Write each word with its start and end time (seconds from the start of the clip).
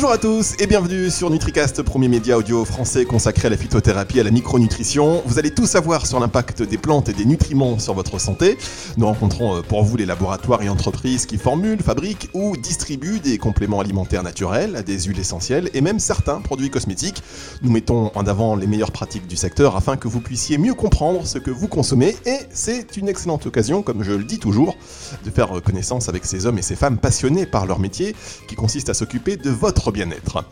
Bonjour 0.00 0.14
à 0.14 0.18
tous 0.18 0.54
et 0.58 0.66
bienvenue 0.66 1.10
sur 1.10 1.28
NutriCast, 1.28 1.82
premier 1.82 2.08
média 2.08 2.38
audio 2.38 2.64
français 2.64 3.04
consacré 3.04 3.48
à 3.48 3.50
la 3.50 3.58
phytothérapie 3.58 4.16
et 4.16 4.22
à 4.22 4.24
la 4.24 4.30
micronutrition. 4.30 5.22
Vous 5.26 5.38
allez 5.38 5.50
tout 5.50 5.66
savoir 5.66 6.06
sur 6.06 6.18
l'impact 6.18 6.62
des 6.62 6.78
plantes 6.78 7.10
et 7.10 7.12
des 7.12 7.26
nutriments 7.26 7.78
sur 7.78 7.92
votre 7.92 8.18
santé. 8.18 8.56
Nous 8.96 9.04
rencontrons 9.04 9.58
euh, 9.58 9.60
pour 9.60 9.84
vous 9.84 9.98
les 9.98 10.06
laboratoires 10.06 10.62
et 10.62 10.70
entreprises 10.70 11.26
qui 11.26 11.36
formulent, 11.36 11.82
fabriquent 11.82 12.30
ou 12.32 12.56
distribuent 12.56 13.20
des 13.20 13.36
compléments 13.36 13.78
alimentaires 13.78 14.22
naturels, 14.22 14.84
des 14.86 15.00
huiles 15.02 15.20
essentielles 15.20 15.68
et 15.74 15.82
même 15.82 15.98
certains 15.98 16.40
produits 16.40 16.70
cosmétiques. 16.70 17.22
Nous 17.60 17.70
mettons 17.70 18.10
en 18.14 18.26
avant 18.26 18.56
les 18.56 18.66
meilleures 18.66 18.92
pratiques 18.92 19.26
du 19.26 19.36
secteur 19.36 19.76
afin 19.76 19.98
que 19.98 20.08
vous 20.08 20.20
puissiez 20.20 20.56
mieux 20.56 20.72
comprendre 20.72 21.26
ce 21.26 21.36
que 21.36 21.50
vous 21.50 21.68
consommez 21.68 22.16
et 22.24 22.38
c'est 22.54 22.96
une 22.96 23.06
excellente 23.06 23.44
occasion, 23.44 23.82
comme 23.82 24.02
je 24.02 24.12
le 24.12 24.24
dis 24.24 24.38
toujours, 24.38 24.78
de 25.26 25.30
faire 25.30 25.60
connaissance 25.62 26.08
avec 26.08 26.24
ces 26.24 26.46
hommes 26.46 26.56
et 26.56 26.62
ces 26.62 26.74
femmes 26.74 26.96
passionnés 26.96 27.44
par 27.44 27.66
leur 27.66 27.78
métier 27.78 28.16
qui 28.48 28.54
consiste 28.54 28.88
à 28.88 28.94
s'occuper 28.94 29.36
de 29.36 29.50
votre 29.50 29.89
bien-être. 29.92 30.44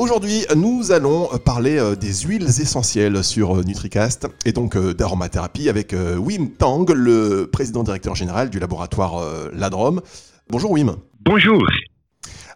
Aujourd'hui, 0.00 0.46
nous 0.56 0.92
allons 0.92 1.28
parler 1.44 1.78
euh, 1.78 1.94
des 1.94 2.22
huiles 2.22 2.46
essentielles 2.46 3.22
sur 3.22 3.58
euh, 3.58 3.62
NutriCast 3.62 4.28
et 4.46 4.52
donc 4.52 4.74
euh, 4.74 4.94
d'aromathérapie 4.94 5.68
avec 5.68 5.92
Wim 5.92 6.52
Tang, 6.56 6.88
le 6.90 7.50
président 7.52 7.82
directeur 7.82 8.14
général 8.14 8.48
du 8.48 8.58
laboratoire 8.58 9.22
Ladrom. 9.52 10.00
Bonjour 10.48 10.70
Wim. 10.70 10.96
Bonjour. 11.20 11.62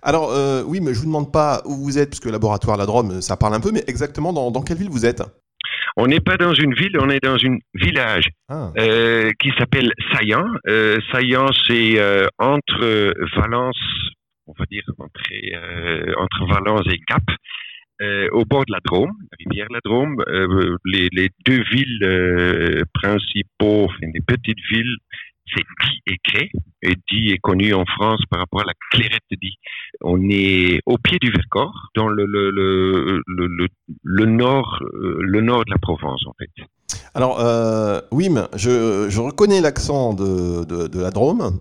Alors 0.03 0.31
Wim, 0.67 0.93
je 0.93 0.99
vous 0.99 1.05
demande 1.05 1.31
pas 1.33 1.61
où 1.67 1.75
vous 1.75 1.99
êtes, 1.99 2.09
puisque 2.09 2.31
laboratoire 2.31 2.79
Ladrom, 2.79 3.21
ça 3.21 3.37
parle 3.37 3.55
un 3.55 3.61
peu, 3.61 3.73
mais 3.73 3.85
exactement 3.87 4.33
dans, 4.33 4.63
quelle 4.63 4.79
ville 4.79 4.91
vous 4.91 5.05
êtes? 5.05 5.23
On 5.99 6.07
n'est 6.07 6.21
pas 6.21 6.39
dans 6.39 6.55
une 6.55 6.73
ville, 6.75 6.99
on 6.99 7.11
est 7.11 7.23
dans 7.23 7.37
un 7.37 7.59
village 7.75 8.29
ah. 8.49 8.71
qui 9.39 9.51
s'appelle 9.59 9.93
Saillant. 10.13 10.47
Saillant, 11.13 11.51
c'est 11.69 12.01
entre 12.39 13.15
Valence 13.37 13.77
on 14.47 14.53
va 14.59 14.65
dire, 14.71 14.83
entre, 14.99 15.21
euh, 15.33 16.15
entre 16.19 16.47
Valence 16.47 16.87
et 16.93 16.99
Cap, 17.07 17.23
euh, 18.03 18.29
au 18.33 18.45
bord 18.45 18.65
de 18.67 18.73
la 18.73 18.81
Drôme, 18.85 19.13
la 19.31 19.37
rivière 19.39 19.69
la 19.71 19.81
Drôme. 19.85 20.23
Euh, 20.27 20.77
les, 20.85 21.09
les, 21.13 21.31
deux 21.47 21.63
villes 21.71 22.85
principaux, 22.93 23.85
enfin, 23.85 24.09
des 24.13 24.21
petites 24.21 24.59
villes, 24.71 24.97
c'est 25.55 25.63
Die 25.63 26.01
et 26.07 26.19
Cré. 26.25 26.51
Et 26.83 26.95
Die 27.11 27.31
est 27.31 27.39
connu 27.39 27.73
en 27.73 27.85
France 27.85 28.23
par 28.31 28.41
rapport 28.41 28.63
à 28.63 28.65
la 28.65 28.75
clairette 28.91 29.23
de. 29.31 29.49
On 30.01 30.29
est 30.29 30.81
au 30.87 30.99
pied 30.99 31.19
du 31.21 31.31
Vercors, 31.31 31.91
dans 31.95 32.09
le, 32.09 32.27
le, 32.27 32.51
le, 32.51 33.23
le, 33.27 33.69
le 34.03 34.25
nord, 34.27 34.83
le 34.93 35.41
nord 35.41 35.65
de 35.65 35.71
la 35.71 35.79
Provence, 35.79 36.25
en 36.27 36.33
fait. 36.39 36.51
Alors, 37.15 37.41
euh, 37.41 38.01
Wim, 38.11 38.49
je, 38.57 39.07
je 39.09 39.21
reconnais 39.21 39.61
l'accent 39.61 40.15
de, 40.15 40.65
de, 40.65 40.89
de, 40.89 41.01
la 41.01 41.11
Drôme. 41.11 41.59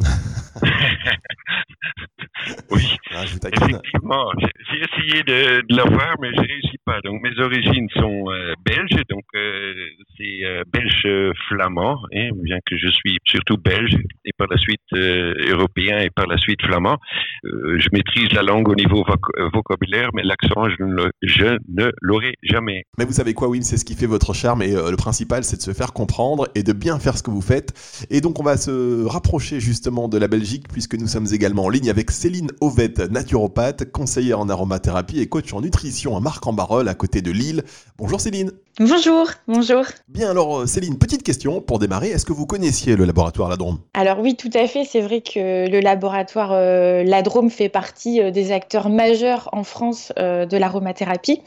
oui, 2.72 2.98
ah, 3.12 3.24
effectivement. 3.24 4.32
J'ai 4.40 4.80
essayé 4.80 5.22
de, 5.24 5.62
de 5.62 5.76
l'avoir, 5.76 6.16
mais 6.20 6.32
je 6.32 6.42
ne 6.42 6.48
réussis 6.48 6.80
pas. 6.86 7.00
Donc, 7.04 7.22
mes 7.22 7.40
origines 7.40 7.88
sont 7.94 8.32
euh, 8.32 8.54
belges, 8.66 9.04
donc 9.10 9.24
euh, 9.36 9.76
c'est 10.18 10.42
belge-flamand, 10.74 12.00
hein, 12.16 12.30
bien 12.42 12.58
que 12.66 12.76
je 12.76 12.90
suis 12.90 13.20
surtout 13.24 13.58
belge 13.58 13.96
et 14.26 14.32
par 14.36 14.48
la 14.50 14.58
suite 14.58 14.82
européen 14.94 16.00
et 16.00 16.10
par 16.10 16.26
la 16.26 16.38
suite 16.38 16.64
flamand. 16.64 16.98
je 17.44 17.88
maîtrise 17.94 18.34
la 18.34 18.42
langue 18.42 18.70
au 18.70 18.76
niveau 18.76 19.06
vocabulaire, 19.54 20.10
mais 20.16 20.24
l'accent, 20.24 20.68
je 20.70 20.84
ne, 20.84 21.92
l'aurai 22.02 22.34
jamais. 22.42 22.86
Mais 22.98 23.06
vous 23.06 23.14
savez 23.14 23.36
quoi, 23.36 23.50
Wim, 23.50 23.62
c'est 23.62 23.78
ce 23.78 23.86
qui 23.86 23.94
fait 23.96 24.08
votre 24.08 24.34
charme 24.34 24.64
et 24.64 24.72
le 24.72 24.96
c'est 25.14 25.58
de 25.58 25.62
se 25.62 25.74
faire 25.74 25.94
comprendre 25.94 26.48
et 26.56 26.64
de 26.64 26.74
bien 26.74 27.00
faire 27.00 27.18
ce 27.18 27.24
que 27.24 27.32
vous 27.32 27.42
faites. 27.42 27.74
Et 28.10 28.22
donc, 28.22 28.40
on 28.40 28.44
va 28.44 28.58
se 28.58 29.06
rapprocher 29.06 29.60
justement 29.60 30.08
de 30.08 30.18
la 30.18 30.28
Belgique 30.28 30.68
puisque 30.68 30.96
nous 30.96 31.08
sommes 31.08 31.28
également 31.32 31.66
en 31.66 31.70
ligne 31.70 31.90
avec 31.90 32.12
Céline 32.12 32.52
Ovette, 32.62 33.00
naturopathe, 33.00 33.92
conseillère 33.92 34.40
en 34.40 34.50
aromathérapie 34.50 35.20
et 35.20 35.28
coach 35.28 35.54
en 35.54 35.62
nutrition 35.62 36.18
à 36.18 36.20
Marc-en-Barœul 36.20 36.88
à 36.88 36.96
côté 36.96 37.22
de 37.22 37.32
Lille. 37.32 37.64
Bonjour 38.04 38.20
Céline. 38.20 38.52
Bonjour, 38.80 39.28
bonjour. 39.48 39.84
Bien 40.08 40.32
alors 40.32 40.62
euh, 40.62 40.66
Céline, 40.66 40.98
petite 40.98 41.22
question 41.22 41.62
pour 41.62 41.78
démarrer. 41.78 42.08
Est-ce 42.08 42.26
que 42.26 42.34
vous 42.34 42.48
connaissiez 42.48 42.96
le 42.96 43.06
laboratoire 43.06 43.48
Ladrome? 43.48 43.78
Alors 43.94 44.20
oui, 44.20 44.36
tout 44.36 44.50
à 44.56 44.66
fait. 44.66 44.84
C'est 44.84 45.02
vrai 45.02 45.22
que 45.22 45.70
le 45.70 45.80
laboratoire 45.80 46.54
euh, 46.54 47.04
Ladrome 47.04 47.52
fait 47.52 47.70
partie 47.70 48.20
euh, 48.20 48.32
des 48.32 48.52
acteurs 48.52 48.90
majeurs 48.90 49.48
en 49.54 49.64
France 49.64 50.12
de 50.18 50.58
l'aromathérapie 50.58 51.42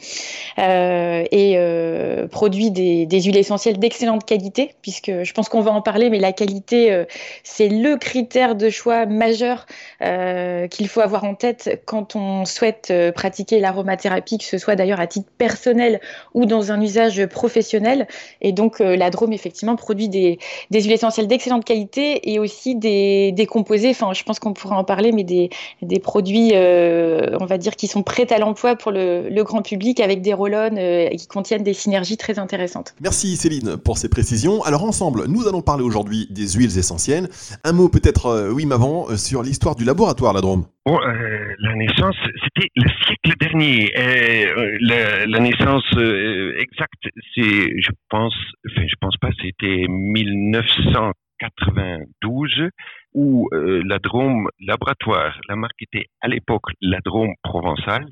et 0.57 2.27
produit 2.31 2.71
des, 2.71 3.05
des, 3.05 3.21
huiles 3.21 3.37
essentielles 3.37 3.77
d'excellente 3.77 4.25
qualité, 4.25 4.73
puisque 4.81 5.11
je 5.23 5.33
pense 5.33 5.49
qu'on 5.49 5.61
va 5.61 5.71
en 5.71 5.81
parler, 5.81 6.09
mais 6.09 6.19
la 6.19 6.31
qualité, 6.31 7.05
c'est 7.43 7.67
le 7.67 7.97
critère 7.97 8.55
de 8.55 8.69
choix 8.69 9.05
majeur 9.05 9.65
qu'il 9.99 10.87
faut 10.87 11.01
avoir 11.01 11.25
en 11.25 11.35
tête 11.35 11.81
quand 11.85 12.15
on 12.15 12.45
souhaite 12.45 12.93
pratiquer 13.13 13.59
l'aromathérapie, 13.59 14.37
que 14.37 14.45
ce 14.45 14.57
soit 14.57 14.75
d'ailleurs 14.75 14.99
à 14.99 15.07
titre 15.07 15.29
personnel 15.37 15.99
ou 16.33 16.46
dans 16.47 16.71
un 16.71 16.81
usage 16.81 17.25
professionnel. 17.27 18.07
Et 18.41 18.51
donc, 18.51 18.81
euh, 18.81 18.95
la 18.95 19.09
Drôme, 19.09 19.33
effectivement, 19.33 19.75
produit 19.75 20.09
des, 20.09 20.39
huiles 20.71 20.91
essentielles 20.91 21.27
d'excellente 21.27 21.65
qualité 21.65 22.31
et 22.31 22.39
aussi 22.39 22.75
des, 22.75 23.47
composés, 23.49 23.89
enfin, 23.89 24.13
je 24.13 24.23
pense 24.23 24.39
qu'on 24.39 24.53
pourra 24.53 24.77
en 24.77 24.83
parler, 24.83 25.11
mais 25.11 25.23
des, 25.23 25.99
produits, 25.99 26.51
euh, 26.53 27.37
on 27.39 27.45
va 27.45 27.57
dire, 27.57 27.75
qui 27.75 27.87
sont 27.87 28.03
prêts 28.03 28.31
à 28.31 28.39
l'emploi 28.39 28.75
pour 28.75 28.91
le, 28.91 29.43
grand 29.43 29.61
public 29.61 29.99
avec 29.99 30.21
des 30.21 30.33
roll 30.33 30.53
euh, 30.55 31.09
qui 31.09 31.27
contiennent 31.27 31.63
des 31.63 31.73
synergies 31.73 32.17
très 32.17 32.39
intéressantes. 32.39 32.95
Merci 33.01 33.37
Céline 33.37 33.77
pour 33.77 33.97
ces 33.97 34.09
précisions. 34.09 34.63
Alors, 34.63 34.83
ensemble, 34.83 35.25
nous 35.27 35.47
allons 35.47 35.61
parler 35.61 35.83
aujourd'hui 35.83 36.27
des 36.29 36.47
huiles 36.49 36.77
essentielles. 36.77 37.29
Un 37.63 37.71
mot 37.71 37.87
peut-être, 37.87 38.51
oui, 38.53 38.67
avant, 38.71 39.15
sur 39.15 39.43
l'histoire 39.43 39.75
du 39.75 39.85
laboratoire, 39.85 40.33
la 40.33 40.41
Drôme. 40.41 40.65
Bon, 40.87 40.97
euh, 41.01 41.53
la 41.59 41.75
naissance, 41.75 42.15
c'était 42.43 42.69
le 42.77 42.89
siècle 43.03 43.37
dernier. 43.41 43.91
Euh, 43.99 44.77
la, 44.79 45.25
la, 45.25 45.39
naissance 45.39 45.83
euh, 46.27 46.59
exacte, 46.59 47.07
c'est, 47.35 47.81
je 47.81 47.91
pense, 48.09 48.35
enfin, 48.69 48.85
je 48.87 48.95
pense 48.99 49.15
pas, 49.17 49.29
c'était 49.41 49.85
1992 49.87 52.69
où 53.13 53.47
euh, 53.53 53.81
la 53.85 53.99
Drôme 53.99 54.49
Laboratoire, 54.59 55.39
la 55.47 55.55
marque 55.55 55.81
était 55.81 56.07
à 56.21 56.27
l'époque 56.27 56.65
la 56.81 56.99
Drôme 56.99 57.33
Provençale, 57.43 58.07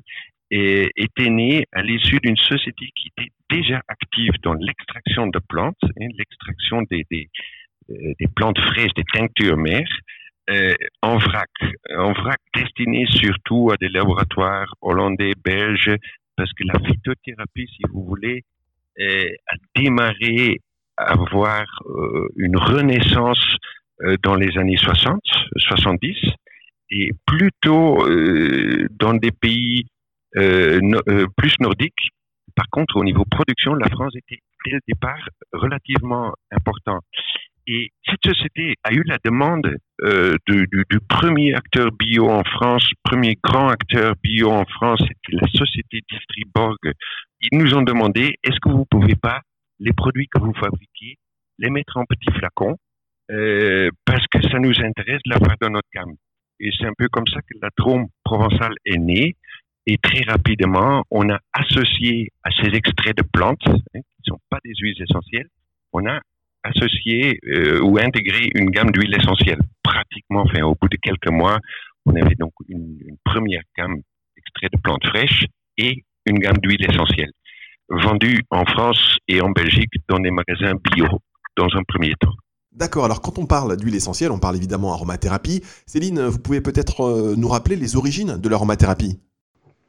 et 0.50 0.88
était 0.96 1.28
née 1.28 1.66
à 1.72 1.82
l'issue 1.82 2.20
d'une 2.22 2.36
société 2.36 2.86
qui 2.94 3.10
était 3.16 3.32
déjà 3.50 3.82
active 3.88 4.32
dans 4.42 4.54
l'extraction 4.54 5.26
de 5.26 5.40
plantes, 5.48 5.74
hein, 5.82 6.06
l'extraction 6.16 6.82
des, 6.88 7.04
des, 7.10 7.28
des 7.88 8.28
plantes 8.34 8.60
fraîches, 8.60 8.94
des 8.94 9.04
tinctures 9.12 9.56
mères 9.56 9.90
euh, 10.48 10.74
en 11.02 11.18
vrac, 11.18 11.50
en 11.96 12.12
vrac 12.12 12.38
destiné 12.54 13.04
surtout 13.06 13.70
à 13.72 13.76
des 13.76 13.88
laboratoires 13.88 14.72
hollandais, 14.80 15.32
belges, 15.44 15.90
parce 16.36 16.52
que 16.52 16.64
la 16.64 16.78
phytothérapie, 16.80 17.66
si 17.68 17.82
vous 17.90 18.04
voulez, 18.04 18.44
a 18.98 19.56
démarré 19.74 20.60
à 20.96 21.12
avoir 21.12 21.64
euh, 21.86 22.28
une 22.36 22.56
renaissance 22.56 23.56
euh, 24.02 24.16
dans 24.22 24.34
les 24.34 24.56
années 24.58 24.76
60, 24.76 25.20
70, 25.56 26.16
et 26.90 27.10
plutôt 27.26 28.06
euh, 28.06 28.86
dans 28.90 29.14
des 29.14 29.32
pays 29.32 29.84
plus 30.32 31.54
nordiques. 31.60 32.10
Par 32.54 32.66
contre, 32.70 32.96
au 32.96 33.04
niveau 33.04 33.24
production, 33.24 33.72
la 33.72 33.88
France 33.88 34.14
était 34.16 34.40
dès 34.66 34.72
le 34.72 34.80
départ 34.86 35.28
relativement 35.54 36.34
important. 36.50 37.00
Et 37.66 37.90
cette 38.08 38.24
société 38.24 38.74
a 38.84 38.92
eu 38.92 39.02
la 39.04 39.18
demande 39.24 39.76
euh, 40.02 40.36
du, 40.46 40.68
du, 40.70 41.00
premier 41.08 41.54
acteur 41.54 41.90
bio 41.90 42.28
en 42.28 42.44
France, 42.44 42.88
premier 43.02 43.36
grand 43.42 43.68
acteur 43.68 44.14
bio 44.22 44.50
en 44.50 44.64
France, 44.66 45.00
c'était 45.00 45.36
la 45.44 45.48
société 45.48 46.00
Distriborg. 46.08 46.78
Ils 47.40 47.58
nous 47.58 47.74
ont 47.74 47.82
demandé, 47.82 48.36
est-ce 48.44 48.60
que 48.60 48.68
vous 48.68 48.84
pouvez 48.88 49.16
pas, 49.16 49.40
les 49.80 49.92
produits 49.92 50.28
que 50.28 50.38
vous 50.38 50.54
fabriquez, 50.54 51.16
les 51.58 51.70
mettre 51.70 51.96
en 51.96 52.04
petits 52.04 52.32
flacons, 52.38 52.76
euh, 53.32 53.90
parce 54.04 54.24
que 54.28 54.40
ça 54.48 54.58
nous 54.60 54.78
intéresse 54.80 55.20
de 55.24 55.30
l'avoir 55.30 55.56
dans 55.60 55.70
notre 55.70 55.88
gamme. 55.92 56.14
Et 56.60 56.70
c'est 56.78 56.86
un 56.86 56.94
peu 56.96 57.08
comme 57.08 57.26
ça 57.26 57.40
que 57.40 57.58
la 57.60 57.70
trompe 57.76 58.08
provençale 58.22 58.74
est 58.84 58.98
née. 58.98 59.34
Et 59.86 59.98
très 59.98 60.22
rapidement, 60.22 61.04
on 61.10 61.30
a 61.30 61.38
associé 61.52 62.30
à 62.44 62.50
ces 62.50 62.68
extraits 62.68 63.16
de 63.16 63.22
plantes, 63.22 63.66
hein, 63.66 63.72
qui 63.92 63.98
ne 63.98 64.34
sont 64.34 64.40
pas 64.50 64.58
des 64.64 64.72
huiles 64.80 65.00
essentielles, 65.02 65.48
on 65.92 66.06
a 66.06 66.20
associer 66.68 67.38
euh, 67.46 67.80
ou 67.80 67.98
intégrer 67.98 68.48
une 68.54 68.70
gamme 68.70 68.90
d'huiles 68.90 69.14
essentielles. 69.14 69.60
Pratiquement, 69.82 70.42
enfin, 70.42 70.62
au 70.62 70.74
bout 70.74 70.88
de 70.88 70.96
quelques 71.00 71.30
mois, 71.30 71.58
on 72.04 72.14
avait 72.14 72.34
donc 72.36 72.52
une, 72.68 72.98
première 73.24 73.62
gamme 73.76 74.00
extrait 74.36 74.68
de 74.72 74.80
plantes 74.80 75.04
fraîches 75.06 75.46
et 75.78 76.04
une 76.26 76.38
gamme 76.38 76.58
d'huiles 76.58 76.84
essentielles 76.88 77.32
vendue 77.88 78.42
en 78.50 78.64
France 78.64 79.16
et 79.28 79.40
en 79.40 79.50
Belgique 79.50 79.92
dans 80.08 80.18
des 80.18 80.30
magasins 80.30 80.74
bio 80.92 81.06
dans 81.56 81.68
un 81.74 81.82
premier 81.86 82.14
temps. 82.20 82.34
D'accord, 82.72 83.04
alors 83.06 83.22
quand 83.22 83.38
on 83.38 83.46
parle 83.46 83.76
d'huile 83.76 83.94
essentielle, 83.94 84.30
on 84.32 84.38
parle 84.38 84.56
évidemment 84.56 84.92
aromathérapie. 84.92 85.62
Céline, 85.86 86.20
vous 86.26 86.38
pouvez 86.38 86.60
peut-être 86.60 87.00
euh, 87.02 87.34
nous 87.36 87.48
rappeler 87.48 87.76
les 87.76 87.96
origines 87.96 88.38
de 88.38 88.48
l'aromathérapie? 88.48 89.18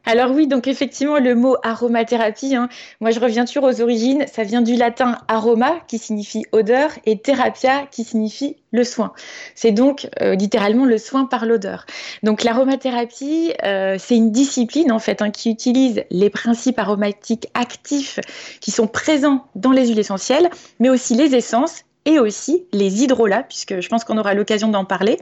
Alors 0.10 0.32
oui, 0.32 0.48
donc 0.48 0.70
effectivement, 0.70 1.20
le 1.20 1.36
mot 1.36 1.58
aromathérapie, 1.64 2.56
hein, 2.56 2.70
moi 3.02 3.12
je 3.12 3.20
reviens 3.20 3.44
toujours 3.44 3.66
aux 3.66 3.82
origines, 3.82 4.26
ça 4.32 4.44
vient 4.44 4.62
du 4.62 4.78
latin 4.78 5.18
aroma 5.28 5.82
qui 5.90 5.98
signifie 5.98 6.46
odeur 6.54 6.92
et 7.06 7.20
therapia 7.20 7.86
qui 7.92 8.06
signifie 8.06 8.56
le 8.72 8.86
soin. 8.86 9.12
C'est 9.54 9.74
donc 9.74 10.08
euh, 10.22 10.36
littéralement 10.36 10.86
le 10.86 10.98
soin 10.98 11.26
par 11.26 11.46
l'odeur. 11.46 11.86
Donc 12.24 12.46
l'aromathérapie, 12.46 13.52
euh, 13.66 13.98
c'est 14.00 14.16
une 14.16 14.32
discipline 14.32 14.94
en 14.94 15.00
fait 15.00 15.22
hein, 15.22 15.30
qui 15.30 15.52
utilise 15.52 16.06
les 16.10 16.30
principes 16.30 16.80
aromatiques 16.80 17.50
actifs 17.54 18.22
qui 18.62 18.72
sont 18.72 18.88
présents 18.88 19.46
dans 19.56 19.72
les 19.72 19.90
huiles 19.90 20.00
essentielles, 20.00 20.50
mais 20.80 20.90
aussi 20.90 21.16
les 21.16 21.36
essences 21.36 21.84
et 22.08 22.20
aussi 22.20 22.64
les 22.72 23.04
hydrolats, 23.04 23.44
puisque 23.44 23.82
je 23.82 23.90
pense 23.90 24.06
qu'on 24.06 24.18
aura 24.18 24.34
l'occasion 24.34 24.70
d'en 24.70 24.86
parler. 24.86 25.20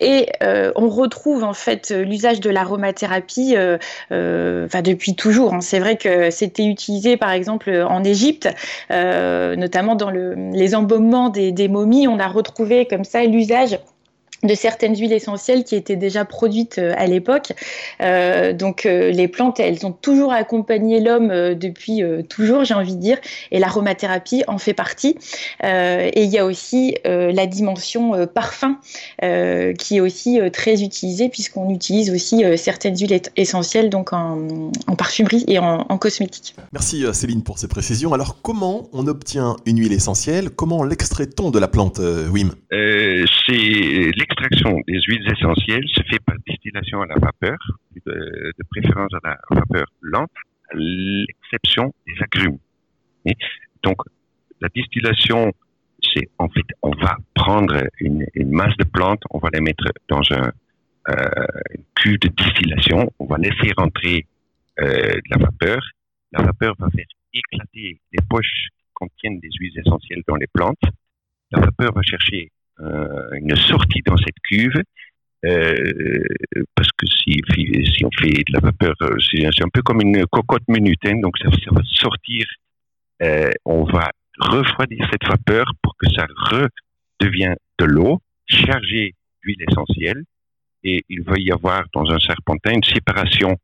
Et 0.00 0.26
euh, 0.42 0.72
on 0.74 0.88
retrouve 0.88 1.44
en 1.44 1.54
fait 1.54 1.90
l'usage 1.90 2.40
de 2.40 2.50
l'aromathérapie 2.50 3.54
euh, 3.56 3.78
euh, 4.10 4.66
depuis 4.82 5.14
toujours. 5.14 5.54
Hein. 5.54 5.60
C'est 5.60 5.78
vrai 5.78 5.96
que 5.96 6.30
c'était 6.30 6.64
utilisé 6.66 7.16
par 7.16 7.30
exemple 7.30 7.70
en 7.88 8.02
Égypte, 8.02 8.48
notamment 8.90 9.94
dans 9.94 10.10
le, 10.10 10.34
les 10.52 10.74
embaumements 10.74 11.28
des, 11.28 11.52
des 11.52 11.68
momies. 11.68 12.08
On 12.08 12.18
a 12.18 12.26
retrouvé 12.26 12.86
comme 12.86 13.04
ça 13.04 13.22
l'usage 13.24 13.78
de 14.42 14.54
certaines 14.54 14.96
huiles 14.96 15.12
essentielles 15.12 15.64
qui 15.64 15.74
étaient 15.74 15.96
déjà 15.96 16.24
produites 16.24 16.78
euh, 16.78 16.94
à 16.96 17.06
l'époque. 17.06 17.52
Euh, 18.02 18.52
donc 18.52 18.86
euh, 18.86 19.10
les 19.10 19.28
plantes, 19.28 19.60
elles 19.60 19.86
ont 19.86 19.92
toujours 19.92 20.32
accompagné 20.32 21.00
l'homme 21.00 21.54
depuis 21.54 22.02
toujours, 22.28 22.64
j'ai 22.64 22.74
envie 22.74 22.94
de 22.94 23.00
dire, 23.00 23.18
et 23.50 23.58
l'aromathérapie 23.58 24.44
en 24.46 24.58
fait 24.58 24.74
partie. 24.74 25.16
et 25.62 26.22
il 26.22 26.30
y 26.30 26.38
a 26.38 26.44
aussi 26.44 26.96
la 27.04 27.46
dimension 27.46 28.26
parfum 28.26 28.78
qui 29.20 29.96
est 29.96 30.00
aussi 30.00 30.38
très 30.52 30.82
utilisée 30.82 31.28
puisqu'on 31.28 31.70
utilise 31.70 32.10
aussi 32.10 32.44
certaines 32.56 32.96
huiles 32.96 33.20
essentielles 33.36 33.90
donc 33.90 34.12
en, 34.12 34.70
parfumerie 34.96 35.44
et 35.46 35.58
en, 35.58 35.86
en, 35.88 35.98
cosmétique. 35.98 36.54
Merci 36.72 37.04
Céline 37.12 37.42
pour 37.42 37.58
ces 37.58 37.68
précisions. 37.68 38.12
Alors 38.12 38.40
comment 38.42 38.88
on 38.92 39.06
obtient 39.06 39.56
une 39.66 39.78
huile 39.78 39.92
essentielle? 39.92 40.50
Comment 40.50 40.82
l'extrait-on 40.82 41.50
de 41.50 41.58
la 41.58 41.68
plante, 41.68 41.98
Wim? 41.98 42.52
C'est 42.70 44.10
l'extraction 44.34 44.80
des 44.86 45.00
huiles 45.02 45.26
essentielles 45.30 45.86
se 45.88 46.02
fait 46.02 46.18
par 46.24 46.36
distillation 46.46 47.02
à 47.02 47.06
la 47.06 47.14
vapeur, 47.16 47.58
de, 48.06 48.52
préférence 48.70 49.12
à 49.22 49.28
la 49.28 49.38
vapeur 49.50 49.86
lente, 50.00 50.30
à 50.70 50.76
l'exception 50.76 51.92
des 52.06 52.14
agrumes. 52.20 52.58
Donc, 53.82 53.96
la 54.60 54.68
distillation, 54.74 55.52
c'est 56.02 56.28
en 56.38 56.48
fait, 56.48 56.66
on 56.82 56.90
va 56.90 57.16
prendre 57.34 57.84
une, 58.00 58.26
masse 58.46 58.76
de 58.76 58.84
plantes, 58.84 59.22
on 59.30 59.38
va 59.38 59.48
les 59.52 59.60
mettre 59.60 59.84
dans 60.08 60.22
un 60.30 60.50
euh, 61.10 61.44
cuve 61.94 62.18
de 62.20 62.28
distillation, 62.28 63.12
on 63.18 63.26
va 63.26 63.36
laisser 63.38 63.72
rentrer 63.76 64.26
euh, 64.80 65.14
de 65.14 65.30
la 65.30 65.38
vapeur. 65.38 65.80
La 66.32 66.42
vapeur 66.42 66.74
va 66.78 66.88
faire 66.90 67.06
éclater 67.32 68.00
les 68.12 68.24
poches 68.28 68.68
qui 68.70 68.92
contiennent 68.94 69.40
des 69.40 69.50
huiles 69.60 69.78
essentielles 69.78 70.22
dans 70.26 70.36
les 70.36 70.46
plantes. 70.46 70.82
La 71.50 71.60
vapeur 71.60 71.92
va 71.92 72.02
chercher 72.02 72.50
une 72.78 73.56
sortie 73.56 74.02
dans 74.04 74.16
cette 74.16 74.38
cuve. 74.42 74.82
Euh, 75.44 76.22
parce 76.74 76.88
que 76.96 77.06
si, 77.06 77.42
on 78.04 78.10
fait 78.18 78.30
de 78.32 78.52
la 78.52 78.60
vapeur, 78.60 78.94
euh, 79.02 79.16
c'est 79.30 79.62
un 79.62 79.68
peu 79.72 79.82
comme 79.82 80.00
une 80.00 80.24
cocotte 80.26 80.66
minute, 80.68 81.00
hein, 81.04 81.20
donc 81.20 81.36
ça, 81.38 81.50
va 81.70 81.82
sortir, 81.84 82.46
euh, 83.22 83.50
on 83.66 83.84
va 83.84 84.10
refroidir 84.38 85.06
cette 85.10 85.28
vapeur 85.28 85.66
pour 85.82 85.94
que 85.98 86.08
ça 86.10 86.26
redevienne 86.50 87.56
de 87.78 87.84
l'eau 87.84 88.20
chargée 88.46 89.14
d'huile 89.42 89.62
essentielle, 89.68 90.24
et 90.82 91.04
il 91.10 91.22
va 91.22 91.34
y 91.36 91.50
avoir 91.52 91.84
dans 91.92 92.10
un 92.10 92.18
serpentin 92.18 92.72
une 92.72 92.82
séparation 92.82 93.56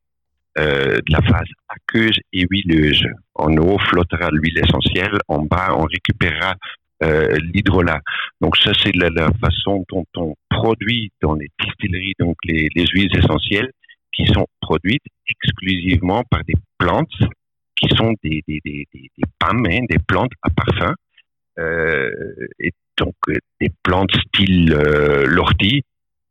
euh, 0.58 0.96
de 0.96 1.12
la 1.12 1.22
phase 1.22 1.48
aqueuse 1.68 2.18
et 2.32 2.46
huileuse. 2.50 3.04
En 3.34 3.56
haut 3.56 3.78
flottera 3.78 4.30
l'huile 4.30 4.58
essentielle, 4.58 5.18
en 5.28 5.44
bas 5.44 5.74
on 5.78 5.84
récupérera 5.84 6.50
euh, 6.50 6.54
l'hydrolat. 7.02 8.00
Donc 8.40 8.56
ça, 8.58 8.72
c'est 8.82 8.94
la, 8.94 9.30
façon 9.40 9.84
dont 9.88 10.04
on 10.16 10.34
produit 10.50 11.10
dans 11.22 11.34
les 11.34 11.48
distilleries 11.58 12.14
donc 12.18 12.36
les, 12.44 12.68
les 12.74 12.86
huiles 12.92 13.16
essentielles 13.16 13.70
qui 14.12 14.26
sont 14.26 14.46
produites 14.60 15.02
exclusivement 15.26 16.22
par 16.30 16.44
des 16.44 16.56
plantes 16.78 17.08
qui 17.80 17.88
sont 17.96 18.12
des, 18.22 18.42
des, 18.46 18.60
des, 18.64 18.86
des, 18.92 19.10
des 19.16 19.24
pommes, 19.38 19.66
hein, 19.66 19.80
des 19.88 19.98
plantes 20.06 20.32
à 20.42 20.50
parfum. 20.50 20.94
Euh, 21.58 22.10
et 22.58 22.72
donc 22.96 23.14
euh, 23.28 23.36
des 23.60 23.70
plantes 23.82 24.14
style 24.28 24.72
euh, 24.72 25.26
l'ortie 25.26 25.82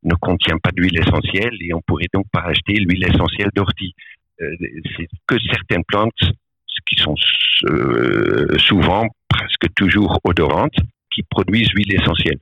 ne 0.03 0.15
contient 0.15 0.57
pas 0.59 0.71
d'huile 0.71 0.97
essentielle 0.97 1.55
et 1.59 1.73
on 1.73 1.81
pourrait 1.85 2.07
donc 2.13 2.25
pas 2.31 2.41
acheter 2.41 2.73
l'huile 2.73 3.03
essentielle 3.03 3.49
d'ortie. 3.53 3.93
Euh, 4.41 4.49
c'est 4.95 5.07
que 5.27 5.35
certaines 5.51 5.83
plantes 5.85 6.13
qui 6.87 6.95
sont 7.01 7.15
souvent 8.57 9.05
presque 9.59 9.73
toujours 9.75 10.19
odorantes, 10.23 10.75
qui 11.13 11.23
produisent 11.23 11.69
l'huile 11.73 11.95
essentielle. 11.95 12.39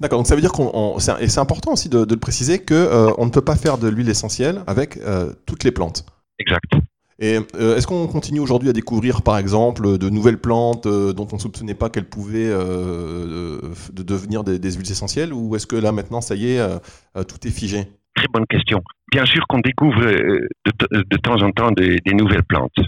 D'accord, 0.00 0.20
donc 0.20 0.26
ça 0.26 0.34
veut 0.34 0.40
dire 0.40 0.52
qu'on, 0.52 0.96
et 1.20 1.28
c'est 1.28 1.40
important 1.40 1.72
aussi 1.72 1.88
de, 1.88 2.06
le 2.08 2.16
préciser, 2.16 2.60
que 2.60 2.74
euh, 2.74 3.12
on 3.18 3.26
ne 3.26 3.30
peut 3.30 3.44
pas 3.44 3.56
faire 3.56 3.78
de 3.78 3.88
l'huile 3.88 4.08
essentielle 4.08 4.62
avec 4.66 4.96
euh, 4.98 5.32
toutes 5.46 5.64
les 5.64 5.72
plantes. 5.72 6.06
Exact. 6.38 6.72
Et 7.20 7.38
euh, 7.54 7.76
est-ce 7.76 7.86
qu'on 7.86 8.06
continue 8.08 8.40
aujourd'hui 8.40 8.68
à 8.68 8.72
découvrir, 8.72 9.22
par 9.22 9.38
exemple, 9.38 9.98
de 9.98 10.10
nouvelles 10.10 10.40
plantes 10.40 10.86
dont 10.86 11.28
on 11.30 11.36
ne 11.36 11.40
soupçonnait 11.40 11.74
pas 11.74 11.88
qu'elles 11.88 12.08
pouvaient 12.08 12.50
de 12.50 14.02
devenir 14.02 14.42
des, 14.42 14.72
huiles 14.72 14.90
essentielles, 14.90 15.32
ou 15.32 15.54
est-ce 15.54 15.66
que 15.66 15.76
là 15.76 15.92
maintenant, 15.92 16.20
ça 16.20 16.34
y 16.34 16.52
est, 16.52 16.60
tout 17.28 17.46
est 17.46 17.50
figé? 17.50 17.86
Très 18.16 18.26
bonne 18.32 18.46
question. 18.46 18.82
Bien 19.12 19.26
sûr 19.26 19.44
qu'on 19.48 19.60
découvre 19.60 20.00
de, 20.00 21.16
temps 21.18 21.40
en 21.40 21.52
temps 21.52 21.70
des, 21.70 21.98
des 22.04 22.14
nouvelles 22.14 22.42
plantes, 22.44 22.80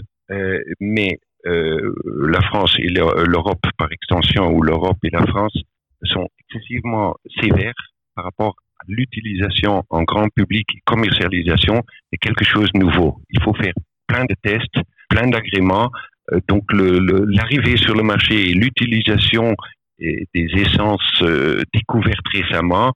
mais 0.81 1.19
euh, 1.47 1.93
la 2.27 2.41
France 2.41 2.75
et 2.79 2.89
l'Europe 2.89 3.65
par 3.77 3.91
extension, 3.91 4.51
ou 4.51 4.61
l'Europe 4.61 4.97
et 5.03 5.09
la 5.11 5.25
France, 5.25 5.57
sont 6.03 6.27
excessivement 6.39 7.15
sévères 7.41 7.73
par 8.15 8.25
rapport 8.25 8.55
à 8.79 8.83
l'utilisation 8.87 9.83
en 9.89 10.03
grand 10.03 10.27
public 10.29 10.67
et 10.75 10.81
commercialisation 10.85 11.75
de 12.11 12.17
quelque 12.19 12.45
chose 12.45 12.69
de 12.73 12.79
nouveau. 12.79 13.21
Il 13.29 13.41
faut 13.41 13.53
faire 13.53 13.73
plein 14.07 14.25
de 14.25 14.35
tests, 14.41 14.75
plein 15.09 15.27
d'agréments. 15.27 15.89
Euh, 16.31 16.39
donc 16.47 16.63
l'arrivée 16.73 17.77
sur 17.77 17.95
le 17.95 18.03
marché 18.03 18.49
et 18.49 18.53
l'utilisation 18.53 19.55
des 19.99 20.47
essences 20.55 21.21
euh, 21.23 21.61
découvertes 21.73 22.27
récemment 22.31 22.93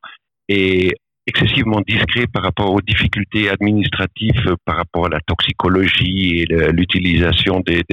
est 0.47 0.93
excessivement 1.31 1.81
discret 1.87 2.27
par 2.27 2.43
rapport 2.43 2.71
aux 2.73 2.81
difficultés 2.81 3.49
administratives, 3.49 4.47
euh, 4.47 4.55
par 4.65 4.77
rapport 4.77 5.05
à 5.07 5.09
la 5.09 5.19
toxicologie 5.21 6.41
et 6.41 6.45
l'utilisation 6.71 7.61
des, 7.61 7.83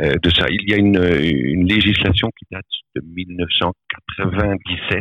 euh, 0.00 0.14
de 0.22 0.30
ça. 0.30 0.46
Il 0.50 0.68
y 0.68 0.74
a 0.74 0.76
une, 0.76 0.96
législation 1.66 2.30
qui 2.38 2.44
date 2.50 2.64
de 2.94 3.02
1997 3.02 5.00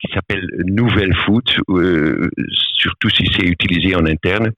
qui 0.00 0.12
s'appelle 0.12 0.46
Nouvelle 0.66 1.14
Food, 1.14 1.44
euh, 1.68 2.28
surtout 2.76 3.10
si 3.10 3.24
c'est 3.34 3.46
utilisé 3.46 3.94
en 3.94 4.04
interne, 4.04 4.50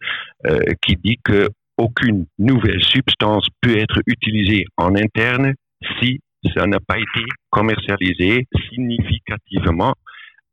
qui 0.82 0.96
dit 0.96 1.18
que 1.22 1.48
aucune 1.76 2.26
nouvelle 2.38 2.82
substance 2.82 3.46
peut 3.60 3.76
être 3.76 4.00
utilisée 4.06 4.64
en 4.76 4.94
interne 4.94 5.54
si 6.00 6.20
ça 6.54 6.66
n'a 6.66 6.80
pas 6.80 6.98
été 6.98 7.24
commercialisé 7.50 8.46
significativement 8.70 9.94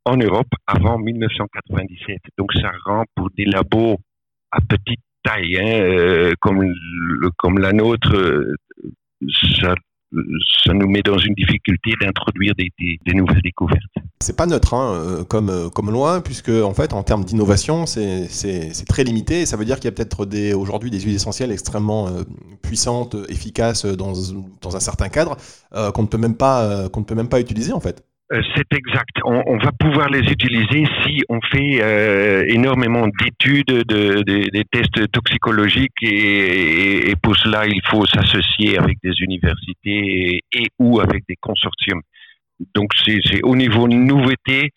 en 0.04 0.16
Europe 0.16 0.48
avant 0.66 0.98
1997. 0.98 2.18
Donc 2.38 2.52
ça 2.54 2.70
rend 2.84 3.04
pour 3.14 3.30
des 3.36 3.44
labos 3.44 3.98
à 4.50 4.60
petite 4.60 5.00
taille, 5.22 5.58
hein, 5.58 5.80
euh, 5.80 6.34
comme, 6.40 6.74
comme 7.38 7.58
la 7.58 7.72
nôtre, 7.72 8.14
euh, 8.14 8.54
ça, 9.58 9.74
nous 10.74 10.88
met 10.88 11.02
dans 11.02 11.16
une 11.16 11.34
difficulté 11.34 11.92
d'introduire 12.00 12.52
des, 12.56 12.68
nouvelles 13.14 13.40
découvertes. 13.42 13.82
C'est 14.20 14.36
pas 14.36 14.46
neutre 14.46 14.74
hein, 14.74 14.94
euh, 14.94 15.24
comme, 15.24 15.70
comme 15.70 15.90
loi, 15.90 16.22
puisque 16.22 16.50
en 16.50 16.74
fait, 16.74 16.92
en 16.92 17.02
termes 17.02 17.24
d'innovation, 17.24 17.86
c'est 17.86 18.28
très 18.88 19.04
limité. 19.04 19.46
ça 19.46 19.56
veut 19.56 19.64
dire 19.64 19.76
qu'il 19.76 19.86
y 19.86 19.88
a 19.88 19.92
peut-être 19.92 20.26
aujourd'hui 20.54 20.90
des 20.90 21.00
huiles 21.00 21.14
essentielles 21.14 21.50
extrêmement 21.50 22.08
puissantes, 22.62 23.16
efficaces 23.28 23.86
dans, 23.86 24.12
un 24.76 24.80
certain 24.80 25.08
cadre, 25.08 25.36
qu'on 25.94 26.02
ne 26.02 26.08
peut 26.08 26.18
même 26.18 26.36
pas 26.36 26.88
qu'on 26.90 27.00
ne 27.00 27.06
peut 27.06 27.14
même 27.14 27.28
pas 27.28 27.40
utiliser 27.40 27.72
en 27.72 27.80
fait. 27.80 28.04
Euh, 28.32 28.40
c'est 28.54 28.72
exact. 28.72 29.18
On, 29.24 29.58
va 29.58 29.72
pouvoir 29.72 30.08
les 30.08 30.20
utiliser 30.20 30.86
si 31.02 31.22
on 31.28 31.40
fait 31.42 31.82
euh, 31.82 32.44
énormément 32.48 33.06
d'études, 33.06 33.66
de, 33.66 34.22
des 34.22 34.64
tests 34.70 35.10
toxicologiques 35.10 36.02
et, 36.02 37.12
pour 37.22 37.36
cela 37.36 37.66
il 37.66 37.80
faut 37.88 38.06
s'associer 38.06 38.78
avec 38.78 38.98
des 39.02 39.12
universités 39.20 40.40
et, 40.52 40.66
ou 40.78 41.00
avec 41.00 41.24
des 41.28 41.36
consortiums. 41.36 42.00
Donc 42.74 42.92
c'est 43.04 43.42
au 43.42 43.54
niveau 43.54 43.86
nouveauté, 43.86 44.70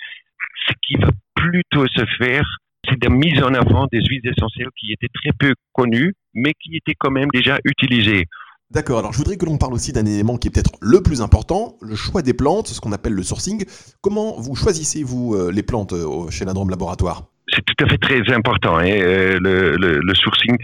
ce 0.68 0.74
qui 0.82 0.96
va 0.96 1.10
plutôt 1.36 1.88
se 1.88 2.04
faire, 2.18 2.46
c'est 2.90 3.02
la 3.04 3.10
mise 3.10 3.42
en 3.42 3.54
avant 3.54 3.88
des 3.90 4.04
huiles 4.04 4.28
essentielles 4.28 4.70
qui 4.78 4.92
étaient 4.92 5.14
très 5.14 5.32
peu 5.40 5.54
connues, 5.72 6.14
mais 6.34 6.52
qui 6.60 6.76
étaient 6.76 6.96
quand 6.98 7.12
même 7.12 7.30
déjà 7.34 7.58
utilisées. 7.64 8.26
D'accord, 8.72 8.98
alors 8.98 9.14
je 9.14 9.20
voudrais 9.20 9.38
que 9.38 9.46
l'on 9.46 9.58
parle 9.58 9.74
aussi 9.74 9.94
d'un 9.94 10.06
élément 10.06 10.38
qui 10.38 10.48
est 10.48 10.52
peut-être 10.52 10.72
le 10.82 11.02
plus 11.02 11.22
important, 11.22 11.78
le 11.82 11.96
choix 11.96 12.24
des 12.24 12.34
plantes, 12.34 12.68
ce 12.68 12.82
qu'on 12.82 12.94
appelle 12.94 13.14
le 13.14 13.22
sourcing. 13.22 13.64
Comment 14.02 14.40
vous 14.40 14.56
choisissez-vous 14.56 15.36
euh, 15.36 15.52
les 15.52 15.62
plantes 15.62 15.94
euh, 15.94 16.30
chez 16.32 16.46
l'Androme 16.46 16.72
Laboratoire? 16.72 17.28
C'est 17.48 17.64
tout 17.64 17.86
à 17.86 17.88
fait 17.88 18.00
très 18.00 18.34
important, 18.34 18.78
hein, 18.78 18.88
euh, 18.88 19.38
le, 19.40 20.14
sourcing. 20.16 20.58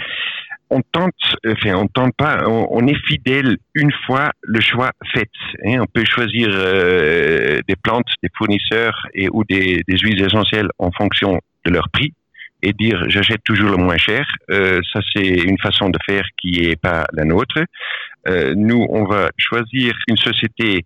on 0.71 0.81
tente, 0.91 1.13
enfin, 1.47 1.75
on 1.75 1.87
tente 1.87 2.15
pas, 2.17 2.47
on, 2.47 2.87
est 2.87 2.97
fidèle 3.05 3.57
une 3.75 3.91
fois 4.07 4.31
le 4.41 4.59
choix 4.61 4.89
fait. 5.13 5.29
Hein. 5.63 5.81
On 5.81 5.85
peut 5.85 6.03
choisir 6.03 6.49
des 6.49 7.75
plantes, 7.83 8.07
des 8.23 8.29
fournisseurs 8.35 9.07
et 9.13 9.29
ou 9.31 9.43
des, 9.43 9.83
huiles 9.87 10.23
essentielles 10.23 10.69
en 10.79 10.91
fonction 10.91 11.39
de 11.65 11.71
leur 11.71 11.87
prix 11.89 12.15
et 12.61 12.73
dire 12.73 13.09
j'achète 13.09 13.43
toujours 13.43 13.71
le 13.71 13.77
moins 13.77 13.97
cher. 13.97 14.25
Euh, 14.49 14.81
ça 14.93 14.99
c'est 15.13 15.27
une 15.27 15.57
façon 15.59 15.89
de 15.89 15.97
faire 16.05 16.23
qui 16.39 16.65
est 16.65 16.75
pas 16.75 17.05
la 17.13 17.25
nôtre. 17.25 17.63
Euh, 18.27 18.53
nous, 18.55 18.85
on 18.89 19.05
va 19.05 19.31
choisir 19.37 19.95
une 20.07 20.17
société 20.17 20.85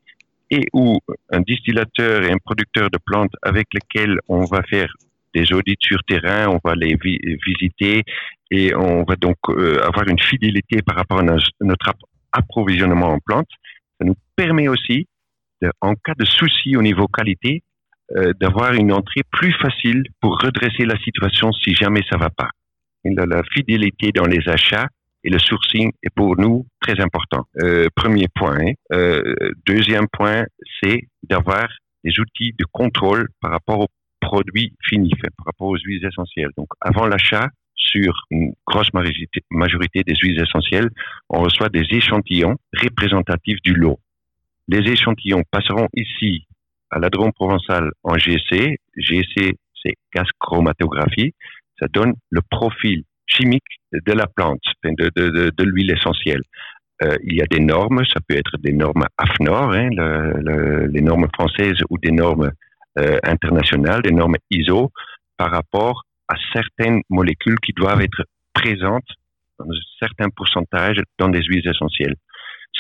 et 0.52 0.68
ou 0.74 1.00
un 1.32 1.42
distillateur 1.42 2.24
et 2.24 2.32
un 2.32 2.38
producteur 2.38 2.90
de 2.90 3.00
plantes 3.04 3.34
avec 3.42 3.68
lesquels 3.74 4.20
on 4.28 4.46
va 4.46 4.62
faire 4.64 4.94
des 5.34 5.52
audits 5.52 5.78
sur 5.82 6.02
terrain, 6.08 6.48
on 6.48 6.60
va 6.64 6.76
les 6.76 6.96
visiter 7.46 8.04
et 8.52 8.74
on 8.76 9.04
va 9.04 9.16
donc 9.16 9.38
euh, 9.50 9.84
avoir 9.86 10.08
une 10.08 10.20
fidélité 10.20 10.82
par 10.82 10.96
rapport 10.96 11.20
à 11.20 11.24
notre 11.24 11.94
approvisionnement 12.32 13.08
en 13.08 13.20
plantes. 13.20 13.50
Ça 14.00 14.06
nous 14.06 14.16
permet 14.36 14.68
aussi, 14.68 15.08
en 15.82 15.96
cas 15.96 16.14
de 16.18 16.26
souci 16.26 16.78
au 16.78 16.82
niveau 16.82 17.08
qualité, 17.08 17.64
euh, 18.12 18.34
d'avoir 18.40 18.74
une 18.74 18.92
entrée 18.92 19.24
plus 19.32 19.52
facile 19.54 20.04
pour 20.22 20.40
redresser 20.40 20.86
la 20.86 20.98
situation 21.00 21.52
si 21.52 21.74
jamais 21.74 22.02
ça 22.10 22.18
va 22.18 22.30
pas. 22.30 22.50
la, 23.04 23.42
fidélité 23.52 24.12
dans 24.12 24.26
les 24.26 24.48
achats 24.48 24.88
et 25.24 25.30
le 25.30 25.40
sourcing 25.40 25.92
est 26.04 26.14
pour 26.16 26.38
nous 26.38 26.68
très 26.82 27.00
important. 27.02 27.46
Euh, 27.64 27.88
premier 27.96 28.28
point. 28.28 28.74
Euh, 28.94 29.34
deuxième 29.66 30.08
point, 30.08 30.46
c'est 30.80 31.08
d'avoir 31.24 31.68
des 32.04 32.12
outils 32.20 32.54
de 32.60 32.66
contrôle 32.72 33.28
par 33.42 33.52
rapport 33.52 33.80
aux 33.80 33.90
produits 34.20 34.74
finis, 34.88 35.12
par 35.38 35.48
rapport 35.48 35.70
aux 35.70 35.78
huiles 35.78 36.06
essentielles. 36.06 36.52
Donc, 36.58 36.68
avant 36.82 37.08
l'achat, 37.08 37.50
sur 37.76 38.14
une 38.30 38.54
grosse 38.68 38.90
majorité 38.94 40.04
des 40.04 40.16
huiles 40.16 40.40
essentielles, 40.40 40.90
on 41.30 41.42
reçoit 41.42 41.70
des 41.70 41.86
échantillons 41.90 42.56
représentatifs 42.74 43.62
du 43.64 43.74
lot. 43.74 44.00
Les 44.68 44.92
échantillons 44.92 45.44
passeront 45.52 45.88
ici 45.96 46.46
à 46.96 47.00
la 47.00 47.10
Drôme 47.10 47.34
provençale 47.34 47.92
en 48.04 48.18
GC. 48.18 48.78
GC, 48.96 49.58
c'est 49.84 49.94
gaz 50.16 50.28
chromatographie. 50.40 51.34
Ça 51.78 51.88
donne 51.94 52.14
le 52.30 52.42
profil 52.50 53.04
chimique 53.28 53.64
de 53.92 54.14
la 54.14 54.28
plante, 54.28 54.64
de, 54.84 55.12
de, 55.16 55.52
de, 55.56 55.64
l'huile 55.64 55.92
essentielle. 55.92 56.42
Euh, 57.04 57.18
il 57.24 57.36
y 57.36 57.42
a 57.42 57.46
des 57.48 57.60
normes, 57.60 58.02
ça 58.14 58.22
peut 58.26 58.38
être 58.38 58.58
des 58.60 58.72
normes 58.72 59.06
AFNOR, 59.18 59.74
hein, 59.74 59.90
le, 59.92 60.88
les 60.88 61.02
normes 61.02 61.28
françaises 61.34 61.78
ou 61.90 61.98
des 61.98 62.12
normes 62.12 62.52
euh, 62.98 63.18
internationales, 63.24 64.02
des 64.02 64.14
normes 64.14 64.38
ISO, 64.50 64.90
par 65.36 65.52
rapport 65.52 66.04
à 66.30 66.36
certaines 66.54 67.02
molécules 67.10 67.60
qui 67.60 67.74
doivent 67.74 68.02
être 68.02 68.24
présentes 68.54 69.10
dans 69.60 69.66
un 69.66 69.80
certain 70.00 70.30
pourcentage 70.34 71.02
dans 71.20 71.28
des 71.28 71.44
huiles 71.44 71.68
essentielles. 71.68 72.16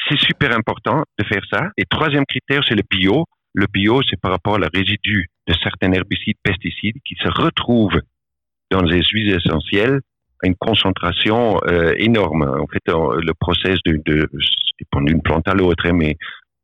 C'est 0.07 0.19
super 0.19 0.55
important 0.55 1.03
de 1.19 1.25
faire 1.25 1.43
ça. 1.51 1.69
Et 1.77 1.83
troisième 1.89 2.25
critère, 2.25 2.61
c'est 2.67 2.75
le 2.75 2.83
bio. 2.89 3.25
Le 3.55 3.67
bio, 3.67 4.01
c'est 4.09 4.19
par 4.19 4.31
rapport 4.31 4.55
à 4.55 4.59
la 4.59 4.69
résidus 4.73 5.29
de 5.47 5.53
certains 5.63 5.91
herbicides, 5.93 6.37
pesticides 6.43 6.97
qui 7.05 7.15
se 7.15 7.29
retrouvent 7.29 8.01
dans 8.69 8.81
les 8.81 9.01
huiles 9.11 9.33
essentielles 9.33 10.01
à 10.43 10.47
une 10.47 10.55
concentration 10.55 11.61
euh, 11.67 11.93
énorme. 11.97 12.43
En 12.43 12.67
fait, 12.67 12.81
le 12.87 13.33
process 13.33 13.77
de, 13.85 14.01
de 14.05 14.29
d'une 15.05 15.21
plante 15.21 15.47
à 15.47 15.53
l'autre, 15.53 15.85
hein, 15.87 15.93
mais 15.93 16.17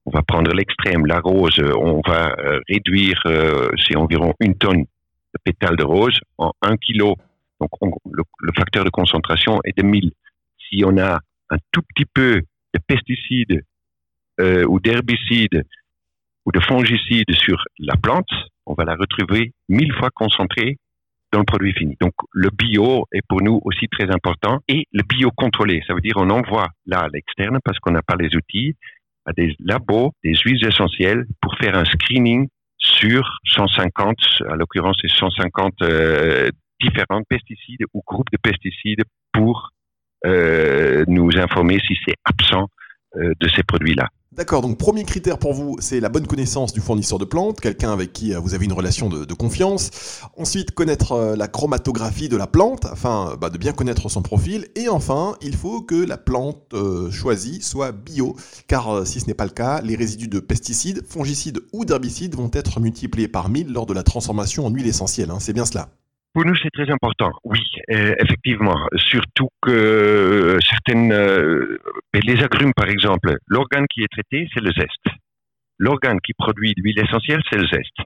on 0.06 0.12
va 0.12 0.22
prendre 0.24 0.52
l'extrême, 0.54 1.06
la 1.06 1.20
rose, 1.20 1.60
on 1.60 2.02
va 2.06 2.36
euh, 2.40 2.60
réduire, 2.68 3.22
euh, 3.26 3.70
c'est 3.86 3.96
environ 3.96 4.34
une 4.40 4.56
tonne 4.58 4.82
de 4.82 5.40
pétales 5.44 5.76
de 5.76 5.84
rose 5.84 6.18
en 6.38 6.52
un 6.62 6.76
kilo. 6.78 7.16
Donc, 7.60 7.70
le, 8.12 8.52
facteur 8.58 8.84
de 8.84 8.90
concentration 8.90 9.60
est 9.64 9.78
de 9.78 9.84
1000. 9.84 10.12
Si 10.68 10.84
on 10.84 10.98
a 10.98 11.20
un 11.50 11.58
tout 11.72 11.82
petit 11.94 12.06
peu 12.06 12.42
de 12.74 12.80
pesticides 12.88 13.64
euh, 14.40 14.66
ou 14.66 14.80
d'herbicides 14.80 15.64
ou 16.46 16.52
de 16.52 16.60
fongicides 16.60 17.34
sur 17.34 17.64
la 17.80 17.96
plante, 17.96 18.30
on 18.66 18.74
va 18.74 18.86
la 18.86 18.96
retrouver 18.96 19.54
mille 19.70 19.94
fois 19.94 20.10
concentrée 20.14 20.78
dans 21.32 21.40
le 21.40 21.46
produit 21.46 21.74
fini. 21.74 21.96
Donc 22.02 22.14
le 22.34 22.50
bio 22.50 23.06
est 23.14 23.22
pour 23.28 23.42
nous 23.42 23.62
aussi 23.64 23.88
très 23.88 24.12
important 24.12 24.60
et 24.68 24.86
le 24.92 25.04
bio 25.04 25.32
contrôlé, 25.32 25.82
ça 25.88 25.94
veut 25.94 26.02
dire 26.02 26.16
on 26.18 26.30
envoie 26.30 26.70
là 26.86 27.00
à 27.00 27.08
l'externe 27.08 27.60
parce 27.64 27.80
qu'on 27.80 27.92
n'a 27.92 28.02
pas 28.02 28.16
les 28.16 28.36
outils 28.36 28.76
à 29.26 29.34
des 29.34 29.56
labos, 29.60 30.12
des 30.24 30.36
huiles 30.36 30.66
essentielles 30.66 31.26
pour 31.42 31.56
faire 31.58 31.78
un 31.78 31.86
screening 31.86 32.48
sur 32.78 33.38
150, 33.46 34.18
à 34.50 34.56
l'occurrence 34.56 34.98
c'est 35.02 35.12
150 35.12 35.74
euh, 35.84 36.50
différents 36.82 37.22
pesticides 37.30 37.86
ou 37.94 38.02
groupes 38.06 38.32
de 38.32 38.40
pesticides 38.42 39.04
pour 39.32 39.70
euh, 40.26 41.06
nous 41.08 41.38
informer 41.38 41.80
si 41.80 41.96
c'est 42.06 42.16
absent 42.26 42.68
de 43.16 43.50
ces 43.50 43.64
produits-là. 43.64 44.10
D'accord, 44.34 44.62
donc 44.62 44.78
premier 44.78 45.04
critère 45.04 45.38
pour 45.38 45.54
vous, 45.54 45.76
c'est 45.82 46.00
la 46.00 46.08
bonne 46.08 46.26
connaissance 46.26 46.72
du 46.72 46.80
fournisseur 46.80 47.20
de 47.20 47.26
plantes, 47.26 47.60
quelqu'un 47.60 47.92
avec 47.92 48.14
qui 48.14 48.34
euh, 48.34 48.40
vous 48.40 48.54
avez 48.54 48.64
une 48.64 48.72
relation 48.72 49.10
de, 49.10 49.34
confiance. 49.34 50.22
Ensuite, 50.38 50.72
connaître 50.72 51.12
euh, 51.12 51.36
la 51.36 51.50
chromatographie 51.50 52.30
de 52.30 52.38
la 52.38 52.48
plante, 52.48 52.86
afin 52.86 53.36
bah, 53.36 53.50
de 53.50 53.58
bien 53.58 53.74
connaître 53.74 54.08
son 54.08 54.22
profil. 54.22 54.70
Et 54.78 54.88
enfin, 54.88 55.36
il 55.42 55.58
faut 55.58 55.82
que 55.82 55.96
la 55.96 56.16
plante 56.16 56.74
choisie 57.12 57.62
soit 57.62 57.92
bio, 57.92 58.38
car 58.68 59.06
si 59.06 59.20
ce 59.20 59.28
n'est 59.28 59.34
pas 59.34 59.44
le 59.44 59.52
cas, 59.52 59.82
les 59.82 59.98
résidus 59.98 60.30
de 60.30 60.40
pesticides, 60.40 61.06
fongicides 61.06 61.60
ou 61.74 61.84
d'herbicides 61.84 62.36
vont 62.36 62.52
être 62.54 62.80
multipliés 62.80 63.28
par 63.28 63.50
1000 63.50 63.74
lors 63.74 63.86
de 63.86 63.94
la 63.94 64.04
transformation 64.04 64.66
en 64.66 64.70
huile 64.70 64.88
essentielle. 64.88 65.32
Hein. 65.32 65.40
c'est 65.42 65.54
bien 65.54 65.66
cela 65.66 65.90
pour 66.34 66.46
nous, 66.46 66.56
c'est 66.56 66.70
très 66.70 66.90
important. 66.90 67.32
Oui, 67.44 67.60
euh, 67.92 68.16
effectivement. 68.20 68.88
Surtout 68.96 69.50
que 69.62 69.72
euh, 69.72 70.60
certaines, 70.62 71.12
euh, 71.12 71.78
les 72.14 72.42
agrumes, 72.42 72.74
par 72.74 72.88
exemple, 72.88 73.36
l'organe 73.48 73.86
qui 73.94 74.04
est 74.04 74.12
traité, 74.12 74.48
c'est 74.54 74.64
le 74.64 74.72
zeste. 74.72 75.18
L'organe 75.78 76.22
qui 76.22 76.34
produit 76.34 76.74
l'huile 76.78 77.00
essentielle, 77.00 77.42
c'est 77.50 77.58
le 77.58 77.68
zeste. 77.68 77.98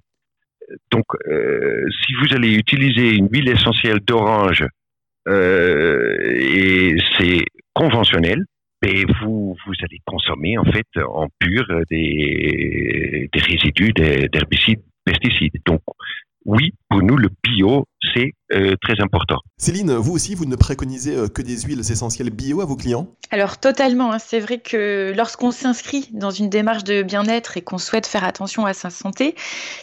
Donc, 0.89 1.05
si 1.27 2.13
vous 2.15 2.34
allez 2.34 2.55
utiliser 2.55 3.15
une 3.15 3.29
huile 3.32 3.50
essentielle 3.50 4.00
d'orange 4.00 4.65
et 5.27 6.96
c'est 7.20 7.46
conventionnel, 7.74 8.44
ben 8.82 9.05
vous, 9.22 9.55
vous 9.63 9.74
allez 9.84 10.00
consommer 10.05 10.58
en 10.58 10.63
fait 10.63 10.88
en 11.05 11.27
pur 11.38 11.67
des, 11.91 13.29
des 13.32 13.39
résidus 13.39 13.94
d'herbicides, 13.94 14.82
pesticides. 15.03 15.62
Donc, 15.67 15.82
oui, 16.46 16.74
pour 16.95 17.03
nous, 17.03 17.17
le 17.17 17.29
bio, 17.43 17.83
c'est 18.13 18.31
euh, 18.53 18.75
très 18.81 19.01
important. 19.01 19.39
Céline, 19.57 19.93
vous 19.93 20.13
aussi, 20.13 20.35
vous 20.35 20.45
ne 20.45 20.55
préconisez 20.55 21.15
euh, 21.15 21.27
que 21.27 21.41
des 21.41 21.61
huiles 21.61 21.79
essentielles 21.79 22.29
bio 22.29 22.61
à 22.61 22.65
vos 22.65 22.75
clients? 22.75 23.07
Alors 23.31 23.57
totalement, 23.57 24.13
hein. 24.13 24.19
c'est 24.19 24.39
vrai 24.39 24.59
que 24.59 25.11
lorsqu'on 25.17 25.51
s'inscrit 25.51 26.09
dans 26.13 26.29
une 26.29 26.49
démarche 26.49 26.83
de 26.83 27.01
bien-être 27.01 27.57
et 27.57 27.61
qu'on 27.61 27.79
souhaite 27.79 28.05
faire 28.05 28.23
attention 28.23 28.65
à 28.65 28.73
sa 28.73 28.91
santé, 28.91 29.33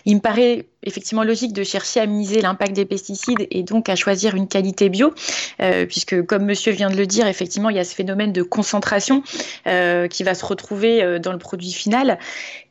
il 0.04 0.14
me 0.14 0.20
paraît 0.20 0.66
effectivement 0.84 1.22
logique 1.22 1.52
de 1.52 1.62
chercher 1.64 2.00
à 2.00 2.06
minimiser 2.06 2.40
l'impact 2.40 2.74
des 2.74 2.84
pesticides 2.84 3.46
et 3.50 3.62
donc 3.62 3.88
à 3.88 3.96
choisir 3.96 4.34
une 4.34 4.48
qualité 4.48 4.88
bio, 4.88 5.12
euh, 5.60 5.86
puisque 5.86 6.22
comme 6.22 6.44
monsieur 6.44 6.72
vient 6.72 6.90
de 6.90 6.96
le 6.96 7.06
dire, 7.06 7.26
effectivement, 7.26 7.70
il 7.70 7.76
y 7.76 7.80
a 7.80 7.84
ce 7.84 7.94
phénomène 7.94 8.32
de 8.32 8.42
concentration 8.42 9.22
qui 9.64 10.22
va 10.22 10.34
se 10.34 10.44
retrouver 10.44 11.18
dans 11.20 11.32
le 11.32 11.38
produit 11.38 11.72
final. 11.72 12.18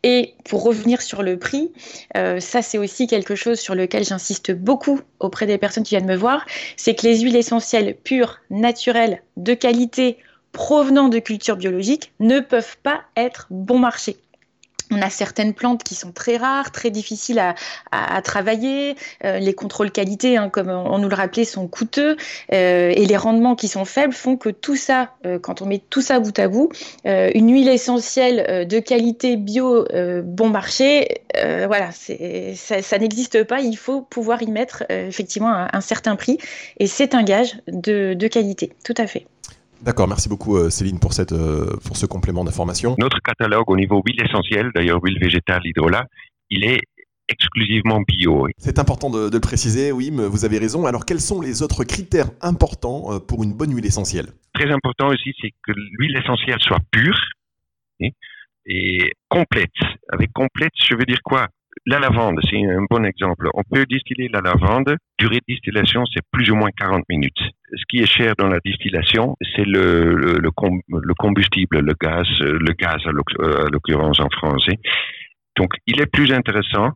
Et 0.04 0.34
pour 0.46 0.64
revenir 0.64 1.02
sur 1.02 1.22
le 1.24 1.38
prix, 1.38 1.72
ça 2.14 2.62
c'est 2.62 2.78
aussi 2.78 3.08
quelque 3.08 3.36
chose 3.36 3.60
sur 3.60 3.76
lequel 3.76 4.04
j'insiste 4.04 4.31
beaucoup 4.54 5.02
auprès 5.20 5.46
des 5.46 5.58
personnes 5.58 5.84
qui 5.84 5.96
viennent 5.96 6.08
me 6.08 6.16
voir, 6.16 6.46
c'est 6.78 6.96
que 6.96 7.06
les 7.06 7.20
huiles 7.20 7.36
essentielles 7.36 7.96
pures, 7.96 8.40
naturelles, 8.50 9.22
de 9.38 9.54
qualité, 9.54 10.18
provenant 10.52 11.10
de 11.10 11.20
cultures 11.20 11.58
biologiques, 11.58 12.12
ne 12.20 12.40
peuvent 12.40 12.78
pas 12.84 13.02
être 13.16 13.48
bon 13.50 13.80
marché. 13.80 14.18
On 14.92 15.02
a 15.02 15.10
certaines 15.10 15.54
plantes 15.54 15.84
qui 15.84 15.96
sont 15.96 16.12
très 16.12 16.36
rares, 16.36 16.72
très 16.72 16.90
difficiles 16.90 17.42
à, 17.92 18.22
travailler. 18.22 18.96
Euh, 19.24 19.40
les 19.40 19.54
contrôles 19.54 19.92
qualité, 19.92 20.38
hein, 20.38 20.50
comme 20.50 20.70
on 20.70 20.98
nous 20.98 21.08
le 21.08 21.16
rappelait, 21.16 21.46
sont 21.46 21.68
coûteux. 21.68 22.18
Euh, 22.52 22.92
et 22.94 23.06
les 23.06 23.18
rendements 23.18 23.56
qui 23.56 23.70
sont 23.70 23.86
faibles 23.86 24.14
font 24.14 24.36
que 24.36 24.50
tout 24.50 24.76
ça, 24.76 25.12
euh, 25.26 25.40
quand 25.40 25.62
on 25.62 25.66
met 25.66 25.82
tout 25.90 26.02
ça 26.02 26.20
bout 26.20 26.38
à 26.38 26.48
bout, 26.48 26.70
une 27.06 27.52
huile 27.52 27.70
essentielle 27.70 28.68
de 28.68 28.80
qualité 28.80 29.38
bio 29.38 29.86
bon 30.24 30.50
marché, 30.50 31.22
voilà, 31.34 31.90
ça, 31.92 32.98
n'existe 32.98 33.44
pas. 33.44 33.62
Il 33.62 33.78
faut 33.78 34.02
pouvoir 34.02 34.42
y 34.44 34.52
mettre 34.52 34.84
effectivement 34.90 35.68
un, 35.72 35.82
certain 35.82 36.16
prix. 36.16 36.38
Et 36.80 36.88
c'est 36.88 37.16
un 37.16 37.24
gage 37.24 37.58
de 37.68 38.28
qualité, 38.28 38.74
tout 38.84 38.96
à 38.98 39.08
fait. 39.08 39.26
D'accord, 39.82 40.08
merci 40.08 40.30
beaucoup 40.30 40.58
euh, 40.58 40.70
Céline 40.70 41.00
pour, 41.00 41.14
cette, 41.14 41.32
euh, 41.32 41.76
pour 41.86 41.98
ce 41.98 42.06
complément 42.06 42.44
d'information. 42.44 42.96
Notre 43.00 43.20
catalogue 43.20 43.68
au 43.68 43.76
niveau 43.76 44.02
huile 44.06 44.22
essentielle, 44.24 44.70
d'ailleurs 44.76 45.04
huile 45.04 45.18
végétale 45.20 45.66
hydrolat, 45.66 46.06
il 46.52 46.64
est 46.64 46.82
exclusivement 47.28 48.02
bio. 48.02 48.48
C'est 48.58 48.78
important 48.78 49.10
de, 49.10 49.32
le 49.32 49.40
préciser, 49.40 49.92
oui, 49.92 50.12
mais 50.12 50.28
vous 50.28 50.46
avez 50.46 50.60
raison. 50.60 50.86
Alors 50.86 51.06
quels 51.06 51.20
sont 51.20 51.42
les 51.42 51.64
autres 51.64 51.84
critères 51.84 52.30
importants 52.42 53.12
euh, 53.12 53.20
pour 53.20 53.44
une 53.44 53.54
bonne 53.54 53.74
huile 53.74 53.86
essentielle? 53.88 54.28
Très 54.54 54.72
important 54.72 55.08
aussi, 55.08 55.34
c'est 55.42 55.50
que 55.66 55.72
l'huile 55.98 56.16
essentielle 56.16 56.60
soit 56.60 56.80
pure 56.92 57.20
et 58.68 59.12
complète. 59.30 59.72
Avec 60.10 60.32
complète, 60.32 60.74
je 60.76 60.96
veux 60.96 61.06
dire 61.06 61.22
quoi? 61.24 61.48
La 61.88 61.98
lavande, 61.98 62.40
c'est 62.48 62.64
un 62.64 62.86
bon 62.88 63.04
exemple. 63.06 63.50
On 63.56 63.64
peut 63.64 63.86
distiller 63.90 64.30
la 64.32 64.42
lavande. 64.42 64.96
Durée 65.18 65.38
de 65.38 65.54
distillation, 65.54 66.06
c'est 66.14 66.22
plus 66.32 66.52
ou 66.52 66.56
moins 66.56 66.70
40 66.78 67.04
minutes. 67.10 67.40
Ce 67.74 67.84
qui 67.90 68.04
est 68.04 68.06
cher 68.06 68.36
dans 68.38 68.48
la 68.48 68.60
distillation, 68.64 69.36
c'est 69.56 69.66
le, 69.66 70.14
le, 70.14 70.38
le, 70.38 71.14
combustible, 71.16 71.80
le 71.80 71.94
gaz, 72.00 72.28
le 72.40 72.74
gaz 72.74 73.02
à 73.08 73.12
l'occurrence 73.12 74.20
en 74.20 74.30
français. 74.30 74.78
Donc, 75.58 75.74
il 75.88 76.00
est 76.00 76.06
plus 76.06 76.32
intéressant. 76.32 76.92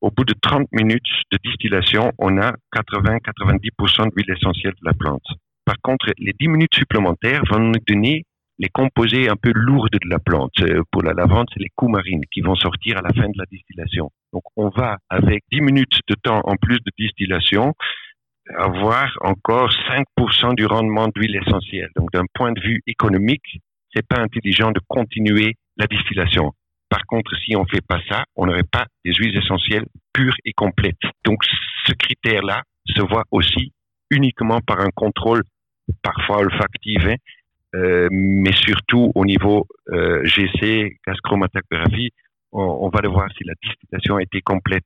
Au 0.00 0.10
bout 0.10 0.24
de 0.24 0.34
30 0.42 0.66
minutes 0.72 1.06
de 1.30 1.38
distillation, 1.44 2.10
on 2.18 2.36
a 2.38 2.52
80-90% 2.76 4.10
d'huile 4.14 4.36
essentielle 4.36 4.74
de 4.74 4.84
la 4.84 4.94
plante. 4.94 5.24
Par 5.64 5.76
contre, 5.80 6.12
les 6.18 6.32
10 6.38 6.48
minutes 6.48 6.74
supplémentaires 6.74 7.42
vont 7.50 7.60
nous 7.60 7.72
donner 7.86 8.24
les 8.58 8.68
composés 8.68 9.28
un 9.28 9.36
peu 9.36 9.52
lourds 9.54 9.88
de 9.90 9.98
la 10.08 10.18
plante. 10.18 10.52
Euh, 10.60 10.82
pour 10.90 11.02
la 11.02 11.12
lavande, 11.12 11.48
c'est 11.52 11.60
les 11.60 11.72
coumarines 11.74 12.24
qui 12.30 12.40
vont 12.40 12.54
sortir 12.54 12.98
à 12.98 13.02
la 13.02 13.12
fin 13.12 13.28
de 13.28 13.38
la 13.38 13.44
distillation. 13.50 14.10
Donc, 14.32 14.42
on 14.56 14.68
va, 14.68 14.98
avec 15.08 15.42
10 15.50 15.60
minutes 15.60 16.00
de 16.08 16.14
temps 16.14 16.40
en 16.44 16.56
plus 16.56 16.78
de 16.78 16.90
distillation, 16.98 17.74
avoir 18.56 19.10
encore 19.22 19.70
5% 20.18 20.54
du 20.54 20.66
rendement 20.66 21.08
d'huile 21.08 21.36
essentielle. 21.36 21.90
Donc, 21.96 22.12
d'un 22.12 22.26
point 22.34 22.52
de 22.52 22.60
vue 22.60 22.80
économique, 22.86 23.60
c'est 23.94 24.06
pas 24.06 24.20
intelligent 24.20 24.70
de 24.70 24.80
continuer 24.88 25.54
la 25.76 25.86
distillation. 25.86 26.52
Par 26.88 27.06
contre, 27.06 27.32
si 27.44 27.56
on 27.56 27.64
fait 27.64 27.84
pas 27.86 28.00
ça, 28.08 28.24
on 28.36 28.46
n'aurait 28.46 28.68
pas 28.70 28.86
des 29.04 29.12
huiles 29.14 29.36
essentielles 29.36 29.86
pures 30.12 30.36
et 30.44 30.52
complètes. 30.52 30.96
Donc, 31.24 31.42
ce 31.86 31.92
critère-là 31.92 32.62
se 32.86 33.00
voit 33.00 33.24
aussi 33.30 33.72
uniquement 34.10 34.60
par 34.60 34.80
un 34.80 34.90
contrôle 34.94 35.42
parfois 36.02 36.38
olfactif, 36.38 37.04
hein, 37.06 37.16
euh, 37.74 38.08
mais 38.12 38.52
surtout 38.52 39.10
au 39.16 39.24
niveau 39.24 39.66
euh, 39.88 40.24
GC, 40.24 40.96
gaz 41.04 41.16
chromatographie, 41.24 42.10
on, 42.52 42.62
on, 42.62 42.88
va 42.88 43.00
le 43.00 43.08
voir 43.08 43.28
si 43.36 43.42
la 43.42 43.54
distillation 43.60 44.16
a 44.16 44.22
été 44.22 44.40
complète. 44.42 44.84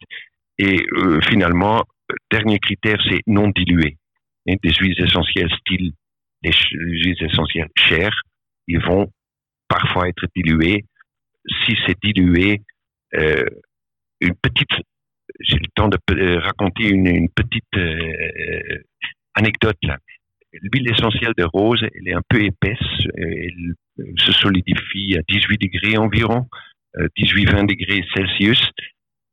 Et 0.56 0.80
euh, 0.96 1.20
finalement, 1.28 1.84
dernier 2.30 2.58
critère, 2.58 2.96
c'est 3.10 3.20
non 3.26 3.48
dilué. 3.48 3.98
Des 4.46 4.72
huiles 4.80 4.98
essentielles 5.02 5.50
style 5.60 5.92
des 6.42 6.52
huiles 6.72 7.22
essentielles 7.22 7.68
chères, 7.76 8.22
ils 8.68 8.80
vont 8.80 9.12
parfois 9.68 10.08
être 10.08 10.24
diluées. 10.34 10.84
Si 11.64 11.76
c'est 11.84 11.98
dilué, 12.02 12.62
une 13.12 14.34
petite, 14.40 14.70
j'ai 15.40 15.56
le 15.56 15.66
temps 15.74 15.88
de 15.88 16.36
raconter 16.38 16.88
une, 16.88 17.28
petite 17.28 17.64
anecdote 19.34 19.76
là 19.82 19.98
l'huile 20.52 20.90
essentielle 20.90 21.32
de 21.36 21.44
rose, 21.44 21.82
elle 21.82 22.08
est 22.08 22.14
un 22.14 22.22
peu 22.28 22.42
épaisse, 22.42 22.78
elle 23.16 23.74
se 24.16 24.32
solidifie 24.32 25.16
à 25.18 25.22
18 25.28 25.58
degrés 25.60 25.98
environ, 25.98 26.46
18-20 26.96 27.64
euh, 27.64 27.66
degrés 27.66 28.04
Celsius. 28.14 28.70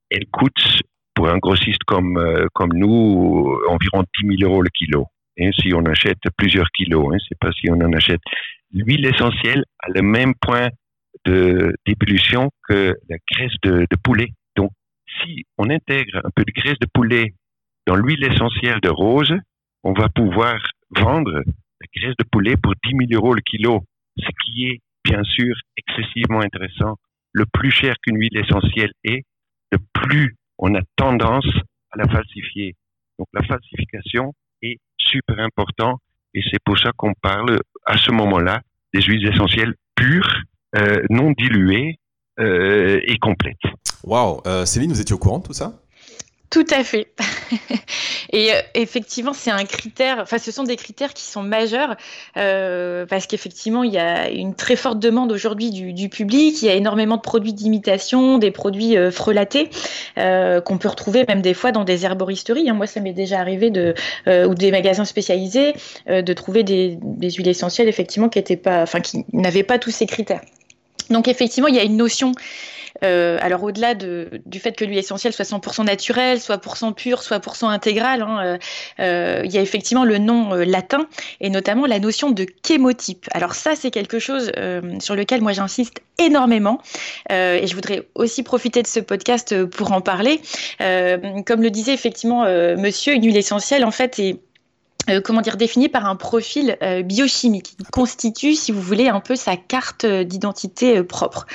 Elle 0.10 0.26
coûte, 0.28 0.82
pour 1.14 1.30
un 1.30 1.38
grossiste 1.38 1.84
comme, 1.86 2.18
euh, 2.18 2.48
comme 2.54 2.74
nous, 2.74 3.58
environ 3.70 4.04
10 4.22 4.38
000 4.40 4.52
euros 4.52 4.62
le 4.62 4.70
kilo. 4.70 5.08
Et 5.38 5.50
si 5.60 5.74
on 5.74 5.86
achète 5.86 6.20
plusieurs 6.38 6.70
kilos, 6.72 7.14
hein, 7.14 7.18
c'est 7.28 7.38
pas 7.40 7.52
si 7.52 7.70
on 7.70 7.76
en 7.76 7.94
achète. 7.94 8.22
L'huile 8.72 9.06
essentielle 9.06 9.64
a 9.80 9.90
le 9.90 10.02
même 10.02 10.34
point 10.36 10.70
d'ébullition 11.26 12.52
que 12.68 12.96
la 13.10 13.18
graisse 13.32 13.56
de 13.64 13.96
poulet. 14.04 14.30
Donc, 14.56 14.72
si 15.22 15.46
on 15.58 15.70
intègre 15.70 16.22
un 16.24 16.30
peu 16.36 16.44
de 16.44 16.52
graisse 16.52 16.80
de 16.80 16.88
poulet 16.94 17.34
dans 17.88 17.96
l'huile 17.96 18.24
essentielle 18.24 18.80
de 18.82 18.90
rose, 18.90 19.34
on 19.84 19.94
va 19.94 20.10
pouvoir 20.10 20.60
vendre 20.92 21.34
la 21.34 21.88
graisse 21.96 22.16
de 22.18 22.26
poulet 22.32 22.56
pour 22.58 22.74
10 22.84 23.08
000 23.10 23.22
euros 23.22 23.34
le 23.34 23.42
kilo, 23.42 23.84
ce 24.18 24.28
qui 24.44 24.68
est 24.68 24.82
bien 25.04 25.24
sûr 25.24 25.56
excessivement 25.78 26.42
intéressant. 26.42 26.96
Le 27.34 27.46
plus 27.52 27.72
cher 27.72 27.96
qu'une 28.02 28.18
huile 28.18 28.38
essentielle 28.38 28.92
est, 29.04 29.24
le 29.72 29.78
plus 29.94 30.36
on 30.58 30.74
a 30.76 30.82
tendance 30.96 31.48
à 31.92 31.98
la 31.98 32.08
falsifier. 32.08 32.76
Donc 33.20 33.28
la 33.34 33.44
falsification 33.44 34.34
est 34.62 34.78
super 34.98 35.40
important 35.40 36.00
et 36.34 36.42
c'est 36.52 36.62
pour 36.64 36.78
ça 36.78 36.92
qu'on 36.96 37.14
parle 37.22 37.60
à 37.86 37.98
ce 37.98 38.12
moment-là 38.12 38.62
des 38.94 39.02
huiles 39.02 39.28
essentielles 39.28 39.76
pures, 39.96 40.42
euh, 40.78 41.02
non 41.10 41.32
diluées 41.32 41.98
euh, 42.40 43.00
et 43.04 43.18
complètes. 43.18 43.58
Waouh, 44.04 44.42
euh, 44.46 44.66
Céline, 44.66 44.92
vous 44.92 45.02
étiez 45.02 45.16
au 45.16 45.18
courant 45.18 45.40
de 45.40 45.44
tout 45.44 45.54
ça? 45.54 45.74
Tout 46.50 46.66
à 46.70 46.84
fait. 46.84 47.08
Et 48.32 48.52
euh, 48.52 48.62
effectivement, 48.74 49.34
c'est 49.34 49.52
un 49.52 49.66
critère, 49.66 50.20
enfin, 50.20 50.38
ce 50.38 50.52
sont 50.52 50.64
des 50.64 50.76
critères 50.76 51.14
qui 51.14 51.24
sont 51.24 51.42
majeurs 51.42 51.96
euh, 52.38 53.06
parce 53.06 53.28
qu'effectivement, 53.28 53.84
il 53.84 53.94
y 53.94 53.98
a 53.98 54.30
une 54.30 54.56
très 54.56 54.76
forte 54.76 55.00
demande 55.00 55.32
aujourd'hui 55.32 55.72
du, 55.72 56.10
public. 56.10 56.62
Il 56.62 56.66
y 56.66 56.70
a 56.70 56.76
énormément 56.76 57.18
de 57.18 57.22
produits 57.22 57.54
d'imitation, 57.54 58.38
des 58.38 58.52
produits 58.52 58.98
euh, 58.98 59.12
frelatés 59.12 59.70
qu'on 60.16 60.78
peut 60.78 60.88
retrouver 60.88 61.26
même 61.28 61.42
des 61.42 61.54
fois 61.54 61.72
dans 61.72 61.84
des 61.84 62.06
herboristeries. 62.06 62.70
Hein. 62.70 62.74
Moi, 62.74 62.88
ça 62.88 63.00
m'est 63.00 63.14
déjà 63.14 63.40
arrivé 63.40 63.70
de, 63.70 63.94
ou 64.28 64.54
des 64.54 64.72
magasins 64.72 65.06
spécialisés 65.06 65.74
de 66.08 66.34
trouver 66.34 66.64
des, 66.64 66.98
huiles 67.22 67.48
essentielles 67.48 67.88
effectivement 67.88 68.30
qui 68.30 68.40
étaient 68.40 68.56
pas, 68.56 68.86
n'avaient 69.34 69.64
pas 69.64 69.80
tous 69.80 69.92
ces 69.92 70.06
critères. 70.06 70.42
Donc 71.10 71.28
effectivement, 71.28 71.68
il 71.68 71.76
y 71.76 71.80
a 71.80 71.84
une 71.84 71.98
notion 71.98 72.32
euh, 73.04 73.38
alors 73.42 73.64
au-delà 73.64 73.94
du 73.94 74.60
fait 74.60 74.74
que 74.74 74.86
l'huile 74.86 74.98
essentielle 74.98 75.34
soit 75.34 75.46
100% 75.46 75.86
naturelle, 75.86 76.40
soit 76.40 76.58
pour 76.58 76.76
pure, 76.96 77.24
soit 77.24 77.40
pour 77.40 77.56
intégrale, 77.64 78.22
hein, 78.22 78.40
euh, 78.44 78.58
euh, 79.00 79.42
il 79.44 79.52
y 79.52 79.58
a 79.58 79.62
effectivement 79.62 80.06
le 80.06 80.18
nom 80.18 80.54
latin 80.54 81.08
et 81.42 81.50
notamment 81.50 81.86
la 81.86 82.00
notion 82.00 82.32
de 82.32 82.46
chémotype. 82.66 83.28
Alors 83.32 83.56
ça, 83.56 83.76
c'est 83.76 83.92
quelque 83.92 84.20
chose 84.20 84.52
sur 85.00 85.16
lequel 85.16 85.42
moi 85.42 85.54
j'insiste 85.54 86.02
énormément 86.18 86.82
et 87.30 87.66
je 87.66 87.76
voudrais 87.76 88.08
aussi 88.16 88.44
profiter 88.44 88.82
de 88.82 88.88
ce 88.88 89.00
podcast 89.00 89.66
pour 89.66 89.92
en 89.92 90.02
parler. 90.02 90.42
comme 90.80 91.62
le 91.62 91.70
disait 91.70 91.94
effectivement 91.94 92.46
monsieur, 92.78 93.14
une 93.14 93.26
huile 93.26 93.38
essentielle 93.38 93.84
en 93.86 93.92
fait 93.92 94.20
est 94.20 94.40
euh, 95.10 95.22
comment 95.22 95.42
dire, 95.42 95.58
défini 95.58 95.90
par 95.90 96.06
un 96.06 96.16
profil 96.16 96.78
euh, 96.82 97.02
biochimique 97.04 97.76
qui 97.78 97.84
constitue, 97.92 98.56
si 98.56 98.72
vous 98.72 98.82
voulez, 98.82 99.08
un 99.08 99.20
peu 99.20 99.36
sa 99.36 99.56
carte 99.56 100.04
euh, 100.04 100.24
d'identité 100.24 101.04
propre. 101.04 101.46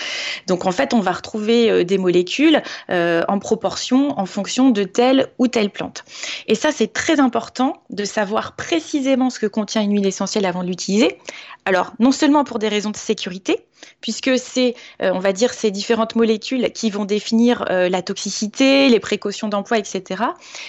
Donc 0.46 0.66
en 0.66 0.72
fait, 0.72 0.94
on 0.94 1.00
va 1.00 1.12
retrouver 1.12 1.84
des 1.84 1.98
molécules 1.98 2.62
en 2.88 3.38
proportion 3.38 4.18
en 4.18 4.26
fonction 4.26 4.70
de 4.70 4.84
telle 4.84 5.28
ou 5.38 5.48
telle 5.48 5.70
plante. 5.70 6.04
Et 6.46 6.54
ça, 6.54 6.72
c'est 6.72 6.92
très 6.92 7.20
important 7.20 7.82
de 7.90 8.04
savoir 8.04 8.56
précisément 8.56 9.30
ce 9.30 9.38
que 9.38 9.46
contient 9.46 9.82
une 9.82 9.92
huile 9.92 10.06
essentielle 10.06 10.46
avant 10.46 10.62
de 10.62 10.68
l'utiliser. 10.68 11.18
Alors, 11.64 11.92
non 11.98 12.12
seulement 12.12 12.44
pour 12.44 12.58
des 12.58 12.68
raisons 12.68 12.90
de 12.90 12.96
sécurité, 12.96 13.64
puisque 14.01 14.38
c'est, 14.38 14.75
on 15.01 15.19
va 15.19 15.33
dire, 15.33 15.53
ces 15.53 15.71
différentes 15.71 16.16
molécules 16.16 16.71
qui 16.73 16.90
vont 16.90 17.05
définir 17.05 17.64
la 17.69 18.03
toxicité, 18.03 18.88
les 18.88 19.01
précautions 19.01 19.49
d'emploi, 19.49 19.79
etc., 19.79 20.23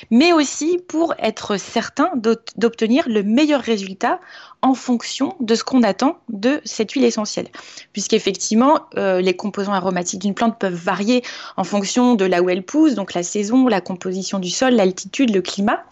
mais 0.10 0.34
aussi 0.34 0.80
pour 0.88 1.14
être 1.20 1.58
certain 1.58 2.12
d'obtenir 2.16 2.72
obtenir 2.72 3.08
le 3.08 3.22
meilleur 3.22 3.62
résultat 3.62 4.20
en 4.62 4.74
fonction 4.74 5.36
de 5.40 5.56
ce 5.56 5.64
qu'on 5.64 5.84
attend 5.84 6.18
de 6.30 6.62
cette 6.64 6.92
huile 6.92 7.04
essentielle. 7.04 7.48
Puisqu'effectivement, 7.94 8.88
euh, 8.98 9.22
les 9.22 9.36
composants 9.36 9.74
aromatiques 9.74 10.22
d'une 10.22 10.34
plante 10.34 10.58
peuvent 10.60 10.74
varier 10.74 11.22
en 11.58 11.64
fonction 11.64 12.16
de 12.16 12.26
là 12.26 12.42
où 12.42 12.50
elle 12.50 12.64
pousse, 12.64 12.96
donc 12.96 13.14
la 13.14 13.24
saison, 13.24 13.68
la 13.68 13.82
composition 13.82 14.40
du 14.40 14.50
sol, 14.50 14.74
l'altitude, 14.74 15.34
le 15.34 15.42
climat. 15.42 15.84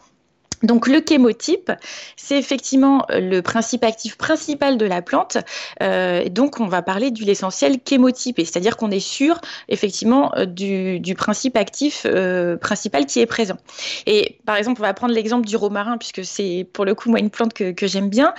Donc 0.64 0.88
le 0.88 1.02
chémotype, 1.08 1.72
c'est 2.18 2.38
effectivement 2.38 3.06
euh, 3.12 3.20
le 3.20 3.42
principe 3.42 3.84
actif 3.84 4.18
principal 4.18 4.78
de 4.78 4.86
la 4.86 5.02
plante. 5.02 5.38
Euh, 5.82 6.28
donc 6.30 6.60
on 6.60 6.68
va 6.68 6.82
parler 6.82 7.12
d'huile 7.12 7.30
essentielle 7.30 7.78
chémotypée, 7.88 8.44
c'est-à-dire 8.46 8.76
qu'on 8.76 8.92
est 8.92 9.00
sûr 9.00 9.40
effectivement 9.70 10.34
euh, 10.36 10.46
du, 10.46 11.16
principe 11.16 11.58
actif 11.58 12.06
principal 12.62 13.06
qui 13.06 13.20
est 13.20 13.26
présent. 13.26 13.58
Et 14.06 14.38
par 14.46 14.56
exemple, 14.56 14.82
on 14.82 14.86
va 14.86 14.94
prendre 14.94 15.14
l'exemple 15.14 15.48
du 15.48 15.56
romarin, 15.58 15.98
puisque 15.98 16.24
c'est 16.24 16.68
pour 16.72 16.86
le 16.86 16.96
coup 16.96 17.10
moi 17.10 17.20
une 17.20 17.30
plante 17.30 17.54
que, 17.54 17.88
j'aime 17.88 18.10
bien. 18.10 18.34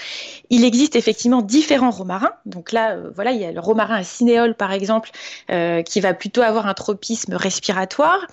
Il 0.51 0.65
existe 0.65 0.97
effectivement 0.97 1.43
différents 1.43 1.91
romarins. 1.91 2.33
Donc 2.47 2.73
là, 2.73 2.97
voilà, 3.15 3.33
il 3.33 3.41
y 3.41 3.45
a 3.45 3.53
le 3.53 3.61
romarin 3.61 3.97
à 3.97 4.05
cinéole 4.05 4.55
par 4.55 4.73
exemple, 4.73 5.11
qui 5.49 6.01
va 6.01 6.15
plutôt 6.15 6.43
avoir 6.43 6.67
un 6.67 6.75
tropisme 6.75 7.35
respiratoire. 7.35 8.27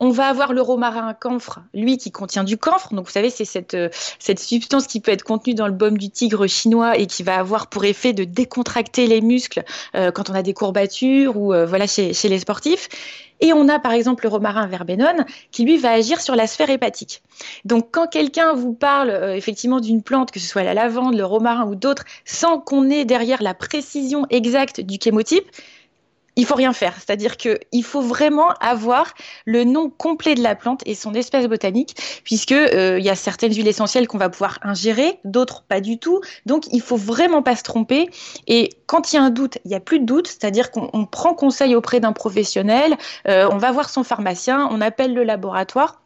On 0.00 0.10
va 0.10 0.28
avoir 0.28 0.52
le 0.52 0.62
romarin 0.62 1.12
camphre, 1.14 1.60
lui 1.74 1.98
qui 1.98 2.12
contient 2.12 2.44
du 2.44 2.56
camphre. 2.56 2.94
Donc 2.94 3.06
vous 3.06 3.12
savez, 3.12 3.30
c'est 3.30 3.44
cette, 3.44 3.74
euh, 3.74 3.88
cette 4.18 4.38
substance 4.38 4.86
qui 4.86 5.00
peut 5.00 5.10
être 5.10 5.24
contenue 5.24 5.54
dans 5.54 5.66
le 5.66 5.72
baume 5.72 5.98
du 5.98 6.08
tigre 6.08 6.46
chinois 6.46 6.96
et 6.96 7.06
qui 7.06 7.24
va 7.24 7.36
avoir 7.36 7.66
pour 7.66 7.84
effet 7.84 8.12
de 8.12 8.24
décontracter 8.24 9.06
les 9.08 9.20
muscles 9.20 9.64
euh, 9.96 10.12
quand 10.12 10.30
on 10.30 10.34
a 10.34 10.42
des 10.42 10.54
courbatures 10.54 11.36
ou 11.36 11.52
euh, 11.52 11.66
voilà 11.66 11.86
chez, 11.86 12.12
les 12.12 12.38
sportifs. 12.38 12.88
Et 13.40 13.52
on 13.52 13.68
a 13.68 13.78
par 13.78 13.92
exemple 13.92 14.24
le 14.24 14.30
romarin 14.30 14.66
verbenone 14.66 15.24
qui 15.52 15.64
lui 15.64 15.76
va 15.76 15.92
agir 15.92 16.20
sur 16.20 16.34
la 16.34 16.46
sphère 16.46 16.70
hépatique. 16.70 17.22
Donc 17.64 17.88
quand 17.92 18.08
quelqu'un 18.08 18.52
vous 18.52 18.72
parle 18.72 19.10
effectivement 19.36 19.78
d'une 19.78 20.02
plante, 20.02 20.32
que 20.32 20.40
ce 20.40 20.46
soit 20.48 20.64
la 20.64 20.74
lavande, 20.74 21.14
le 21.16 21.24
romarin 21.24 21.64
ou 21.66 21.76
d'autres, 21.76 22.04
sans 22.24 22.58
qu'on 22.58 22.90
ait 22.90 23.04
derrière 23.04 23.40
la 23.40 23.54
précision 23.54 24.26
exacte 24.30 24.80
du 24.80 24.98
chémotype, 25.00 25.46
il 26.38 26.46
faut 26.46 26.54
rien 26.54 26.72
faire. 26.72 26.94
C'est-à-dire 26.94 27.36
qu'il 27.36 27.84
faut 27.84 28.00
vraiment 28.00 28.50
avoir 28.60 29.12
le 29.44 29.64
nom 29.64 29.90
complet 29.90 30.34
de 30.34 30.42
la 30.42 30.54
plante 30.54 30.80
et 30.86 30.94
son 30.94 31.12
espèce 31.12 31.46
botanique, 31.46 31.94
puisque 32.24 32.52
il 32.52 33.02
y 33.02 33.10
a 33.10 33.14
certaines 33.14 33.52
huiles 33.52 33.68
essentielles 33.68 34.08
qu'on 34.08 34.18
va 34.18 34.30
pouvoir 34.30 34.58
ingérer, 34.62 35.18
d'autres 35.24 35.64
pas 35.64 35.80
du 35.80 35.98
tout. 35.98 36.20
Donc 36.46 36.64
il 36.72 36.80
faut 36.80 36.96
vraiment 36.96 37.42
pas 37.42 37.56
se 37.56 37.64
tromper. 37.64 38.08
Et 38.46 38.70
quand 38.86 39.12
il 39.12 39.16
y 39.16 39.18
a 39.18 39.22
un 39.22 39.30
doute, 39.30 39.58
il 39.64 39.72
y 39.72 39.74
a 39.74 39.80
plus 39.80 39.98
de 39.98 40.06
doute, 40.06 40.28
c'est-à-dire 40.28 40.70
qu'on 40.70 41.06
prend 41.06 41.34
conseil 41.34 41.74
auprès 41.74 42.00
d'un 42.00 42.12
professionnel, 42.12 42.96
on 43.26 43.58
va 43.58 43.72
voir 43.72 43.90
son 43.90 44.04
pharmacien, 44.04 44.68
on 44.70 44.80
appelle 44.80 45.14
le 45.14 45.24
laboratoire. 45.24 46.00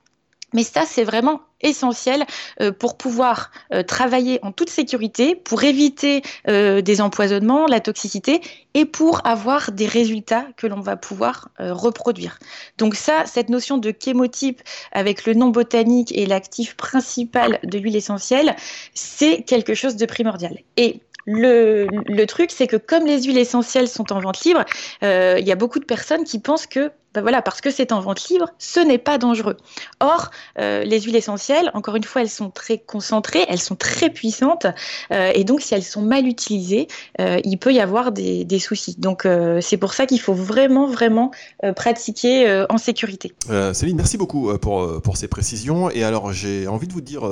Mais 0.53 0.65
ça, 0.65 0.83
c'est 0.87 1.05
vraiment 1.05 1.41
essentiel 1.62 2.25
euh, 2.61 2.73
pour 2.73 2.97
pouvoir 2.97 3.51
euh, 3.73 3.83
travailler 3.83 4.38
en 4.43 4.53
toute 4.53 4.71
sécurité, 4.71 5.35
pour 5.35 5.62
éviter 5.62 6.23
euh, 6.49 6.83
des 6.83 7.01
empoisonnements, 7.01 7.67
la 7.67 7.81
toxicité 7.81 8.41
et 8.75 8.85
pour 8.85 9.27
avoir 9.27 9.71
des 9.73 9.87
résultats 9.87 10.47
que 10.57 10.67
l'on 10.67 10.81
va 10.81 10.97
pouvoir 10.97 11.51
reproduire. 11.59 12.38
Donc 12.79 12.95
ça, 12.95 13.27
cette 13.27 13.51
notion 13.51 13.77
de 13.77 13.93
chémotype 13.97 14.62
avec 14.93 15.27
le 15.27 15.35
nom 15.35 15.49
botanique 15.49 16.11
et 16.17 16.25
l'actif 16.25 16.75
principal 16.75 17.59
de 17.65 17.79
l'huile 17.79 17.97
essentielle, 17.97 18.57
c'est 18.95 19.43
quelque 19.43 19.75
chose 19.75 19.97
de 19.97 20.07
primordial. 20.07 20.57
Et 20.79 21.03
le, 21.27 21.87
le, 22.07 22.25
truc, 22.25 22.51
c'est 22.51 22.67
que 22.67 22.77
comme 22.77 23.05
les 23.05 23.25
huiles 23.25 23.37
essentielles 23.37 23.88
sont 23.88 24.11
en 24.11 24.21
vente 24.21 24.43
libre, 24.43 24.65
il 25.03 25.47
y 25.47 25.53
a 25.53 25.57
beaucoup 25.57 25.79
de 25.79 25.85
personnes 25.85 26.25
qui 26.25 26.38
pensent 26.38 26.67
que 26.67 26.91
ben 27.14 27.20
voilà, 27.20 27.42
parce 27.42 27.61
que 27.61 27.70
c'est 27.70 27.92
en 27.92 28.01
vente 28.01 28.29
libre, 28.29 28.46
ce 28.59 28.81
n'est 28.81 28.98
pas 28.98 29.18
dangereux. 29.18 29.57
Or, 30.01 30.31
euh, 30.59 30.83
les 30.85 31.01
huiles 31.01 31.16
essentielles, 31.16 31.70
encore 31.75 31.96
une 31.96 32.05
fois, 32.05 32.22
elles 32.22 32.31
sont 32.31 32.51
très 32.51 32.79
concentrées, 32.79 33.44
elles 33.48 33.61
sont 33.61 33.77
très 33.77 34.11
puissantes, 34.11 34.66
euh, 35.12 35.31
et 35.35 35.44
donc 35.44 35.61
si 35.61 35.75
elles 35.75 35.83
sont 35.83 36.03
mal 36.03 36.27
utilisées, 36.27 36.88
euh, 37.20 37.38
il 37.44 37.59
peut 37.59 37.72
y 37.72 37.81
avoir 37.81 38.12
des, 38.12 38.44
des 38.44 38.59
soucis. 38.59 38.96
Donc 38.98 39.27
c'est 39.61 39.77
pour 39.77 39.92
ça 39.92 40.07
qu'il 40.07 40.20
faut 40.20 40.35
vraiment, 40.35 40.87
vraiment 40.87 41.31
pratiquer 41.77 42.64
en 42.68 42.79
sécurité. 42.79 43.33
Céline, 43.72 43.96
merci 43.96 44.16
beaucoup 44.16 44.57
pour, 44.59 45.01
pour 45.03 45.16
ces 45.16 45.29
précisions. 45.29 45.90
Et 45.90 46.05
alors, 46.05 46.33
j'ai 46.33 46.66
envie 46.66 46.87
de 46.87 46.92
vous 46.92 47.01
dire, 47.01 47.22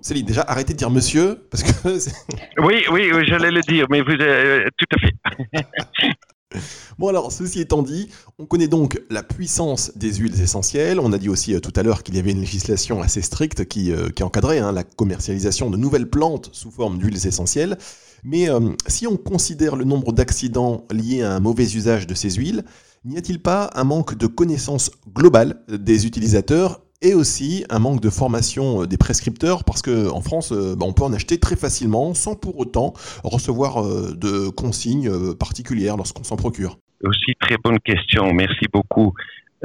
Céline, 0.00 0.26
déjà, 0.26 0.42
arrêtez 0.42 0.72
de 0.72 0.78
dire 0.78 0.90
monsieur, 0.90 1.46
parce 1.50 1.62
que... 1.62 1.70
oui, 2.58 2.84
oui, 2.90 3.10
oui 3.12 3.24
j'allais 3.26 3.50
le 3.50 3.60
dire, 3.62 3.86
mais 3.90 4.00
vous, 4.00 4.16
tout 4.16 4.86
à 4.90 5.00
fait. 5.00 5.66
Bon 6.98 7.08
alors, 7.08 7.32
ceci 7.32 7.60
étant 7.60 7.82
dit, 7.82 8.08
on 8.38 8.46
connaît 8.46 8.68
donc 8.68 9.00
la 9.10 9.22
puissance 9.22 9.92
des 9.96 10.14
huiles 10.14 10.40
essentielles. 10.40 11.00
On 11.00 11.12
a 11.12 11.18
dit 11.18 11.28
aussi 11.28 11.54
euh, 11.54 11.60
tout 11.60 11.72
à 11.76 11.82
l'heure 11.82 12.02
qu'il 12.02 12.16
y 12.16 12.18
avait 12.18 12.32
une 12.32 12.40
législation 12.40 13.02
assez 13.02 13.22
stricte 13.22 13.64
qui, 13.64 13.92
euh, 13.92 14.08
encadrait 14.20 14.58
hein, 14.58 14.72
la 14.72 14.84
commercialisation 14.84 15.70
de 15.70 15.76
nouvelles 15.76 16.08
plantes 16.08 16.50
sous 16.52 16.70
forme 16.70 16.98
d'huiles 16.98 17.26
essentielles. 17.26 17.78
Mais 18.24 18.48
euh, 18.48 18.60
si 18.86 19.06
on 19.06 19.16
considère 19.16 19.74
le 19.74 19.84
nombre 19.84 20.12
d'accidents 20.12 20.84
liés 20.90 21.22
à 21.22 21.34
un 21.34 21.40
mauvais 21.40 21.64
usage 21.64 22.06
de 22.06 22.14
ces 22.14 22.30
huiles, 22.30 22.64
n'y 23.04 23.18
a-t-il 23.18 23.40
pas 23.40 23.70
un 23.74 23.84
manque 23.84 24.16
de 24.16 24.26
connaissance 24.26 24.90
globale 25.12 25.62
des 25.68 26.06
utilisateurs 26.06 26.80
et 27.02 27.14
aussi 27.14 27.64
un 27.68 27.78
manque 27.78 28.00
de 28.00 28.10
formation 28.10 28.82
euh, 28.82 28.86
des 28.86 28.96
prescripteurs 28.96 29.64
parce 29.64 29.82
qu'en 29.82 30.20
France, 30.20 30.52
euh, 30.52 30.74
bah, 30.76 30.86
on 30.88 30.92
peut 30.92 31.02
en 31.02 31.12
acheter 31.12 31.38
très 31.38 31.56
facilement 31.56 32.14
sans 32.14 32.36
pour 32.36 32.58
autant 32.58 32.94
recevoir 33.24 33.82
euh, 33.82 34.14
de 34.16 34.48
consignes 34.48 35.10
particulières 35.34 35.96
lorsqu'on 35.96 36.24
s'en 36.24 36.36
procure. 36.36 36.78
Aussi 37.04 37.34
très 37.40 37.56
bonne 37.62 37.80
question, 37.80 38.32
merci 38.32 38.66
beaucoup. 38.72 39.12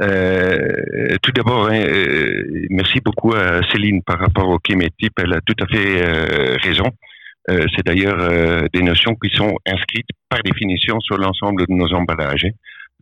tout 0.00 1.32
d'abord, 1.32 1.68
hein, 1.70 1.84
merci 2.70 3.00
beaucoup 3.00 3.32
à 3.34 3.60
Céline 3.70 4.02
par 4.02 4.18
rapport 4.18 4.48
au 4.48 4.58
type. 4.58 5.12
Elle 5.18 5.32
a 5.32 5.40
tout 5.40 5.54
à 5.60 5.66
fait 5.66 6.56
raison. 6.58 6.90
c'est 7.48 7.86
d'ailleurs 7.86 8.68
des 8.72 8.82
notions 8.82 9.14
qui 9.14 9.30
sont 9.36 9.54
inscrites 9.66 10.08
par 10.28 10.40
définition 10.42 10.98
sur 11.00 11.16
l'ensemble 11.16 11.64
de 11.68 11.74
nos 11.74 11.92
emballages. 11.94 12.48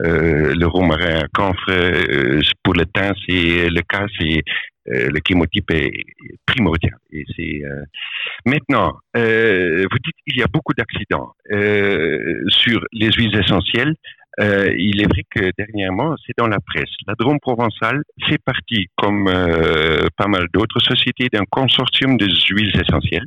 Euh, 0.03 0.55
le 0.55 0.67
romarin 0.67 1.21
à 1.21 1.29
camphre, 1.33 1.71
euh, 1.71 2.43
pour 2.63 2.75
le 2.75 2.85
teint, 2.85 3.15
c'est 3.27 3.71
le 3.71 3.81
cas, 3.81 4.07
c'est 4.19 4.43
euh, 4.89 5.09
le 5.09 5.21
chémotype 5.27 5.71
est 5.71 5.91
primordial. 6.45 6.97
Et 7.13 7.25
c'est 7.35 7.63
maintenant, 8.45 8.99
vous 9.15 9.99
dites 10.05 10.17
qu'il 10.27 10.39
y 10.39 10.43
a 10.43 10.49
beaucoup 10.53 10.75
d'accidents 10.75 11.33
sur 12.49 12.85
les 12.93 13.11
huiles 13.13 13.37
essentielles. 13.37 13.95
il 14.39 15.01
est 15.01 15.09
vrai 15.11 15.25
que 15.31 15.51
dernièrement, 15.57 16.15
c'est 16.25 16.37
dans 16.37 16.47
la 16.47 16.59
presse. 16.61 16.93
La 17.09 17.15
Drôme 17.19 17.41
provençale 17.41 18.03
fait 18.29 18.39
partie, 18.45 18.87
comme 18.97 19.25
pas 20.17 20.29
mal 20.29 20.47
d'autres 20.53 20.81
sociétés, 20.81 21.29
d'un 21.33 21.45
consortium 21.51 22.17
de 22.19 22.27
huiles 22.51 22.79
essentielles 22.79 23.27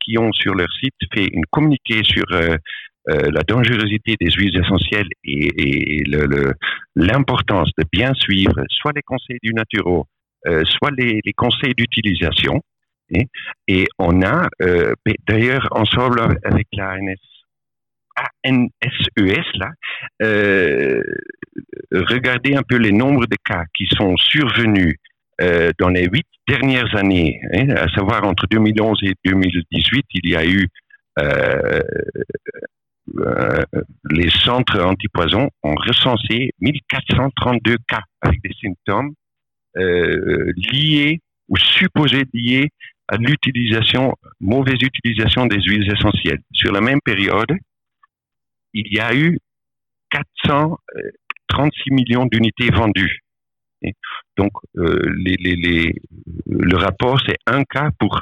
qui 0.00 0.16
ont 0.18 0.32
sur 0.32 0.54
leur 0.54 0.68
site 0.80 0.94
fait 1.12 1.26
une 1.32 1.44
communiqué 1.50 2.02
sur 2.04 2.24
euh, 2.32 2.56
la 3.06 3.42
dangerosité 3.42 4.16
des 4.20 4.30
huiles 4.30 4.58
essentielles 4.58 5.08
et, 5.24 6.02
l'importance 6.96 7.70
de 7.78 7.84
bien 7.92 8.12
suivre 8.14 8.54
soit 8.68 8.92
les 8.94 9.02
conseils 9.02 9.38
du 9.42 9.52
naturo, 9.52 10.06
euh, 10.46 10.64
soit 10.64 10.90
les, 10.96 11.20
conseils 11.36 11.74
d'utilisation. 11.74 12.60
Et, 13.68 13.86
on 13.98 14.22
a, 14.22 14.48
euh, 14.62 14.94
d'ailleurs, 15.28 15.68
ensemble 15.70 16.20
avec 16.44 16.66
la 16.72 16.94
ANS, 16.94 17.14
ANSES, 18.44 19.46
là, 19.54 19.70
regardez 21.92 22.56
un 22.56 22.62
peu 22.62 22.76
les 22.76 22.92
nombres 22.92 23.26
de 23.26 23.36
cas 23.44 23.64
qui 23.74 23.86
sont 23.96 24.16
survenus 24.16 24.96
dans 25.38 25.90
les 25.90 26.06
huit 26.06 26.26
dernières 26.48 26.94
années, 26.96 27.40
hein, 27.52 27.68
à 27.76 27.88
savoir 27.88 28.24
entre 28.24 28.46
2011 28.50 29.00
et 29.02 29.14
2018, 29.24 30.06
il 30.14 30.30
y 30.30 30.36
a 30.36 30.46
eu 30.46 30.66
euh, 31.18 31.80
les 34.10 34.30
centres 34.30 34.80
antipoison 34.80 35.48
ont 35.62 35.74
recensé 35.74 36.50
1432 36.60 37.76
cas 37.88 38.02
avec 38.20 38.40
des 38.42 38.52
symptômes 38.60 39.14
euh, 39.76 40.52
liés 40.56 41.20
ou 41.48 41.56
supposés 41.56 42.24
liés 42.32 42.70
à 43.08 43.16
l'utilisation, 43.16 44.14
mauvaise 44.40 44.80
utilisation 44.80 45.46
des 45.46 45.60
huiles 45.60 45.90
essentielles. 45.92 46.40
Sur 46.52 46.72
la 46.72 46.80
même 46.80 47.00
période, 47.04 47.52
il 48.72 48.92
y 48.92 48.98
a 48.98 49.14
eu 49.14 49.38
436 50.10 51.90
millions 51.92 52.26
d'unités 52.26 52.70
vendues. 52.70 53.20
donc, 54.36 54.52
euh, 54.76 54.98
le 56.46 56.76
rapport, 56.76 57.20
c'est 57.26 57.38
un 57.46 57.62
cas 57.64 57.90
pour 57.98 58.20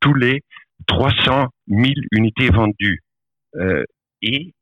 tous 0.00 0.14
les 0.14 0.42
300 0.86 1.48
000 1.68 1.92
unités 2.12 2.50
vendues. 2.50 3.00
Euh, 3.56 3.84
et 4.22 4.54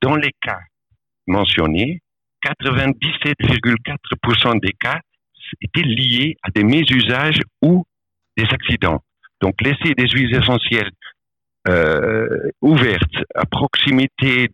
dans 0.00 0.16
les 0.16 0.32
cas 0.42 0.60
mentionnés, 1.26 2.00
97,4% 2.44 4.60
des 4.60 4.72
cas 4.78 5.00
étaient 5.60 5.82
liés 5.82 6.36
à 6.42 6.50
des 6.50 6.64
mésusages 6.64 7.40
ou 7.62 7.84
des 8.36 8.44
accidents. 8.44 9.02
Donc 9.40 9.60
laisser 9.62 9.94
des 9.94 10.08
huiles 10.08 10.34
essentielles 10.34 10.90
euh, 11.68 12.50
ouvertes 12.60 13.24
à 13.34 13.46
proximité 13.46 14.48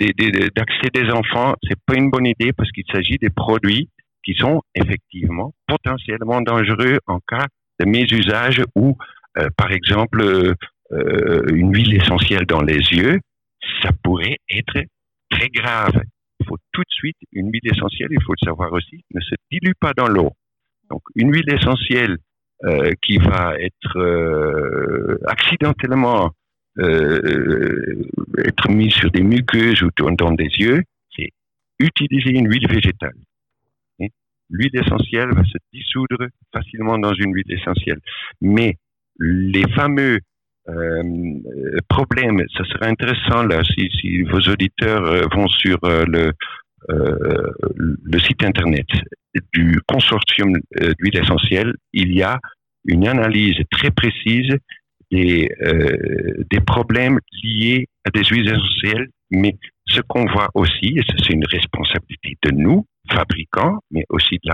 d'accès 0.55 0.91
des, 0.95 1.11
enfants, 1.11 1.57
c'est 1.69 1.81
pas 1.85 1.97
une 1.97 2.11
bonne 2.11 2.27
idée 2.27 2.53
parce 2.53 2.71
qu'il 2.71 2.85
s'agit 2.93 3.19
des 3.19 3.31
produits 3.31 3.89
qui 4.25 4.35
sont 4.35 4.63
effectivement 4.75 5.53
potentiellement 5.67 6.41
dangereux 6.41 7.01
en 7.07 7.19
cas 7.27 7.47
de 7.81 7.87
mésusage 7.87 8.63
ou, 8.77 8.97
euh, 9.39 9.49
par 9.57 9.73
exemple, 9.73 10.23
euh, 10.23 10.55
une 11.53 11.75
huile 11.75 11.97
essentielle 11.97 12.47
dans 12.47 12.63
les 12.63 12.79
yeux 12.79 13.19
ça 13.83 13.91
pourrait 14.03 14.39
être 14.49 14.85
très 15.31 15.49
grave. 15.49 16.03
Il 16.41 16.47
faut 16.47 16.57
tout 16.73 16.83
de 16.83 16.91
suite 16.91 17.17
une 17.33 17.51
huile 17.53 17.71
essentielle, 17.73 18.09
il 18.11 18.23
faut 18.23 18.33
le 18.33 18.45
savoir 18.45 18.73
aussi, 18.73 19.05
ne 19.15 19.21
se 19.21 19.35
dilue 19.51 19.75
pas 19.79 19.93
dans 19.97 20.09
l'eau. 20.09 20.33
Donc 20.89 21.03
une 21.15 21.33
huile 21.33 21.53
essentielle 21.53 22.19
euh, 22.65 22.93
qui 23.03 23.19
va 23.19 23.55
être 23.59 23.99
euh, 23.99 25.19
accidentellement 25.27 26.31
euh, 26.79 28.05
être 28.45 28.71
mise 28.71 28.93
sur 28.93 29.11
des 29.11 29.23
muqueuses 29.23 29.83
ou 29.83 29.91
dans 30.13 30.33
des 30.33 30.51
yeux, 30.59 30.83
c'est 31.15 31.31
utiliser 31.79 32.31
une 32.31 32.51
huile 32.51 32.69
végétale. 32.69 33.15
L'huile 34.53 34.75
essentielle 34.75 35.33
va 35.33 35.45
se 35.45 35.57
dissoudre 35.73 36.27
facilement 36.53 36.99
dans 36.99 37.15
une 37.15 37.33
huile 37.33 37.51
essentielle. 37.53 38.01
Mais 38.41 38.77
les 39.19 39.69
fameux 39.75 40.19
problème, 41.89 42.43
ça 42.57 42.65
serait 42.65 42.89
intéressant 42.89 43.43
là 43.43 43.63
si, 43.65 44.23
vos 44.23 44.41
auditeurs 44.41 45.05
euh, 45.05 45.23
vont 45.33 45.49
sur 45.49 45.79
euh, 45.85 46.05
le 46.07 46.33
euh, 46.91 48.19
site 48.27 48.43
internet 48.45 48.87
du 49.53 49.81
consortium 49.87 50.53
d'huile 50.99 51.19
essentielle, 51.19 51.75
il 51.93 52.13
y 52.13 52.23
a 52.23 52.39
une 52.85 53.07
analyse 53.07 53.57
très 53.71 53.91
précise 53.91 54.57
des, 55.11 55.49
problèmes 56.67 57.19
liés 57.43 57.87
à 58.05 58.11
des 58.11 58.25
huiles 58.25 58.49
essentielles, 58.49 59.09
mais 59.31 59.57
ce 59.87 60.01
qu'on 60.01 60.25
voit 60.27 60.49
aussi, 60.55 60.99
et 60.99 61.03
c'est 61.07 61.33
une 61.33 61.45
responsabilité 61.47 62.37
de 62.43 62.51
nous, 62.53 62.87
fabricants, 63.11 63.79
mais 63.91 64.05
aussi 64.09 64.39
de 64.43 64.51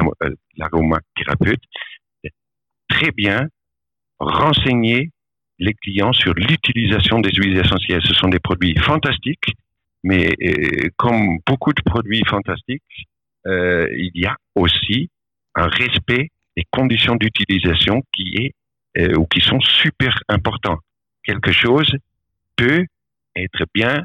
l'aromathérapeute, 0.57 1.63
très 2.89 3.13
bien 3.13 3.49
renseigner 4.19 5.11
les 5.59 5.75
clients 5.75 6.13
sur 6.13 6.35
l'utilisation 6.35 7.21
des 7.21 7.31
huiles 7.31 7.59
essentielles. 7.59 8.03
Ce 8.05 8.15
sont 8.15 8.29
des 8.29 8.39
produits 8.39 8.77
fantastiques, 8.79 9.55
Mais 10.03 10.29
euh, 10.43 10.89
comme 10.97 11.39
beaucoup 11.47 11.73
de 11.73 11.83
produits 11.83 12.23
fantastiques, 12.27 13.09
euh, 13.47 13.89
il 13.97 14.13
y 14.15 14.27
a 14.27 14.37
aussi 14.55 15.11
un 15.55 15.69
respect 15.69 16.31
des 16.57 16.65
conditions 16.71 17.17
d'utilisation 17.17 18.03
qui 18.13 18.35
est 18.37 18.55
euh, 18.99 19.17
ou 19.17 19.27
qui 19.27 19.41
sont 19.41 19.61
super 19.61 20.19
importants. 20.29 20.79
Quelque 21.23 21.53
chose 21.53 21.91
peut 22.57 22.85
être 23.35 23.65
bien 23.75 24.03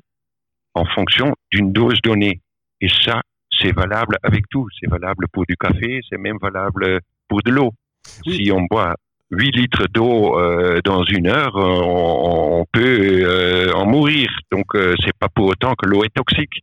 en 0.73 0.85
fonction 0.85 1.33
d'une 1.51 1.71
dose 1.71 2.01
donnée. 2.01 2.41
Et 2.81 2.89
ça, 2.89 3.21
c'est 3.51 3.73
valable 3.73 4.17
avec 4.23 4.49
tout. 4.49 4.67
C'est 4.79 4.89
valable 4.89 5.27
pour 5.31 5.45
du 5.45 5.55
café, 5.55 6.01
c'est 6.09 6.17
même 6.17 6.37
valable 6.41 6.99
pour 7.27 7.41
de 7.43 7.51
l'eau. 7.51 7.73
Si 8.03 8.51
on 8.51 8.63
boit 8.63 8.95
8 9.32 9.52
litres 9.56 9.88
d'eau 9.94 10.38
euh, 10.38 10.80
dans 10.84 11.04
une 11.06 11.28
heure, 11.28 11.56
on, 11.56 12.65
peut 12.72 13.24
euh, 13.24 13.72
en 13.74 13.86
mourir. 13.86 14.30
Donc, 14.52 14.76
euh, 14.76 14.94
c'est 15.04 15.15
pas 15.17 15.30
pour 15.30 15.46
autant 15.46 15.74
que 15.76 15.88
l'eau 15.88 16.04
est 16.04 16.13
toxique. 16.13 16.62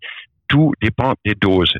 Tout 0.48 0.72
dépend 0.82 1.14
des 1.24 1.34
doses 1.34 1.74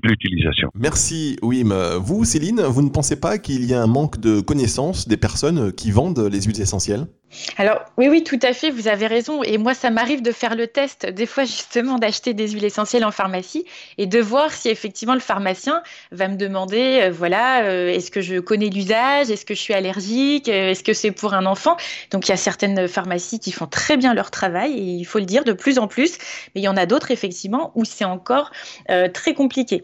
de 0.00 0.08
l'utilisation. 0.08 0.70
Merci 0.74 1.38
Wim. 1.42 1.72
Vous, 2.00 2.24
Céline, 2.24 2.60
vous 2.62 2.82
ne 2.82 2.90
pensez 2.90 3.20
pas 3.20 3.38
qu'il 3.38 3.64
y 3.64 3.74
a 3.74 3.82
un 3.82 3.86
manque 3.86 4.18
de 4.18 4.40
connaissances 4.40 5.08
des 5.08 5.16
personnes 5.16 5.72
qui 5.72 5.90
vendent 5.90 6.28
les 6.32 6.42
huiles 6.42 6.60
essentielles? 6.60 7.06
Alors 7.56 7.80
oui, 7.96 8.08
oui, 8.08 8.24
tout 8.24 8.38
à 8.42 8.52
fait, 8.52 8.70
vous 8.70 8.88
avez 8.88 9.06
raison. 9.06 9.42
Et 9.42 9.58
moi, 9.58 9.74
ça 9.74 9.90
m'arrive 9.90 10.22
de 10.22 10.32
faire 10.32 10.54
le 10.54 10.66
test, 10.66 11.06
des 11.06 11.26
fois 11.26 11.44
justement, 11.44 11.98
d'acheter 11.98 12.34
des 12.34 12.48
huiles 12.48 12.64
essentielles 12.64 13.04
en 13.04 13.10
pharmacie 13.10 13.64
et 13.98 14.06
de 14.06 14.20
voir 14.20 14.52
si 14.52 14.68
effectivement 14.68 15.14
le 15.14 15.20
pharmacien 15.20 15.82
va 16.12 16.28
me 16.28 16.36
demander, 16.36 17.00
euh, 17.02 17.10
voilà, 17.10 17.64
euh, 17.64 17.88
est-ce 17.88 18.10
que 18.10 18.20
je 18.20 18.38
connais 18.40 18.68
l'usage, 18.68 19.30
est-ce 19.30 19.44
que 19.44 19.54
je 19.54 19.60
suis 19.60 19.74
allergique, 19.74 20.48
euh, 20.48 20.70
est-ce 20.70 20.84
que 20.84 20.92
c'est 20.92 21.10
pour 21.10 21.34
un 21.34 21.46
enfant? 21.46 21.76
Donc 22.10 22.28
il 22.28 22.30
y 22.30 22.34
a 22.34 22.36
certaines 22.36 22.88
pharmacies 22.88 23.38
qui 23.38 23.52
font 23.52 23.66
très 23.66 23.96
bien 23.96 24.14
leur 24.14 24.30
travail 24.30 24.72
et 24.72 24.82
il 24.82 25.04
faut 25.04 25.18
le 25.18 25.26
dire 25.26 25.44
de 25.44 25.52
plus 25.52 25.78
en 25.78 25.88
plus, 25.88 26.18
mais 26.54 26.60
il 26.60 26.64
y 26.64 26.68
en 26.68 26.76
a 26.76 26.86
d'autres 26.86 27.10
effectivement 27.10 27.72
où 27.74 27.84
c'est 27.84 28.04
encore 28.04 28.50
très 29.12 29.34
compliqué. 29.34 29.82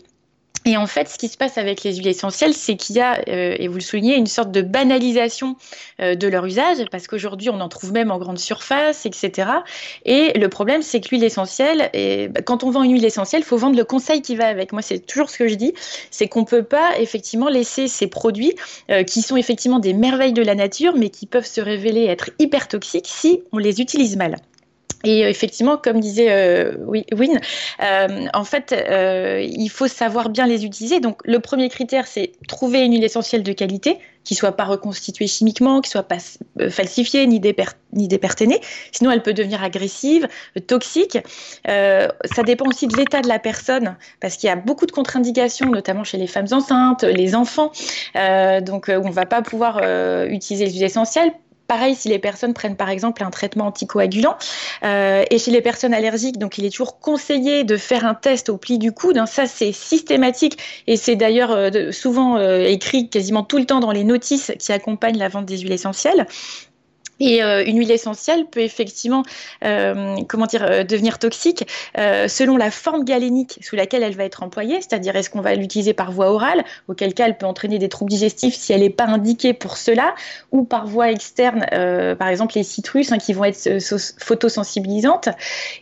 Et 0.66 0.76
en 0.76 0.86
fait, 0.86 1.08
ce 1.08 1.16
qui 1.16 1.28
se 1.28 1.38
passe 1.38 1.56
avec 1.56 1.82
les 1.84 1.96
huiles 1.96 2.08
essentielles, 2.08 2.52
c'est 2.52 2.76
qu'il 2.76 2.96
y 2.96 3.00
a, 3.00 3.20
euh, 3.28 3.56
et 3.58 3.66
vous 3.66 3.76
le 3.76 3.80
soulignez, 3.80 4.16
une 4.16 4.26
sorte 4.26 4.50
de 4.50 4.60
banalisation 4.60 5.56
euh, 6.00 6.14
de 6.14 6.28
leur 6.28 6.44
usage, 6.44 6.78
parce 6.90 7.06
qu'aujourd'hui, 7.06 7.48
on 7.48 7.60
en 7.60 7.68
trouve 7.68 7.92
même 7.92 8.10
en 8.10 8.18
grande 8.18 8.38
surface, 8.38 9.06
etc. 9.06 9.50
Et 10.04 10.38
le 10.38 10.48
problème, 10.48 10.82
c'est 10.82 11.00
que 11.00 11.08
l'huile 11.10 11.24
essentielle, 11.24 11.90
bah, 12.30 12.42
quand 12.42 12.62
on 12.62 12.70
vend 12.70 12.82
une 12.82 12.92
huile 12.92 13.04
essentielle, 13.04 13.40
il 13.40 13.46
faut 13.46 13.56
vendre 13.56 13.76
le 13.76 13.84
conseil 13.84 14.20
qui 14.20 14.36
va 14.36 14.48
avec. 14.48 14.72
Moi, 14.72 14.82
c'est 14.82 14.98
toujours 14.98 15.30
ce 15.30 15.38
que 15.38 15.48
je 15.48 15.54
dis, 15.54 15.72
c'est 16.10 16.28
qu'on 16.28 16.40
ne 16.40 16.46
peut 16.46 16.62
pas 16.62 16.98
effectivement 16.98 17.48
laisser 17.48 17.88
ces 17.88 18.06
produits 18.06 18.54
euh, 18.90 19.02
qui 19.02 19.22
sont 19.22 19.36
effectivement 19.36 19.78
des 19.78 19.94
merveilles 19.94 20.32
de 20.32 20.42
la 20.42 20.54
nature, 20.54 20.94
mais 20.96 21.08
qui 21.08 21.26
peuvent 21.26 21.46
se 21.46 21.60
révéler 21.60 22.04
être 22.04 22.30
hyper 22.38 22.68
toxiques 22.68 23.08
si 23.08 23.42
on 23.52 23.58
les 23.58 23.80
utilise 23.80 24.16
mal. 24.16 24.36
Et 25.04 25.24
euh, 25.24 25.28
effectivement, 25.28 25.76
comme 25.76 26.00
disait 26.00 26.30
euh, 26.30 26.74
Win, 26.86 27.40
euh, 27.82 28.26
en 28.34 28.44
fait, 28.44 28.72
euh, 28.72 29.40
il 29.42 29.68
faut 29.68 29.88
savoir 29.88 30.28
bien 30.28 30.46
les 30.46 30.64
utiliser. 30.64 31.00
Donc, 31.00 31.20
le 31.24 31.40
premier 31.40 31.68
critère, 31.68 32.06
c'est 32.06 32.32
trouver 32.48 32.80
une 32.80 32.92
huile 32.92 33.04
essentielle 33.04 33.42
de 33.42 33.52
qualité, 33.52 33.98
qui 34.24 34.34
soit 34.34 34.52
pas 34.52 34.64
reconstituée 34.64 35.26
chimiquement, 35.26 35.80
qui 35.80 35.88
soit 35.88 36.02
pas 36.02 36.18
falsifiée 36.68 37.26
ni, 37.26 37.40
déper 37.40 37.64
ni 37.94 38.06
déperténée. 38.06 38.60
Sinon, 38.92 39.10
elle 39.10 39.22
peut 39.22 39.32
devenir 39.32 39.64
agressive, 39.64 40.28
toxique. 40.66 41.16
Ça 41.64 42.42
dépend 42.44 42.66
aussi 42.66 42.86
de 42.86 42.96
l'état 42.98 43.22
de 43.22 43.28
la 43.28 43.38
personne, 43.38 43.96
parce 44.20 44.36
qu'il 44.36 44.48
y 44.48 44.50
a 44.50 44.56
beaucoup 44.56 44.84
de 44.84 44.92
contre-indications, 44.92 45.70
notamment 45.70 46.04
chez 46.04 46.18
les 46.18 46.26
femmes 46.26 46.48
enceintes, 46.52 47.02
les 47.02 47.34
enfants. 47.34 47.72
donc, 48.60 48.90
on 48.90 49.10
va 49.10 49.24
pas 49.24 49.40
pouvoir 49.40 49.80
utiliser 50.28 50.66
les 50.66 50.72
huiles 50.72 50.84
essentielles 50.84 51.32
Pareil 51.70 51.94
si 51.94 52.08
les 52.08 52.18
personnes 52.18 52.52
prennent 52.52 52.74
par 52.74 52.88
exemple 52.88 53.22
un 53.22 53.30
traitement 53.30 53.66
anticoagulant. 53.66 54.36
Euh, 54.82 55.22
et 55.30 55.38
chez 55.38 55.52
les 55.52 55.60
personnes 55.60 55.94
allergiques, 55.94 56.36
donc 56.36 56.58
il 56.58 56.64
est 56.64 56.70
toujours 56.70 56.98
conseillé 56.98 57.62
de 57.62 57.76
faire 57.76 58.04
un 58.04 58.14
test 58.14 58.48
au 58.48 58.56
pli 58.56 58.76
du 58.76 58.90
coude. 58.90 59.16
Hein. 59.18 59.26
Ça, 59.26 59.46
c'est 59.46 59.70
systématique 59.70 60.58
et 60.88 60.96
c'est 60.96 61.14
d'ailleurs 61.14 61.52
euh, 61.52 61.92
souvent 61.92 62.38
euh, 62.38 62.64
écrit 62.64 63.08
quasiment 63.08 63.44
tout 63.44 63.58
le 63.58 63.66
temps 63.66 63.78
dans 63.78 63.92
les 63.92 64.02
notices 64.02 64.50
qui 64.58 64.72
accompagnent 64.72 65.18
la 65.18 65.28
vente 65.28 65.46
des 65.46 65.58
huiles 65.58 65.70
essentielles. 65.70 66.26
Et 67.20 67.42
euh, 67.42 67.62
une 67.64 67.78
huile 67.78 67.90
essentielle 67.90 68.46
peut 68.46 68.60
effectivement, 68.60 69.22
euh, 69.64 70.16
comment 70.26 70.46
dire, 70.46 70.64
euh, 70.64 70.84
devenir 70.84 71.18
toxique 71.18 71.66
selon 71.96 72.56
la 72.56 72.70
forme 72.70 73.04
galénique 73.04 73.58
sous 73.60 73.76
laquelle 73.76 74.02
elle 74.02 74.16
va 74.16 74.24
être 74.24 74.42
employée, 74.42 74.76
c'est-à-dire 74.76 75.14
est-ce 75.16 75.28
qu'on 75.28 75.42
va 75.42 75.54
l'utiliser 75.54 75.92
par 75.92 76.12
voie 76.12 76.30
orale, 76.30 76.64
auquel 76.88 77.12
cas 77.12 77.26
elle 77.26 77.36
peut 77.36 77.46
entraîner 77.46 77.78
des 77.78 77.88
troubles 77.88 78.10
digestifs 78.10 78.54
si 78.54 78.72
elle 78.72 78.80
n'est 78.80 78.88
pas 78.88 79.04
indiquée 79.04 79.52
pour 79.52 79.76
cela, 79.76 80.14
ou 80.50 80.64
par 80.64 80.86
voie 80.86 81.10
externe, 81.10 81.66
par 82.16 82.28
exemple 82.28 82.54
les 82.56 82.62
citrus 82.62 83.12
hein, 83.12 83.18
qui 83.18 83.34
vont 83.34 83.44
être 83.44 83.78
photosensibilisantes, 84.18 85.28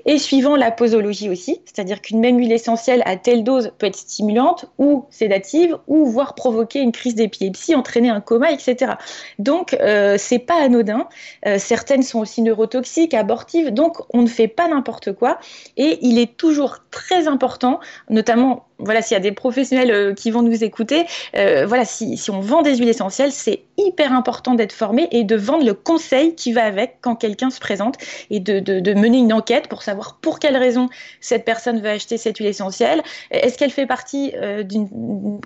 et 0.06 0.18
suivant 0.18 0.56
la 0.56 0.72
posologie 0.72 1.28
aussi, 1.28 1.60
c'est-à-dire 1.64 2.00
qu'une 2.00 2.18
même 2.18 2.38
huile 2.38 2.52
essentielle 2.52 3.02
à 3.04 3.16
telle 3.16 3.44
dose 3.44 3.70
peut 3.78 3.86
être 3.86 3.96
stimulante 3.96 4.66
ou 4.78 5.04
sédative, 5.10 5.76
ou 5.86 6.06
voire 6.06 6.34
provoquer 6.34 6.80
une 6.80 6.92
crise 6.92 7.14
d'épilepsie, 7.14 7.76
entraîner 7.76 8.10
un 8.10 8.20
coma, 8.20 8.50
etc. 8.50 8.92
Donc 9.38 9.76
c'est 10.16 10.40
pas 10.40 10.60
anodin. 10.60 11.08
Euh, 11.46 11.58
certaines 11.58 12.02
sont 12.02 12.20
aussi 12.20 12.42
neurotoxiques, 12.42 13.14
abortives, 13.14 13.70
donc 13.70 13.98
on 14.14 14.22
ne 14.22 14.26
fait 14.26 14.48
pas 14.48 14.68
n'importe 14.68 15.12
quoi. 15.12 15.38
Et 15.76 15.98
il 16.02 16.18
est 16.18 16.36
toujours 16.36 16.78
très 16.90 17.28
important, 17.28 17.80
notamment 18.10 18.64
voilà, 18.80 19.02
s'il 19.02 19.16
y 19.16 19.18
a 19.18 19.20
des 19.20 19.32
professionnels 19.32 19.90
euh, 19.90 20.14
qui 20.14 20.30
vont 20.30 20.42
nous 20.42 20.62
écouter, 20.62 21.04
euh, 21.36 21.66
voilà, 21.66 21.84
si, 21.84 22.16
on 22.30 22.40
vend 22.40 22.62
des 22.62 22.76
huiles 22.76 22.88
essentielles, 22.88 23.32
c'est 23.32 23.62
hyper 23.76 24.12
important 24.12 24.54
d'être 24.54 24.72
formé 24.72 25.08
et 25.10 25.24
de 25.24 25.34
vendre 25.34 25.64
le 25.64 25.74
conseil 25.74 26.36
qui 26.36 26.52
va 26.52 26.64
avec 26.64 26.98
quand 27.00 27.16
quelqu'un 27.16 27.50
se 27.50 27.58
présente 27.58 27.96
et 28.30 28.38
de, 28.38 28.94
mener 28.94 29.18
une 29.18 29.32
enquête 29.32 29.68
pour 29.68 29.82
savoir 29.82 30.18
pour 30.20 30.38
quelle 30.38 30.56
raison 30.56 30.88
cette 31.20 31.44
personne 31.44 31.80
veut 31.80 31.90
acheter 31.90 32.18
cette 32.18 32.38
huile 32.38 32.48
essentielle. 32.48 33.02
Est-ce 33.30 33.58
qu'elle 33.58 33.70
fait 33.70 33.86
partie 33.86 34.32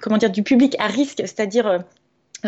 comment 0.00 0.16
dire, 0.16 0.30
du 0.30 0.42
public 0.42 0.76
à 0.78 0.86
risque, 0.86 1.18
c'est-à-dire 1.18 1.84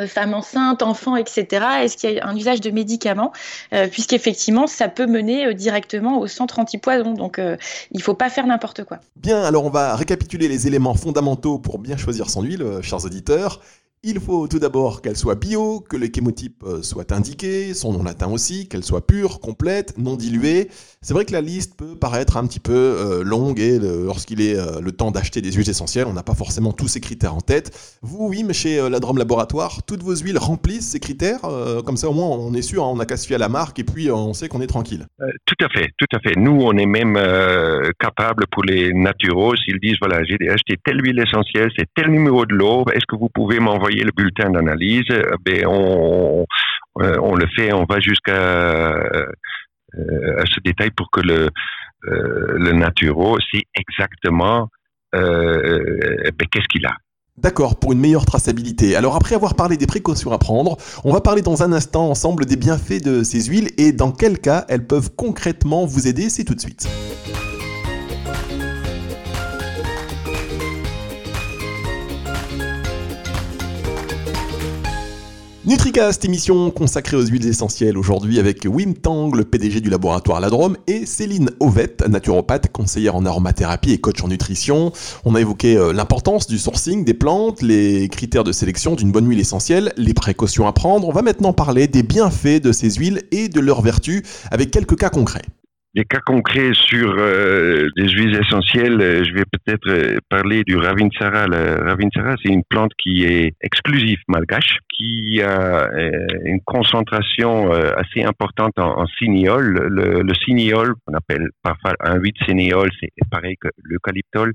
femmes 0.07 0.35
enceintes, 0.35 0.83
enfants, 0.83 1.17
etc. 1.17 1.65
Est-ce 1.83 1.97
qu'il 1.97 2.11
y 2.13 2.21
a 2.21 2.27
un 2.27 2.37
usage 2.37 2.61
de 2.61 2.71
médicaments 2.71 3.33
euh, 3.73 3.89
Puisqu'effectivement, 3.89 4.67
ça 4.67 4.89
peut 4.89 5.07
mener 5.07 5.47
euh, 5.47 5.55
directement 5.55 6.19
au 6.19 6.27
centre 6.27 6.59
antipoison. 6.59 7.13
Donc, 7.15 7.39
il 7.39 7.97
ne 7.97 8.03
faut 8.03 8.15
pas 8.15 8.31
faire 8.31 8.47
n'importe 8.47 8.85
quoi. 8.85 8.99
Bien, 9.17 9.43
alors 9.43 9.65
on 9.65 9.71
va 9.71 9.97
récapituler 9.97 10.49
les 10.49 10.67
éléments 10.67 10.95
fondamentaux 10.95 11.59
pour 11.59 11.79
bien 11.79 11.97
choisir 11.97 12.31
son 12.31 12.43
huile, 12.43 12.65
chers 12.83 13.05
auditeurs. 13.05 13.61
Il 14.07 14.21
faut 14.21 14.47
tout 14.49 14.59
d'abord 14.59 15.01
qu'elle 15.01 15.17
soit 15.17 15.35
bio, 15.35 15.81
que 15.81 15.97
le 15.97 16.09
chémotype 16.15 16.63
euh, 16.67 16.83
soit 16.83 17.11
indiqué, 17.11 17.73
son 17.73 17.95
nom 17.95 18.03
latin 18.03 18.29
aussi, 18.29 18.69
qu'elle 18.69 18.85
soit 18.85 19.07
pure, 19.07 19.41
complète, 19.41 19.97
non 19.97 20.15
diluée. 20.15 20.69
C'est 21.01 21.15
vrai 21.15 21.25
que 21.25 21.33
la 21.33 21.41
liste 21.41 21.79
peut 21.79 21.97
paraître 21.97 22.37
un 22.37 22.47
petit 22.47 22.61
peu 22.61 22.75
euh, 22.75 23.25
longue 23.25 23.61
et 23.61 23.79
lorsqu'il 23.79 24.43
est 24.43 24.59
euh, 24.59 24.83
le 24.83 24.93
temps 24.93 25.11
d'acheter 25.11 25.41
des 25.41 25.53
huiles 25.53 25.71
essentielles, 25.71 26.07
on 26.07 26.13
n'a 26.13 26.23
pas 26.23 26.35
forcément 26.35 26.73
tous 26.73 26.87
ces 26.87 27.01
critères 27.01 27.35
en 27.35 27.41
tête. 27.41 27.99
Vous, 28.03 28.29
oui, 28.29 28.45
mais 28.45 28.53
chez 28.53 28.91
la 28.91 29.01
Drôme 29.01 29.17
Laboratoire, 29.17 29.83
toutes 29.85 30.03
vos 30.03 30.15
huiles 30.15 30.37
remplissent 30.37 30.91
ces 30.91 31.01
critères 31.01 31.41
Comme 31.87 31.97
ça, 31.97 32.11
au 32.11 32.13
moins, 32.13 32.29
on 32.29 32.53
est 32.53 32.61
sûr, 32.61 32.85
hein, 32.85 32.91
on 32.93 32.97
n'a 32.97 33.07
qu'à 33.07 33.17
se 33.17 33.27
fier 33.27 33.37
à 33.37 33.39
la 33.39 33.49
marque 33.49 33.79
et 33.79 33.85
puis 33.85 34.11
on 34.11 34.35
sait 34.35 34.49
qu'on 34.49 34.61
est 34.61 34.67
tranquille. 34.67 35.07
tout 35.47 35.65
à 35.65 35.69
fait, 35.71 35.89
tout 35.97 36.15
à 36.15 36.19
fait. 36.21 36.37
Nous, 36.37 36.61
on 36.61 36.77
est 36.77 36.87
même 36.87 37.19
capable 37.99 38.45
pour 38.51 38.65
les 38.65 38.93
naturaux, 38.93 39.57
s'ils 39.57 39.81
disent, 39.81 39.97
voilà, 39.99 40.23
j'ai 40.25 40.51
acheté 40.51 40.77
telle 40.85 41.01
huile 41.03 41.19
essentielle, 41.21 41.71
c'est 41.79 41.87
tel 41.95 42.11
numéro 42.11 42.45
de 42.45 42.55
l'eau, 42.55 42.85
est-ce 42.93 43.07
que 43.09 43.17
vous 43.17 43.31
pouvez 43.33 43.61
m'envoyer 43.61 43.94
le 44.03 44.11
bulletin 44.11 44.51
d'analyse, 44.51 45.05
euh, 45.11 45.37
on, 45.67 46.47
euh, 47.01 47.17
on, 47.21 47.35
le 47.35 47.47
fait, 47.57 47.73
on 47.73 47.85
va 47.85 48.01
jusqu'à 48.01 48.33
euh, 48.33 49.27
à 49.97 50.45
ce 50.47 50.61
détail 50.65 50.91
pour 50.91 51.11
que 51.11 51.21
le, 51.21 51.51
le 52.03 52.73
naturo 52.73 53.39
sait 53.53 53.63
exactement 53.75 54.69
ben, 55.13 56.47
qu'est-ce 56.51 56.69
qu'il 56.69 56.85
a. 56.87 56.97
D'accord, 57.37 57.79
pour 57.79 57.93
une 57.93 57.99
meilleure 57.99 58.27
traçabilité. 58.27 58.95
Alors 58.95 59.17
après 59.17 59.35
avoir 59.35 59.55
parlé 59.55 59.77
des 59.77 59.87
précautions 59.87 60.33
à 60.33 60.39
prendre, 60.39 60.77
on 61.05 61.13
va 61.13 61.21
parler 61.21 61.43
dans 61.43 61.63
un 61.63 61.73
instant 61.73 62.09
ensemble 62.09 62.47
des 62.47 62.57
bienfaits 62.57 63.03
de 63.03 63.23
ces 63.23 63.45
huiles 63.45 63.71
et 63.77 63.93
dans 63.93 64.13
quel 64.13 64.39
cas 64.39 64.65
elles 64.69 64.87
peuvent 64.87 65.11
concrètement 65.17 65.85
vous 65.85 66.07
aider, 66.07 66.29
c'est 66.31 66.45
tout 66.45 66.55
de 66.55 66.61
suite. 66.61 66.89
NutriCast, 75.67 76.23
émission 76.27 76.71
consacrée 76.71 77.17
aux 77.17 77.25
huiles 77.25 77.47
essentielles 77.47 77.97
aujourd'hui 77.97 78.39
avec 78.39 78.67
Wim 78.67 78.93
Tang, 78.93 79.35
le 79.35 79.45
PDG 79.45 79.81
du 79.81 79.89
laboratoire 79.89 80.39
Ladrome, 80.39 80.77
et 80.87 81.07
Céline 81.07 81.49
Ovette, 81.59 82.07
naturopathe, 82.07 82.71
conseillère 82.71 83.17
en 83.17 83.25
aromathérapie 83.25 83.93
et 83.93 83.99
coach 83.99 84.23
en 84.23 84.29
nutrition. 84.29 84.93
On 85.25 85.35
a 85.35 85.41
évoqué 85.41 85.79
euh, 85.79 85.95
l'importance 85.95 86.47
du 86.47 86.59
sourcing 86.59 87.03
des 87.03 87.15
plantes, 87.15 87.63
les 87.63 88.11
critères 88.11 88.45
de 88.45 88.53
sélection 88.53 88.95
d'une 88.95 89.11
bonne 89.11 89.27
huile 89.27 89.41
essentielle, 89.41 89.95
les 89.97 90.13
précautions 90.13 90.67
à 90.67 90.73
prendre. 90.73 91.09
On 91.09 91.13
va 91.13 91.23
maintenant 91.23 91.55
parler 91.55 91.89
des 91.89 92.03
bienfaits 92.03 92.61
de 92.63 92.71
ces 92.71 92.91
huiles 92.91 93.23
et 93.31 93.49
de 93.49 93.61
leurs 93.61 93.81
vertus 93.81 94.23
avec 94.51 94.71
quelques 94.71 94.99
cas 94.99 95.09
concrets. 95.09 95.47
Des 95.95 96.05
cas 96.05 96.21
concrets 96.21 96.73
sur 96.75 97.15
euh, 97.19 97.89
des 97.97 98.09
huiles 98.09 98.37
essentielles, 98.37 99.01
euh, 99.01 99.25
je 99.25 99.33
vais 99.33 99.45
peut-être 99.45 99.89
euh, 99.89 100.19
parler 100.29 100.65
du 100.65 100.77
Ravinsara. 100.77 101.47
Le 101.47 101.85
Ravinsara, 101.85 102.35
c'est 102.43 102.53
une 102.53 102.65
plante 102.69 102.91
qui 102.99 103.25
est 103.25 103.55
exclusive 103.61 104.19
malgache, 104.27 104.79
qui 104.89 105.41
a 105.41 105.89
une 106.45 106.61
concentration 106.65 107.71
assez 107.73 108.23
importante 108.23 108.79
en, 108.79 109.07
en. 109.19 109.63
Le, 109.63 109.89
le 110.23 110.35
on 111.07 111.15
appelle 111.15 111.49
parfois 111.63 111.95
un 112.01 112.17
8 112.17 112.35
cinéole, 112.47 112.91
c'est 113.01 113.11
pareil 113.31 113.57
que 113.61 113.69
l'eucalyptol. 113.83 114.53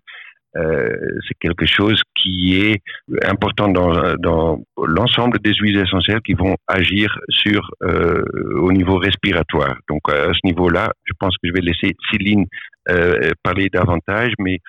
Euh, 0.55 0.89
c'est 1.27 1.37
quelque 1.39 1.67
chose 1.67 2.01
qui 2.15 2.59
est 2.59 2.81
important 3.23 3.67
dans, 3.67 4.15
dans 4.15 4.59
l'ensemble 4.77 5.37
des 5.39 5.53
huiles 5.53 5.77
essentielles 5.77 6.21
qui 6.21 6.33
vont 6.33 6.55
agir 6.67 7.19
sur 7.29 7.71
euh, 7.83 8.23
au 8.55 8.71
niveau 8.71 8.97
respiratoire. 8.97 9.77
Donc 9.87 10.01
à 10.09 10.33
ce 10.33 10.39
niveau-là, 10.43 10.91
je 11.05 11.13
pense 11.19 11.35
que 11.37 11.47
je 11.47 11.53
vais 11.53 11.61
laisser 11.61 11.95
Céline 12.11 12.45
euh, 12.89 13.31
parler 13.43 13.69
davantage, 13.71 14.33
mais 14.39 14.59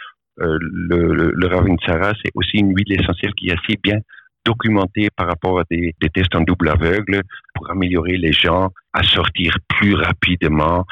euh, 0.40 0.58
le, 0.60 1.14
le, 1.14 1.32
le 1.34 1.46
Ravinsara, 1.46 2.12
c'est 2.22 2.30
aussi 2.34 2.58
une 2.58 2.74
huile 2.74 3.00
essentielle 3.00 3.32
qui 3.34 3.48
est 3.48 3.52
assez 3.52 3.78
bien 3.82 3.98
documentée 4.44 5.08
par 5.16 5.26
rapport 5.28 5.60
à 5.60 5.64
des, 5.70 5.94
des, 6.00 6.08
tests 6.08 6.34
en 6.34 6.40
double 6.40 6.70
aveugle 6.70 7.22
pour 7.54 7.70
améliorer 7.70 8.16
les 8.16 8.32
gens 8.32 8.70
à 8.92 9.02
sortir 9.02 9.54
plus 9.68 9.94
rapidement 9.94 10.86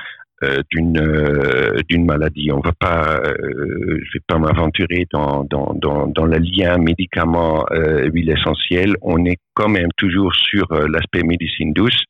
d'une 0.70 0.98
euh, 0.98 1.80
d'une 1.88 2.04
maladie. 2.04 2.50
On 2.52 2.60
va 2.60 2.72
pas, 2.72 3.20
euh, 3.24 3.98
je 4.02 4.12
vais 4.14 4.24
pas 4.26 4.38
m'aventurer 4.38 5.06
dans 5.12 5.44
dans 5.44 5.74
dans, 5.74 6.06
dans 6.06 6.24
le 6.24 6.38
lien 6.38 6.78
médicament 6.78 7.64
huile 8.12 8.30
essentielle. 8.30 8.94
On 9.02 9.24
est 9.24 9.38
quand 9.54 9.68
même 9.68 9.90
toujours 9.96 10.34
sur 10.34 10.66
l'aspect 10.88 11.22
médecine 11.22 11.72
douce. 11.72 12.04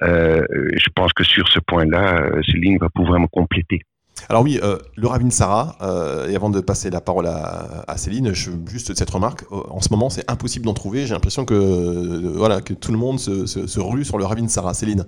je 0.00 0.88
pense 0.94 1.12
que 1.12 1.24
sur 1.24 1.48
ce 1.48 1.60
point-là, 1.60 2.30
Céline 2.50 2.78
va 2.78 2.88
pouvoir 2.88 3.20
me 3.20 3.28
compléter. 3.28 3.80
Alors 4.28 4.42
oui, 4.42 4.58
euh, 4.62 4.78
le 4.96 5.06
Ravine 5.08 5.30
Sarah, 5.30 5.76
euh, 5.82 6.28
et 6.28 6.36
avant 6.36 6.50
de 6.50 6.60
passer 6.60 6.90
la 6.90 7.00
parole 7.00 7.26
à, 7.26 7.96
Céline, 7.96 8.32
je, 8.32 8.50
juste 8.70 8.94
cette 8.94 9.10
remarque, 9.10 9.44
en 9.50 9.80
ce 9.80 9.88
moment 9.90 10.10
c'est 10.10 10.30
impossible 10.30 10.64
d'en 10.64 10.74
trouver, 10.74 11.06
j'ai 11.06 11.14
l'impression 11.14 11.44
que, 11.44 11.54
euh, 11.54 12.32
voilà, 12.36 12.60
que 12.60 12.72
tout 12.72 12.92
le 12.92 12.98
monde 12.98 13.18
se, 13.18 13.46
se, 13.46 13.80
rue 13.80 14.04
sur 14.04 14.18
le 14.18 14.24
Ravine 14.24 14.48
Sarah. 14.48 14.74
Céline 14.74 15.06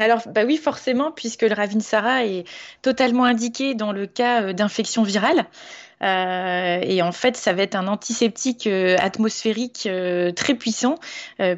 alors, 0.00 0.22
bah 0.28 0.44
oui, 0.46 0.56
forcément, 0.56 1.12
puisque 1.12 1.42
le 1.42 1.54
Ravinsara 1.54 2.24
est 2.24 2.44
totalement 2.82 3.24
indiqué 3.24 3.74
dans 3.74 3.92
le 3.92 4.06
cas 4.06 4.52
d'infection 4.52 5.02
virale. 5.02 5.46
Euh, 6.02 6.80
et 6.82 7.02
en 7.02 7.12
fait, 7.12 7.36
ça 7.36 7.52
va 7.52 7.62
être 7.62 7.74
un 7.74 7.86
antiseptique 7.86 8.66
euh, 8.66 8.96
atmosphérique 8.98 9.84
euh, 9.86 10.32
très 10.32 10.54
puissant, 10.54 10.96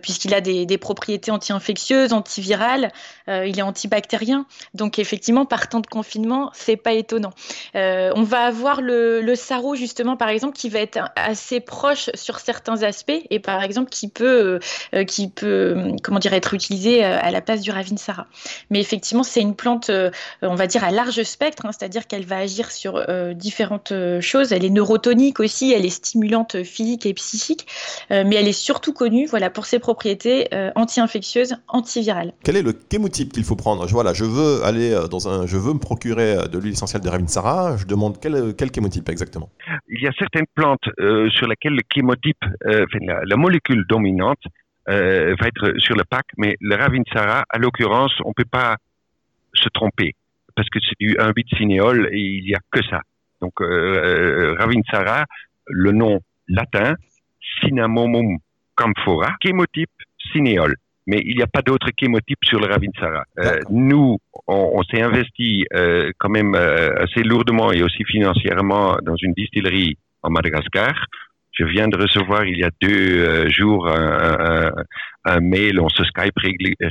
puisqu'il 0.03 0.35
a 0.35 0.41
des, 0.41 0.79
propriétés 0.79 1.31
anti-infectieuses, 1.31 2.13
antivirales, 2.13 2.93
il 3.29 3.59
est 3.59 3.63
antibactérien. 3.63 4.47
Donc, 4.75 4.99
effectivement, 4.99 5.45
par 5.45 5.69
temps 5.69 5.81
de 5.81 5.87
confinement, 5.87 6.51
c'est 6.55 6.77
pas 6.77 6.93
étonnant. 6.93 7.33
on 7.75 8.23
va 8.23 8.41
avoir 8.41 8.81
le, 8.81 9.21
le 9.21 9.35
sarro, 9.35 9.75
justement, 9.75 10.17
par 10.17 10.29
exemple, 10.29 10.57
qui 10.57 10.69
va 10.69 10.81
être 10.81 10.99
assez 11.17 11.61
proche 11.61 12.11
sur 12.15 12.41
certains 12.41 12.83
aspects, 12.83 13.13
et 13.31 13.39
par 13.39 13.63
exemple, 13.63 13.91
qui 13.91 14.09
peut, 14.09 14.61
qui 15.07 15.29
peut 15.29 15.93
comment 16.03 16.19
dire, 16.19 16.33
être 16.33 16.55
utilisé 16.55 17.05
à 17.05 17.31
la 17.31 17.41
place 17.41 17.61
du 17.61 17.71
Ravinsara. 17.71 18.27
Mais 18.71 18.81
effectivement, 18.81 19.25
c'est 19.25 19.41
une 19.41 19.55
plante, 19.55 19.91
on 20.43 20.55
va 20.55 20.67
dire, 20.67 20.85
à 20.85 20.91
large 20.91 21.23
spectre, 21.23 21.67
hein, 21.67 21.73
c'est-à-dire 21.73 22.07
qu'elle 22.07 22.25
va 22.25 22.39
agir 22.39 22.71
sur 22.71 23.05
différentes 23.35 23.93
choses 24.21 24.32
elle 24.41 24.65
est 24.65 24.71
neurotonique 24.71 25.41
aussi, 25.41 25.73
elle 25.73 25.85
est 25.85 25.91
stimulante 25.91 26.63
physique 26.63 27.07
et 27.07 27.15
psychique, 27.15 27.67
euh, 28.11 28.25
mais 28.27 28.37
elle 28.37 28.49
est 28.49 28.53
surtout 28.53 28.93
connue 28.93 29.27
voilà, 29.27 29.51
pour 29.51 29.67
ses 29.67 29.79
propriétés 29.79 30.53
euh, 30.55 30.71
anti-infectieuses, 30.75 31.57
antivirales. 31.69 32.33
Quel 32.45 32.57
est 32.57 32.63
le 32.63 32.75
chémotype 32.91 33.33
qu'il 33.33 33.45
faut 33.45 33.57
prendre? 33.57 33.87
Je, 33.87 33.93
voilà, 33.93 34.13
je 34.15 34.25
veux 34.25 34.65
aller 34.65 34.93
euh, 34.93 35.07
dans 35.07 35.29
un, 35.29 35.47
je 35.47 35.57
veux 35.57 35.75
me 35.75 35.79
procurer 35.79 36.37
de 36.51 36.59
l'huile 36.59 36.73
essentielle 36.73 37.03
de 37.03 37.09
Ravinsara, 37.09 37.77
je 37.77 37.87
demande 37.87 38.19
quel, 38.21 38.55
quel 38.57 38.73
chémotype 38.75 39.09
exactement? 39.09 39.51
Il 39.89 40.03
y 40.03 40.07
a 40.07 40.13
certaines 40.19 40.47
plantes 40.55 40.89
sur 41.31 41.47
lesquelles 41.47 41.75
le 41.75 41.83
chémotype, 41.93 42.39
la, 42.65 43.21
la, 43.25 43.37
molécule 43.37 43.85
dominante 43.89 44.43
va 44.87 45.47
être 45.47 45.79
sur 45.79 45.95
le 45.95 46.05
pack, 46.05 46.27
mais 46.39 46.57
le 46.61 46.77
Ravinsara, 46.77 47.45
à 47.49 47.59
l'occurrence, 47.59 48.13
on 48.25 48.29
ne 48.29 48.35
peut 48.35 48.49
pas 48.51 48.77
se 49.55 49.69
tromper 49.69 50.15
parce 50.55 50.69
que 50.69 50.79
c'est 50.81 50.97
du 50.99 51.15
1,8 51.15 51.57
cinéole 51.57 52.09
et 52.13 52.19
il 52.19 52.45
n'y 52.45 52.55
a 52.55 52.61
que 52.71 52.83
ça. 52.85 53.03
Donc, 53.43 53.61
euh, 53.61 53.65
euh, 53.67 54.55
Ravinsara, 54.59 55.25
le 55.67 55.91
nom 55.91 56.21
latin, 56.49 56.95
Cinnamomum 57.61 58.39
camphora, 58.77 59.35
chémotype 59.43 59.91
cinéole. 60.33 60.77
Mais 61.09 61.21
il 61.25 61.37
n'y 61.37 61.43
a 61.43 61.49
pas 61.49 61.63
d'autre 61.63 61.89
chémotype 61.99 62.39
sur 62.45 62.61
le 62.61 62.67
Ravinsara. 62.67 63.25
Euh, 63.41 63.59
nous, 63.69 64.19
on, 64.47 64.71
on 64.75 64.83
s'est 64.85 65.03
investi 65.03 65.67
euh, 65.75 66.13
quand 66.19 66.29
même 66.29 66.55
assez 66.55 67.25
lourdement 67.25 67.73
et 67.73 67.83
aussi 67.83 68.05
financièrement 68.05 68.97
dans 69.03 69.17
une 69.17 69.33
distillerie 69.33 69.99
en 70.23 70.31
Madagascar. 70.31 70.95
Je 71.51 71.65
viens 71.65 71.89
de 71.89 71.97
recevoir 71.97 72.45
il 72.45 72.57
y 72.57 72.65
a 72.65 72.71
deux 72.81 73.49
jours 73.51 73.89
un, 73.89 74.37
un, 74.41 74.73
un, 75.25 75.41
mail, 75.41 75.81
on 75.81 75.89
se 75.89 76.05
Skype 76.05 76.39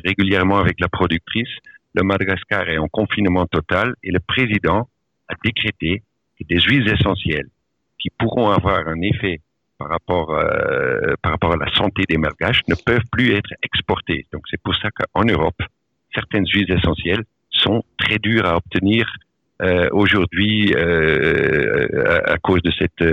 régulièrement 0.06 0.60
avec 0.60 0.80
la 0.82 0.90
productrice. 0.90 1.50
Le 1.96 2.04
Madagascar 2.04 2.70
est 2.70 2.78
en 2.78 2.88
confinement 2.88 3.46
total 3.48 3.96
et 4.04 4.12
le 4.12 4.20
président 4.20 4.88
a 5.30 5.34
décrété 5.44 6.04
des 6.50 6.60
huiles 6.60 6.88
essentielles 6.90 7.50
qui 8.00 8.10
pourront 8.18 8.50
avoir 8.50 8.88
un 8.88 9.02
effet 9.02 9.40
par 9.82 9.90
rapport, 9.90 10.32
euh, 10.32 11.16
par 11.22 11.32
rapport 11.32 11.54
à 11.54 11.58
la 11.58 11.72
santé 11.74 12.04
des 12.08 12.18
malgaches 12.18 12.62
ne 12.68 12.76
peuvent 12.76 13.08
plus 13.12 13.34
être 13.34 13.52
exportées. 13.64 14.26
Donc 14.32 14.44
c'est 14.50 14.62
pour 14.62 14.76
ça 14.76 14.90
qu'en 14.92 15.24
Europe, 15.24 15.62
certaines 16.14 16.46
huiles 16.48 16.72
essentielles 16.72 17.24
sont 17.50 17.84
très 17.98 18.20
dures 18.20 18.46
à 18.46 18.58
obtenir 18.58 19.06
euh, 19.62 19.90
aujourd'hui 19.92 20.74
euh, 20.76 22.24
à, 22.26 22.38
cause 22.38 22.62
de 22.64 22.72
cette 22.72 23.04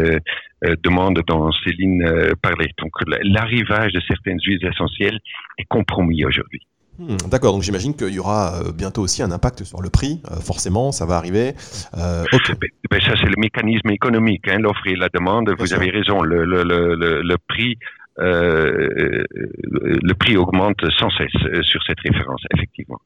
demande 0.82 1.22
dont 1.26 1.50
Céline 1.64 2.34
parlait. 2.42 2.72
Donc 2.78 2.92
l'arrivage 3.22 3.92
de 3.92 4.00
certaines 4.06 4.40
huiles 4.44 4.64
essentielles 4.66 5.18
est 5.58 5.66
compromis 5.66 6.24
aujourd'hui. 6.24 6.66
Hmm, 6.98 7.16
D'accord, 7.30 7.52
donc 7.52 7.62
j'imagine 7.62 7.94
qu'il 7.94 8.12
y 8.12 8.18
aura 8.18 8.54
euh, 8.56 8.72
bientôt 8.72 9.02
aussi 9.02 9.22
un 9.22 9.30
impact 9.30 9.62
sur 9.62 9.80
le 9.80 9.88
prix, 9.88 10.20
euh, 10.32 10.37
forcément, 10.40 10.90
ça 10.90 11.06
va 11.06 11.16
arriver. 11.16 11.54
Euh, 11.96 12.24
okay. 12.32 12.54
ben, 12.90 13.00
ça, 13.00 13.12
c'est 13.20 13.28
le 13.28 13.37
mécanisme 13.38 13.88
économique, 13.90 14.48
hein, 14.48 14.58
l'offre 14.58 14.84
et 14.87 14.96
la 14.96 15.08
demande. 15.08 15.54
Vous 15.58 15.72
avez 15.72 15.90
raison, 15.90 16.22
le, 16.22 16.44
le, 16.44 16.64
le, 16.64 17.22
le 17.22 17.37
prix. 17.48 17.76
Euh, 18.20 19.22
le 19.30 20.12
prix 20.14 20.37
augmente 20.37 20.80
sans 20.98 21.08
cesse 21.11 21.62
sur 21.62 21.80
cette 21.87 22.00
référence, 22.00 22.42
effectivement. 22.52 22.98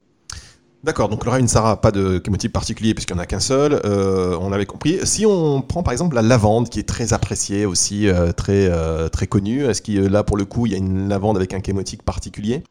D'accord, 0.84 1.10
donc 1.10 1.26
le 1.26 1.30
Ravinsara, 1.30 1.80
pas 1.80 1.92
de 1.92 2.20
chémotype 2.24 2.52
particulier 2.52 2.94
puisqu'il 2.94 3.14
n'y 3.14 3.20
en 3.20 3.22
a 3.22 3.26
qu'un 3.26 3.40
seul, 3.40 3.78
euh, 3.84 4.36
on 4.40 4.52
avait 4.52 4.64
compris. 4.64 4.98
Si 5.04 5.26
on 5.26 5.60
prend 5.60 5.82
par 5.82 5.92
exemple 5.92 6.16
la 6.16 6.22
lavande 6.22 6.70
qui 6.70 6.80
est 6.80 6.88
très 6.88 7.12
appréciée 7.12 7.66
aussi, 7.66 8.08
euh, 8.08 8.32
très, 8.32 8.70
très 9.10 9.26
connue, 9.26 9.64
est-ce 9.64 9.82
que 9.82 10.08
là 10.08 10.24
pour 10.24 10.38
le 10.38 10.46
coup 10.46 10.64
il 10.64 10.72
y 10.72 10.74
a 10.74 10.78
une 10.78 11.08
lavande 11.10 11.36
avec 11.36 11.52
un 11.52 11.60
chémotype 11.62 12.02
particulier? 12.02 12.64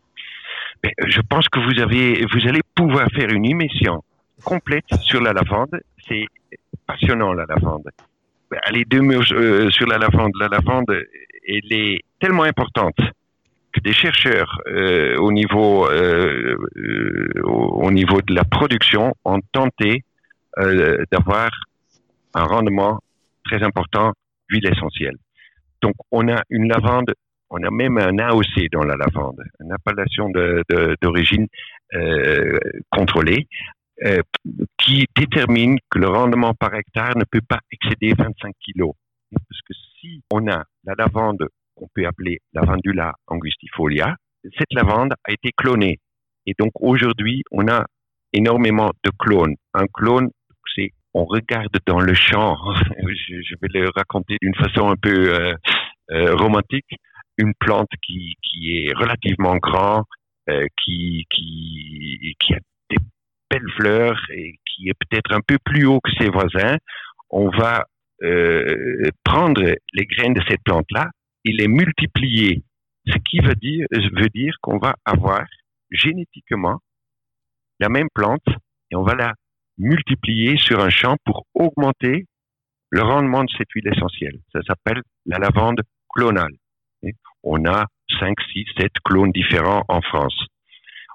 Je 0.83 1.21
pense 1.21 1.47
que 1.49 1.59
vous 1.59 1.79
avez, 1.81 2.25
vous 2.25 2.47
allez 2.47 2.61
pouvoir 2.75 3.07
faire 3.11 3.29
une 3.29 3.45
émission 3.45 4.03
complète 4.43 4.85
sur 5.01 5.21
la 5.21 5.33
lavande. 5.33 5.79
C'est 6.07 6.25
passionnant 6.87 7.33
la 7.33 7.45
lavande. 7.45 7.89
Allez 8.63 8.85
deux 8.85 9.01
mots 9.01 9.21
euh, 9.31 9.69
sur 9.69 9.87
la 9.87 9.97
lavande. 9.97 10.31
La 10.39 10.47
lavande, 10.47 10.89
elle 11.47 11.71
est 11.71 12.01
tellement 12.19 12.43
importante 12.43 12.97
que 13.71 13.79
des 13.79 13.93
chercheurs 13.93 14.59
euh, 14.67 15.17
au 15.17 15.31
niveau 15.31 15.87
euh, 15.89 16.55
au 17.43 17.91
niveau 17.91 18.21
de 18.21 18.33
la 18.33 18.43
production 18.43 19.13
ont 19.23 19.39
tenté 19.51 20.03
euh, 20.57 21.03
d'avoir 21.11 21.49
un 22.33 22.43
rendement 22.43 22.99
très 23.45 23.63
important 23.63 24.13
d'huile 24.49 24.67
essentielle. 24.67 25.15
Donc 25.81 25.95
on 26.11 26.27
a 26.27 26.43
une 26.49 26.67
lavande 26.67 27.13
on 27.51 27.61
a 27.63 27.69
même 27.69 27.97
un 27.97 28.17
AOC 28.17 28.69
dans 28.71 28.83
la 28.83 28.95
lavande, 28.95 29.41
une 29.59 29.71
appellation 29.71 30.29
d'origine 31.01 31.47
euh, 31.93 32.57
contrôlée, 32.89 33.47
euh, 34.05 34.21
qui 34.77 35.05
détermine 35.15 35.77
que 35.89 35.99
le 35.99 36.07
rendement 36.07 36.53
par 36.53 36.73
hectare 36.73 37.15
ne 37.17 37.25
peut 37.29 37.41
pas 37.47 37.59
excéder 37.71 38.13
25 38.17 38.53
kilos. 38.61 38.93
Parce 39.31 39.61
que 39.67 39.73
si 39.99 40.23
on 40.31 40.47
a 40.47 40.63
la 40.85 40.93
lavande 40.97 41.47
qu'on 41.75 41.87
peut 41.93 42.05
appeler 42.07 42.39
lavandula 42.53 43.13
angustifolia, 43.27 44.15
cette 44.57 44.73
lavande 44.73 45.13
a 45.25 45.31
été 45.31 45.51
clonée. 45.55 45.99
Et 46.47 46.53
donc 46.57 46.71
aujourd'hui, 46.79 47.43
on 47.51 47.67
a 47.67 47.85
énormément 48.33 48.91
de 49.03 49.11
clones. 49.19 49.55
Un 49.73 49.85
clone, 49.93 50.29
c'est 50.75 50.91
on 51.13 51.25
regarde 51.25 51.77
dans 51.85 51.99
le 51.99 52.13
champ, 52.13 52.55
je, 52.73 53.55
vais 53.61 53.67
le 53.73 53.89
raconter 53.93 54.37
d'une 54.41 54.55
façon 54.55 54.89
un 54.89 54.95
peu 54.95 55.33
euh, 56.11 56.35
romantique, 56.35 56.87
une 57.41 57.53
plante 57.59 57.89
qui, 58.01 58.37
est 58.63 58.93
relativement 58.95 59.57
grand, 59.57 60.05
euh, 60.49 60.65
qui 60.83 61.25
a 62.49 62.59
des 62.89 62.97
belles 63.49 63.71
fleurs 63.75 64.19
et 64.33 64.59
qui 64.65 64.89
est 64.89 64.93
peut-être 64.93 65.33
un 65.33 65.41
peu 65.41 65.57
plus 65.63 65.85
haut 65.85 65.99
que 65.99 66.11
ses 66.19 66.29
voisins, 66.29 66.77
on 67.29 67.49
va 67.49 67.85
euh, 68.23 69.09
prendre 69.23 69.61
les 69.93 70.05
graines 70.05 70.33
de 70.33 70.41
cette 70.47 70.63
plante-là 70.63 71.09
et 71.45 71.51
les 71.51 71.67
multiplier. 71.67 72.63
Ce 73.07 73.17
qui 73.17 73.39
veut 73.39 73.55
dire, 73.55 73.87
veut 73.91 74.29
dire 74.29 74.55
qu'on 74.61 74.77
va 74.77 74.93
avoir 75.05 75.43
génétiquement 75.89 76.79
la 77.79 77.89
même 77.89 78.09
plante 78.13 78.45
et 78.91 78.95
on 78.95 79.03
va 79.03 79.15
la 79.15 79.33
multiplier 79.77 80.57
sur 80.57 80.79
un 80.79 80.89
champ 80.89 81.15
pour 81.25 81.45
augmenter 81.55 82.25
le 82.91 83.01
rendement 83.01 83.43
de 83.43 83.49
cette 83.57 83.71
huile 83.73 83.87
essentielle. 83.87 84.37
Ça 84.51 84.59
s'appelle 84.67 85.01
la 85.25 85.39
lavande 85.39 85.81
clonale. 86.13 86.55
On 87.43 87.65
a 87.65 87.85
5, 88.19 88.35
6, 88.53 88.65
7 88.79 88.91
clones 89.03 89.31
différents 89.31 89.83
en 89.87 90.01
France. 90.01 90.45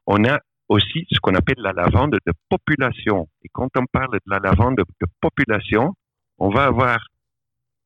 On 0.07 0.25
a 0.25 0.39
aussi 0.69 1.07
ce 1.11 1.21
qu'on 1.21 1.35
appelle 1.35 1.59
la 1.59 1.73
lavande 1.73 2.19
de 2.25 2.33
population. 2.49 3.29
Et 3.45 3.49
quand 3.53 3.69
on 3.77 3.87
parle 3.93 4.15
de 4.15 4.21
la 4.27 4.39
lavande 4.39 4.77
de 4.77 5.07
population, 5.21 5.95
on 6.39 6.51
va 6.51 6.65
avoir, 6.65 6.99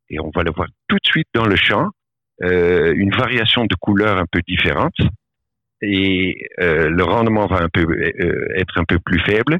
et 0.09 0.18
on 0.20 0.30
va 0.34 0.42
le 0.42 0.53
voir 0.53 0.68
tout 0.88 0.96
de 0.96 1.07
suite 1.07 1.28
dans 1.34 1.46
le 1.46 1.57
champ, 1.57 1.90
euh, 2.42 2.94
une 2.96 3.14
variation 3.14 3.66
de 3.66 3.74
couleurs 3.74 4.16
un 4.16 4.24
peu 4.30 4.40
différente 4.46 4.96
et 5.82 6.48
euh, 6.61 6.88
le 6.88 7.05
rendement 7.05 7.46
va 7.46 7.66
euh, 7.76 8.48
être 8.57 8.78
un 8.78 8.84
peu 8.84 8.98
plus 8.98 9.20
faible. 9.20 9.59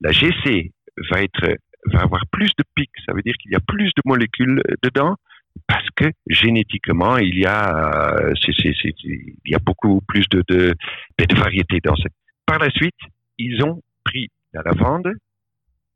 La 0.00 0.10
GC 0.10 0.72
va 1.10 2.00
avoir 2.00 2.22
plus 2.32 2.50
de 2.58 2.64
pics, 2.74 2.90
ça 3.06 3.12
veut 3.12 3.22
dire 3.22 3.34
qu'il 3.40 3.52
y 3.52 3.54
a 3.54 3.60
plus 3.60 3.92
de 3.96 4.02
molécules 4.04 4.60
dedans 4.82 5.14
parce 5.66 5.88
que 5.96 6.06
génétiquement 6.26 7.16
il 7.18 7.38
y 7.38 7.46
a 7.46 7.68
a 8.18 9.58
beaucoup 9.64 10.00
plus 10.02 10.26
de, 10.30 10.42
de, 10.48 10.74
variétés 11.34 11.80
dans 11.82 11.96
cette. 11.96 12.12
Par 12.46 12.58
la 12.58 12.70
suite, 12.70 12.94
ils 13.38 13.62
ont 13.64 13.80
pris 14.04 14.28
la 14.52 14.62
lavande 14.62 15.12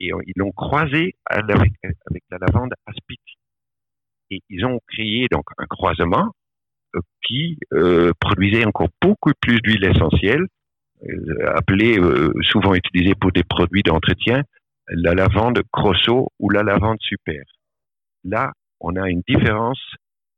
et 0.01 0.11
ils 0.27 0.33
l'ont 0.37 0.53
croisée 0.53 1.15
avec, 1.27 1.73
la 2.31 2.39
lavande 2.39 2.73
aspic 2.87 3.21
et 4.31 4.41
ils 4.49 4.65
ont 4.65 4.81
créé 4.89 5.27
donc 5.31 5.45
un 5.59 5.67
croisement 5.67 6.33
euh, 6.97 7.01
qui 7.27 7.59
euh, 7.73 8.13
produisait 8.19 8.65
encore 8.65 8.89
beaucoup 9.03 9.33
plus 9.41 9.61
d'huile 9.61 9.85
essentielle, 9.85 10.47
euh, 11.05 11.57
appelée 11.57 11.99
souvent 12.43 12.75
utilisée 12.75 13.15
pour 13.15 13.33
des 13.33 13.45
produits 13.45 13.83
d'entretien, 13.83 14.43
la 14.89 15.15
lavande 15.15 15.63
Grosso 15.73 16.29
ou 16.39 16.51
la 16.51 16.63
lavande 16.63 16.99
Super. 17.01 17.43
Là, 18.25 18.53
on 18.81 18.97
a 18.97 19.09
une 19.09 19.23
différence 19.27 19.81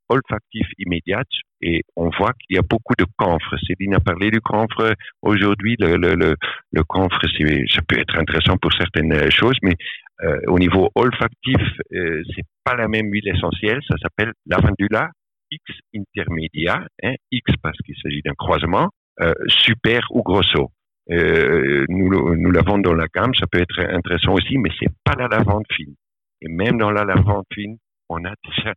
olfactive 0.09 0.67
immédiate 0.79 1.29
et 1.63 1.83
on 1.97 2.11
voit 2.11 2.33
qu'il 2.35 2.57
y 2.57 2.59
a 2.59 2.63
beaucoup 2.63 2.95
de 2.99 3.07
camphre. 3.17 3.57
Céline 3.67 3.95
a 3.95 4.01
parlé 4.01 4.31
du 4.31 4.41
camphre. 4.41 4.95
Aujourd'hui, 5.23 5.77
le, 5.79 5.97
le, 5.97 6.15
le, 6.15 6.37
le 6.73 6.83
camphre, 6.85 7.21
ça 7.23 7.83
peut 7.89 7.99
être 7.99 8.19
intéressant 8.19 8.57
pour 8.59 8.73
certaines 8.75 9.31
choses, 9.31 9.57
mais 9.63 9.75
euh, 10.23 10.39
au 10.49 10.59
niveau 10.59 10.91
olfactif, 10.95 11.61
euh, 11.95 12.23
c'est 12.35 12.45
pas 12.65 12.77
la 12.77 12.89
même 12.89 13.11
huile 13.11 13.29
essentielle. 13.29 13.81
Ça 13.89 13.97
s'appelle 14.03 14.33
lavandula 14.47 15.11
X 15.51 15.63
intermedia, 15.95 16.87
hein, 17.03 17.15
X 17.31 17.53
parce 17.63 17.79
qu'il 17.79 17.97
s'agit 18.03 18.23
d'un 18.23 18.35
croisement, 18.35 18.89
euh, 19.21 19.33
super 19.49 20.01
ou 20.11 20.23
grosso. 20.23 20.71
Euh, 21.11 21.85
nous, 21.89 22.37
nous 22.37 22.51
l'avons 22.51 22.79
dans 22.79 22.95
la 22.95 23.07
gamme, 23.13 23.35
ça 23.35 23.47
peut 23.51 23.61
être 23.61 23.81
intéressant 23.81 24.35
aussi, 24.35 24.59
mais 24.59 24.71
c'est 24.79 24.93
pas 25.05 25.15
la 25.19 25.29
lavande 25.29 25.65
fine. 25.73 25.95
Et 26.41 26.49
même 26.49 26.79
dans 26.79 26.91
la 26.91 27.05
lavande 27.05 27.45
fine, 27.53 27.77
on 28.13 28.25
a 28.25 28.35
déjà 28.45 28.75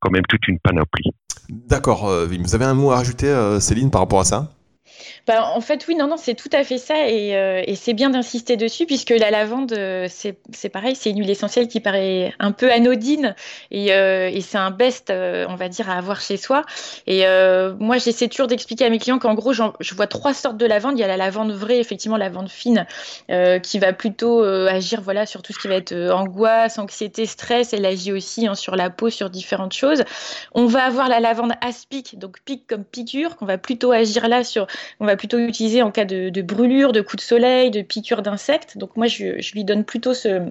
quand 0.00 0.10
même 0.10 0.24
toute 0.28 0.46
une 0.48 0.58
panoplie. 0.60 1.10
D'accord, 1.48 2.08
euh, 2.08 2.26
vous 2.26 2.54
avez 2.54 2.64
un 2.64 2.74
mot 2.74 2.90
à 2.90 2.96
rajouter, 2.96 3.28
euh, 3.28 3.60
Céline, 3.60 3.90
par 3.90 4.00
rapport 4.00 4.20
à 4.20 4.24
ça? 4.24 4.55
Bah, 5.26 5.52
en 5.54 5.60
fait, 5.60 5.86
oui, 5.88 5.96
non, 5.96 6.06
non, 6.06 6.16
c'est 6.16 6.34
tout 6.34 6.48
à 6.52 6.62
fait 6.62 6.78
ça. 6.78 7.08
Et, 7.08 7.36
euh, 7.36 7.62
c'est 7.74 7.94
bien 7.94 8.10
d'insister 8.10 8.56
dessus, 8.56 8.86
puisque 8.86 9.10
la 9.10 9.30
lavande, 9.30 9.72
euh, 9.72 10.08
c'est 10.08 10.68
pareil, 10.68 10.94
c'est 10.94 11.10
une 11.10 11.18
huile 11.18 11.30
essentielle 11.30 11.68
qui 11.68 11.80
paraît 11.80 12.32
un 12.38 12.52
peu 12.52 12.70
anodine. 12.70 13.34
Et, 13.70 13.92
euh, 13.92 14.30
c'est 14.40 14.58
un 14.58 14.70
best, 14.70 15.10
on 15.10 15.56
va 15.56 15.68
dire, 15.68 15.90
à 15.90 15.94
avoir 15.94 16.20
chez 16.20 16.36
soi. 16.36 16.62
Et 17.06 17.24
moi, 17.78 17.98
j'essaie 17.98 18.28
toujours 18.28 18.46
d'expliquer 18.46 18.84
à 18.84 18.90
mes 18.90 18.98
clients 18.98 19.18
qu'en 19.18 19.34
gros, 19.34 19.52
je 19.52 19.94
vois 19.94 20.06
trois 20.06 20.34
sortes 20.34 20.56
de 20.56 20.66
lavande. 20.66 20.98
Il 20.98 21.00
y 21.00 21.04
a 21.04 21.08
la 21.08 21.16
lavande 21.16 21.52
vraie, 21.52 21.78
effectivement, 21.78 22.16
la 22.16 22.26
lavande 22.26 22.48
fine, 22.48 22.86
qui 23.62 23.78
va 23.78 23.92
plutôt 23.92 24.42
agir 24.42 25.00
voilà, 25.00 25.26
sur 25.26 25.42
tout 25.42 25.52
ce 25.52 25.58
qui 25.58 25.68
va 25.68 25.74
être 25.74 25.94
angoisse, 26.12 26.78
anxiété, 26.78 27.26
stress. 27.26 27.72
Elle 27.72 27.86
agit 27.86 28.12
aussi 28.12 28.46
hein, 28.46 28.54
sur 28.54 28.76
la 28.76 28.90
peau, 28.90 29.10
sur 29.10 29.30
différentes 29.30 29.72
choses. 29.72 30.04
On 30.52 30.66
va 30.66 30.84
avoir 30.84 31.08
la 31.08 31.20
lavande 31.20 31.52
aspic, 31.60 32.18
donc 32.18 32.40
pic 32.44 32.66
comme 32.66 32.84
piqûre, 32.84 33.36
qu'on 33.36 33.46
va 33.46 33.58
plutôt 33.58 33.92
agir 33.92 34.28
là 34.28 34.44
sur 34.44 34.66
on 35.00 35.06
va 35.06 35.16
plutôt 35.16 35.38
utiliser 35.38 35.82
en 35.82 35.90
cas 35.90 36.04
de, 36.04 36.42
brûlure, 36.42 36.92
de 36.92 37.00
coup 37.00 37.16
de 37.16 37.20
soleil, 37.20 37.70
de 37.70 37.82
piqûre 37.82 38.22
d'insectes. 38.22 38.78
Donc 38.78 38.96
moi, 38.96 39.06
je, 39.06 39.52
lui 39.52 39.64
donne 39.64 39.84
plutôt 39.84 40.14
ce, 40.14 40.42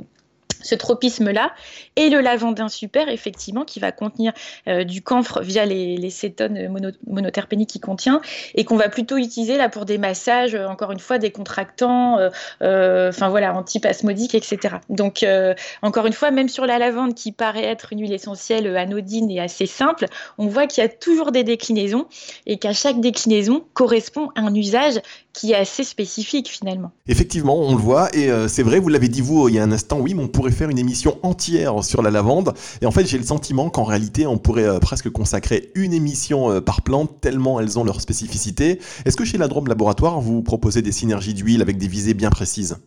ce 0.62 0.76
tropisme-là, 0.76 1.54
et 1.96 2.10
le 2.10 2.22
lavandin 2.22 2.68
super, 2.68 3.10
effectivement, 3.10 3.64
qui 3.64 3.80
va 3.80 3.92
contenir 3.92 4.34
euh, 4.68 4.84
du 4.84 5.02
camphre 5.02 5.42
via 5.42 5.66
les, 5.66 6.10
cétones 6.10 6.70
monoterpéniques 7.08 7.70
qu'il 7.70 7.82
contient, 7.82 8.22
et 8.54 8.64
qu'on 8.64 8.78
va 8.78 8.90
plutôt 8.90 9.18
utiliser 9.18 9.58
là 9.58 9.70
pour 9.70 9.86
des 9.86 9.98
massages, 9.98 10.56
euh, 10.56 10.68
encore 10.68 10.92
une 10.92 11.00
fois, 11.00 11.18
décontractants, 11.18 12.18
euh, 12.62 13.10
enfin 13.10 13.30
voilà, 13.30 13.56
antipasmodiques, 13.56 14.36
etc. 14.36 14.76
Donc, 14.90 15.26
encore 15.82 16.06
une 16.06 16.14
fois, 16.14 16.32
même 16.32 16.50
sur 16.50 16.66
la 16.66 16.78
lavande 16.78 17.14
qui 17.14 17.32
paraît 17.32 17.64
être 17.64 17.94
une 17.94 18.02
huile 18.02 18.14
essentielle 18.14 18.76
anodine 18.76 19.30
et 19.32 19.40
assez 19.40 19.66
simple, 19.66 20.06
on 20.38 20.48
voit 20.48 20.68
qu'il 20.68 20.84
y 20.84 20.86
a 20.86 20.90
toujours 20.90 21.32
des 21.32 21.44
déclinaisons, 21.44 22.08
et 22.46 22.58
qu'à 22.58 22.74
chaque 22.74 23.00
déclinaison 23.00 23.64
correspond 23.74 24.30
un 24.36 24.54
usage 24.54 25.00
qui 25.34 25.52
est 25.52 25.56
assez 25.56 25.84
spécifique 25.84 26.50
finalement. 26.50 26.92
Effectivement, 27.08 27.58
on 27.58 27.76
le 27.76 27.82
voit, 27.82 28.10
et 28.16 28.30
c'est 28.48 28.64
vrai, 28.64 28.80
vous 28.80 28.90
l'avez 28.90 29.10
dit 29.10 29.22
vous 29.22 29.50
il 29.50 29.56
y 29.56 29.60
a 29.60 29.64
un 29.64 29.72
instant, 29.72 30.00
oui, 30.00 30.14
mais 30.14 30.24
on 30.24 30.28
pourrait 30.28 30.45
faire 30.52 30.70
une 30.70 30.80
émission 30.80 31.18
entière 31.24 31.84
sur 31.84 32.02
la 32.02 32.12
lavande. 32.12 32.54
Et 32.82 32.86
en 32.86 32.92
fait, 32.92 33.06
j'ai 33.06 33.18
le 33.18 33.24
sentiment 33.24 33.70
qu'en 33.70 33.84
réalité, 33.84 34.28
on 34.28 34.38
pourrait 34.38 34.68
euh, 34.68 34.80
presque 34.80 35.10
consacrer 35.10 35.72
une 35.76 35.94
émission 35.94 36.52
euh, 36.52 36.62
par 36.62 36.82
plante, 36.82 37.22
tellement 37.22 37.60
elles 37.60 37.80
ont 37.80 37.84
leur 37.84 38.02
spécificité. 38.02 38.80
Est-ce 39.06 39.18
que 39.18 39.26
chez 39.26 39.38
la 39.38 39.48
Drôme 39.48 39.68
Laboratoire, 39.68 40.20
vous 40.20 40.42
proposez 40.44 40.82
des 40.82 40.92
synergies 40.92 41.34
d'huile 41.34 41.62
avec 41.62 41.78
des 41.78 41.88
visées 41.88 42.14
bien 42.14 42.30
précises? 42.30 42.78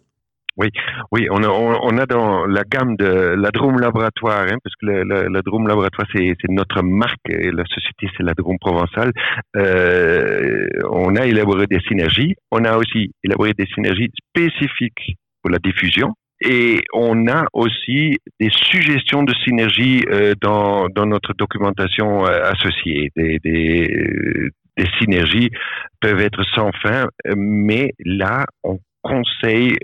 Oui, 0.59 0.71
oui, 1.13 1.29
on 1.31 1.45
a, 1.45 2.07
dans 2.07 2.45
la 2.45 2.65
gamme 2.65 2.97
de 2.97 3.07
la 3.07 3.51
Drôme 3.53 3.79
Laboratoire, 3.79 4.43
hein, 4.43 4.57
parce 4.65 4.75
que 4.75 4.87
la, 4.87 5.43
Drôme 5.43 5.69
Laboratoire 5.69 6.09
c'est 6.13 6.35
notre 6.49 6.83
marque 6.83 7.31
et 7.31 7.53
la 7.53 7.65
société 7.65 8.09
c'est 8.17 8.25
la 8.25 8.35
Drôme 8.35 8.59
Provençale. 8.59 9.13
Euh, 9.55 10.67
on 10.91 11.15
a 11.15 11.27
élaboré 11.27 11.69
des 11.69 11.79
synergies. 11.87 12.35
On 12.51 12.65
a 12.65 12.77
aussi 12.77 13.13
élaboré 13.23 13.53
des 13.57 13.67
synergies 13.67 14.11
spécifiques 14.35 15.17
pour 15.43 15.53
la 15.53 15.59
diffusion. 15.59 16.15
Et 16.41 16.83
on 16.93 17.27
a 17.27 17.47
aussi 17.53 18.19
des 18.39 18.51
suggestions 18.51 19.25
de 19.25 19.35
synergie 19.45 20.05
euh, 20.09 20.35
dans, 20.41 20.89
dans 20.89 21.07
notre 21.07 21.35
documentation 21.35 22.27
euh, 22.27 22.43
associée. 22.45 23.11
Des, 23.17 23.39
des, 23.41 23.89
euh, 23.91 24.51
des, 24.77 24.87
synergies 25.01 25.51
peuvent 26.01 26.21
être 26.21 26.45
sans 26.55 26.71
fin, 26.81 27.09
mais 27.37 27.93
là, 28.05 28.47
on 28.63 28.79
conseille 29.03 29.77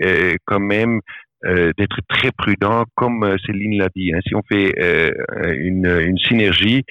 quand 0.45 0.61
même 0.61 1.01
d'être 1.43 1.99
très 2.07 2.31
prudent, 2.31 2.85
comme 2.95 3.35
Céline 3.45 3.77
l'a 3.77 3.89
dit. 3.93 4.13
Hein. 4.13 4.19
Si 4.25 4.33
on 4.35 4.41
fait 4.49 4.73
une, 5.57 5.85
une 5.85 6.17
synergie, 6.17 6.83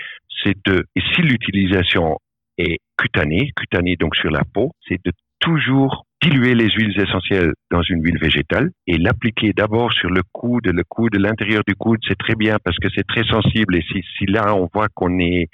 c'est 0.43 0.55
de, 0.67 0.85
et 0.95 1.01
si 1.15 1.23
l'utilisation 1.23 2.19
est 2.59 2.79
cutanée, 2.99 3.51
cutanée 3.57 3.97
donc 3.97 4.15
sur 4.17 4.31
la 4.31 4.43
peau, 4.53 4.73
c'est 4.87 5.03
de 5.05 5.13
toujours 5.41 6.05
diluer 6.25 6.55
les 6.55 6.71
huiles 6.71 6.99
essentielles 6.99 7.53
dans 7.71 7.83
une 7.83 8.03
huile 8.03 8.19
végétale 8.19 8.71
et 8.87 8.97
l'appliquer 8.97 9.53
d'abord 9.53 9.93
sur 9.93 10.09
le 10.09 10.23
coude, 10.33 10.67
le 10.67 10.83
coude, 10.89 11.17
l'intérieur 11.17 11.63
du 11.67 11.75
coude, 11.75 11.99
c'est 12.09 12.17
très 12.17 12.35
bien 12.35 12.57
parce 12.65 12.79
que 12.79 12.89
c'est 12.95 13.07
très 13.07 13.25
sensible 13.25 13.77
et 13.77 13.83
si, 13.83 14.03
si 14.17 14.25
là 14.27 14.55
on 14.55 14.69
voit 14.73 14.89
qu'on 14.95 15.19
est 15.19 15.49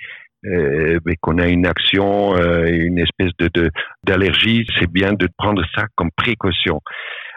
euh, 0.47 0.99
qu'on 1.21 1.39
a 1.39 1.49
une 1.49 1.67
action, 1.67 2.35
euh, 2.37 2.65
une 2.67 2.99
espèce 2.99 3.33
de 3.39 3.71
d'allergie, 4.05 4.65
c'est 4.79 4.91
bien 4.91 5.13
de 5.13 5.29
prendre 5.37 5.63
ça 5.75 5.87
comme 5.97 6.11
précaution. 6.17 6.81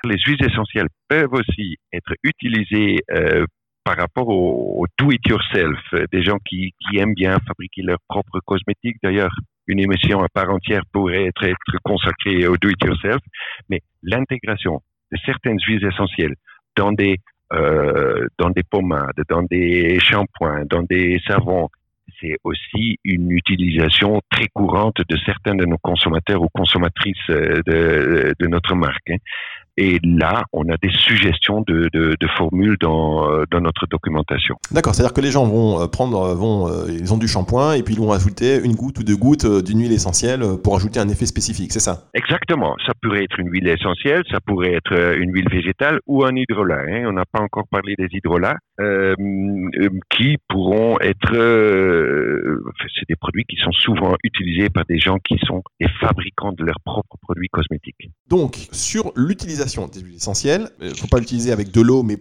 Les 0.05 0.15
huiles 0.25 0.45
essentielles 0.45 0.87
peuvent 1.09 1.33
aussi 1.33 1.77
être 1.91 2.13
utilisées 2.23 2.99
euh, 3.11 3.45
par 3.83 3.97
rapport 3.97 4.29
au, 4.29 4.85
do-it-yourself, 4.97 5.79
des 6.13 6.23
gens 6.23 6.37
qui, 6.45 6.71
qui 6.79 6.97
aiment 6.97 7.13
bien 7.13 7.37
fabriquer 7.45 7.81
leurs 7.81 7.99
propres 8.07 8.39
cosmétiques. 8.45 8.95
D'ailleurs, 9.03 9.35
une 9.67 9.79
émission 9.79 10.21
à 10.21 10.27
part 10.29 10.49
entière 10.49 10.83
pourrait 10.91 11.25
être, 11.25 11.43
être 11.43 11.77
consacrée 11.83 12.47
au 12.47 12.57
do-it-yourself, 12.57 13.21
mais 13.69 13.81
l'intégration 14.01 14.81
de 15.11 15.17
certaines 15.25 15.59
huiles 15.67 15.85
essentielles 15.85 16.35
dans 16.75 16.91
des 16.91 17.17
euh, 17.53 18.25
dans 18.39 18.49
des 18.49 18.63
pommades, 18.63 19.21
dans 19.29 19.43
des 19.43 19.99
shampoings, 19.99 20.65
dans 20.65 20.81
des 20.81 21.21
savons, 21.27 21.69
c'est 22.23 22.37
aussi 22.43 22.97
une 23.03 23.31
utilisation 23.31 24.21
très 24.31 24.47
courante 24.53 24.97
de 25.07 25.17
certains 25.25 25.55
de 25.55 25.65
nos 25.65 25.77
consommateurs 25.77 26.41
ou 26.41 26.47
consommatrices 26.53 27.17
euh, 27.29 27.61
de, 27.65 28.33
de 28.39 28.47
notre 28.47 28.75
marque. 28.75 29.09
Hein. 29.09 29.17
Et 29.75 29.97
là, 30.03 30.43
on 30.53 30.69
a 30.69 30.77
des 30.77 30.91
suggestions 30.91 31.61
de, 31.61 31.89
de, 31.91 32.15
de 32.19 32.27
formules 32.37 32.77
dans, 32.79 33.27
euh, 33.27 33.43
dans, 33.49 33.59
notre 33.59 33.87
documentation. 33.87 34.55
D'accord, 34.69 34.93
c'est-à-dire 34.93 35.15
que 35.15 35.21
les 35.21 35.31
gens 35.31 35.45
vont 35.45 35.81
euh, 35.81 35.87
prendre, 35.87 36.35
vont, 36.35 36.69
ils 36.87 37.11
ont 37.11 37.17
du 37.17 37.27
shampoing 37.27 37.73
et 37.73 37.81
puis 37.81 37.95
ils 37.95 37.99
vont 37.99 38.11
ajouter 38.11 38.59
une 38.63 38.75
goutte 38.75 38.99
ou 38.99 39.03
deux 39.03 39.17
gouttes 39.17 39.47
d'une 39.65 39.79
huile 39.79 39.91
essentielle 39.91 40.43
pour 40.63 40.75
ajouter 40.75 40.99
un 40.99 41.09
effet 41.09 41.25
spécifique, 41.25 41.71
c'est 41.71 41.79
ça? 41.79 42.03
Exactement. 42.13 42.75
Ça 42.85 42.93
pourrait 43.01 43.23
être 43.23 43.39
une 43.39 43.49
huile 43.49 43.67
essentielle, 43.67 44.21
ça 44.29 44.39
pourrait 44.45 44.73
être 44.73 45.17
une 45.17 45.33
huile 45.33 45.49
végétale 45.49 45.99
ou 46.05 46.23
un 46.23 46.35
hydrolat. 46.35 46.83
Hein. 46.87 47.05
On 47.07 47.13
n'a 47.13 47.25
pas 47.25 47.41
encore 47.41 47.65
parlé 47.67 47.95
des 47.97 48.07
hydrolats 48.11 48.57
euh, 48.79 49.15
qui 50.09 50.37
pourront 50.47 50.99
être 50.99 51.33
c'est 52.95 53.07
des 53.07 53.15
produits 53.15 53.45
qui 53.45 53.57
sont 53.57 53.71
souvent 53.71 54.15
utilisés 54.23 54.69
par 54.69 54.85
des 54.85 54.99
gens 54.99 55.17
qui 55.19 55.37
sont 55.45 55.63
des 55.79 55.87
fabricants 55.99 56.53
de 56.53 56.63
leurs 56.63 56.79
propres 56.83 57.17
produits 57.21 57.49
cosmétiques. 57.49 58.11
Donc, 58.27 58.55
sur 58.71 59.11
l'utilisation 59.15 59.87
des 59.87 60.01
huiles 60.01 60.15
essentielles, 60.15 60.69
il 60.81 60.89
ne 60.89 60.93
faut 60.93 61.07
pas 61.07 61.19
l'utiliser 61.19 61.51
avec 61.51 61.71
de 61.71 61.81
l'eau, 61.81 62.03
mais 62.03 62.17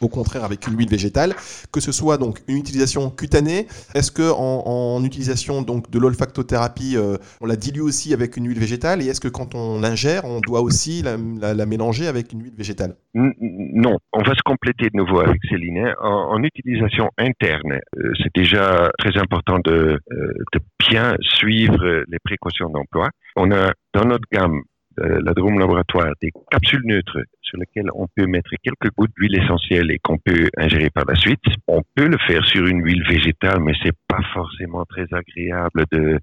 au 0.00 0.08
contraire 0.08 0.44
avec 0.44 0.66
une 0.66 0.76
huile 0.78 0.88
végétale, 0.88 1.34
que 1.72 1.80
ce 1.80 1.92
soit 1.92 2.18
donc 2.18 2.40
une 2.48 2.56
utilisation 2.56 3.10
cutanée. 3.10 3.66
Est-ce 3.94 4.10
que 4.10 4.30
en, 4.32 5.02
utilisation 5.04 5.62
donc 5.62 5.90
de 5.90 5.98
l'olfactothérapie, 5.98 6.96
euh, 6.96 7.16
on 7.40 7.46
la 7.46 7.56
dilue 7.56 7.80
aussi 7.80 8.12
avec 8.12 8.36
une 8.36 8.48
huile 8.48 8.58
végétale? 8.58 9.02
Et 9.02 9.06
est-ce 9.06 9.20
que 9.20 9.28
quand 9.28 9.54
on 9.54 9.80
l'ingère, 9.80 10.24
on 10.24 10.40
doit 10.40 10.60
aussi 10.60 11.02
la, 11.02 11.66
mélanger 11.66 12.06
avec 12.06 12.32
une 12.32 12.42
huile 12.42 12.56
végétale? 12.56 12.96
Non, 13.14 13.98
on 14.12 14.22
va 14.22 14.34
se 14.34 14.42
compléter 14.44 14.86
de 14.86 14.96
nouveau 14.96 15.20
avec 15.20 15.40
Céline. 15.48 15.78
Hein. 15.78 15.94
En, 16.00 16.42
utilisation 16.42 17.10
interne, 17.18 17.80
euh, 17.98 18.12
c'est 18.22 18.34
déjà 18.34 18.90
très 18.98 19.18
important 19.18 19.58
de, 19.58 19.98
euh, 20.12 20.32
de 20.52 20.60
bien 20.88 21.16
suivre 21.20 22.04
les 22.08 22.18
précautions 22.22 22.68
d'emploi. 22.68 23.08
On 23.36 23.50
a 23.50 23.72
dans 23.94 24.04
notre 24.04 24.24
gamme 24.32 24.62
la 24.98 25.34
Drôme 25.34 25.58
Laboratoire 25.58 26.12
des 26.22 26.32
capsules 26.50 26.80
neutres 26.84 27.18
sur 27.46 27.58
lesquelles 27.58 27.90
on 27.94 28.06
peut 28.14 28.26
mettre 28.26 28.50
quelques 28.62 28.92
gouttes 28.96 29.12
d'huile 29.16 29.38
essentielle 29.42 29.90
et 29.90 29.98
qu'on 30.02 30.18
peut 30.18 30.48
ingérer 30.56 30.90
par 30.90 31.04
la 31.06 31.14
suite. 31.14 31.42
On 31.68 31.82
peut 31.94 32.08
le 32.08 32.18
faire 32.26 32.44
sur 32.44 32.66
une 32.66 32.82
huile 32.84 33.04
végétale, 33.08 33.60
mais 33.60 33.72
c'est 33.82 33.96
pas 34.08 34.20
forcément 34.34 34.84
très 34.84 35.06
agréable 35.12 35.84
de, 35.92 36.18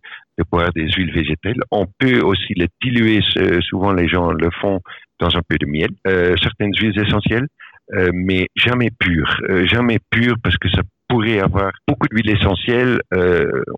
boire 0.51 0.71
des 0.73 0.89
huiles 0.91 1.13
végétales. 1.13 1.61
On 1.71 1.87
peut 1.97 2.19
aussi 2.21 2.53
les 2.55 2.67
diluer. 2.81 3.21
Souvent, 3.61 3.93
les 3.93 4.07
gens 4.07 4.31
le 4.31 4.49
font 4.61 4.81
dans 5.19 5.35
un 5.37 5.41
peu 5.47 5.57
de 5.57 5.65
miel. 5.65 5.89
Euh, 6.07 6.35
certaines 6.41 6.73
huiles 6.75 6.99
essentielles, 6.99 7.47
euh, 7.93 8.09
mais 8.13 8.47
jamais 8.55 8.89
pures. 8.99 9.39
Euh, 9.49 9.65
jamais 9.65 9.99
pures 10.09 10.35
parce 10.43 10.57
que 10.57 10.69
ça 10.69 10.81
pourrait 11.07 11.39
avoir 11.39 11.71
beaucoup 11.87 12.07
d'huiles 12.07 12.31
essentielles 12.31 12.99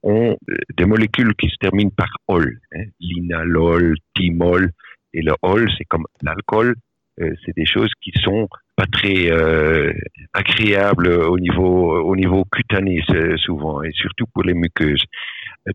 ont 0.03 0.37
des 0.77 0.85
molécules 0.85 1.33
qui 1.35 1.49
se 1.49 1.55
terminent 1.59 1.91
par 1.95 2.09
ol, 2.27 2.59
hein, 2.73 2.83
linalol, 2.99 3.95
thymol, 4.15 4.71
et 5.13 5.21
le 5.21 5.33
ol 5.41 5.69
c'est 5.77 5.85
comme 5.85 6.05
l'alcool, 6.21 6.75
c'est 7.17 7.55
des 7.55 7.65
choses 7.65 7.91
qui 8.01 8.11
sont 8.21 8.47
pas 8.75 8.85
très 8.91 9.31
euh, 9.31 9.93
agréables 10.33 11.07
au 11.07 11.39
niveau 11.39 11.97
au 12.03 12.15
niveau 12.15 12.43
cutané 12.45 13.01
souvent 13.37 13.81
et 13.83 13.91
surtout 13.93 14.25
pour 14.33 14.43
les 14.43 14.53
muqueuses. 14.53 15.03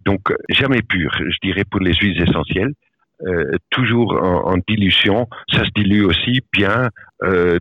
Donc 0.04 0.32
jamais 0.50 0.82
pur, 0.82 1.10
je 1.18 1.38
dirais 1.42 1.64
pour 1.64 1.80
les 1.80 1.94
huiles 1.94 2.22
essentielles. 2.22 2.72
Euh, 3.26 3.58
toujours 3.68 4.18
en, 4.22 4.50
en, 4.50 4.56
dilution. 4.66 5.28
Ça 5.52 5.64
se 5.66 5.70
dilue 5.76 6.04
aussi 6.04 6.40
bien 6.54 6.88
euh, 7.22 7.58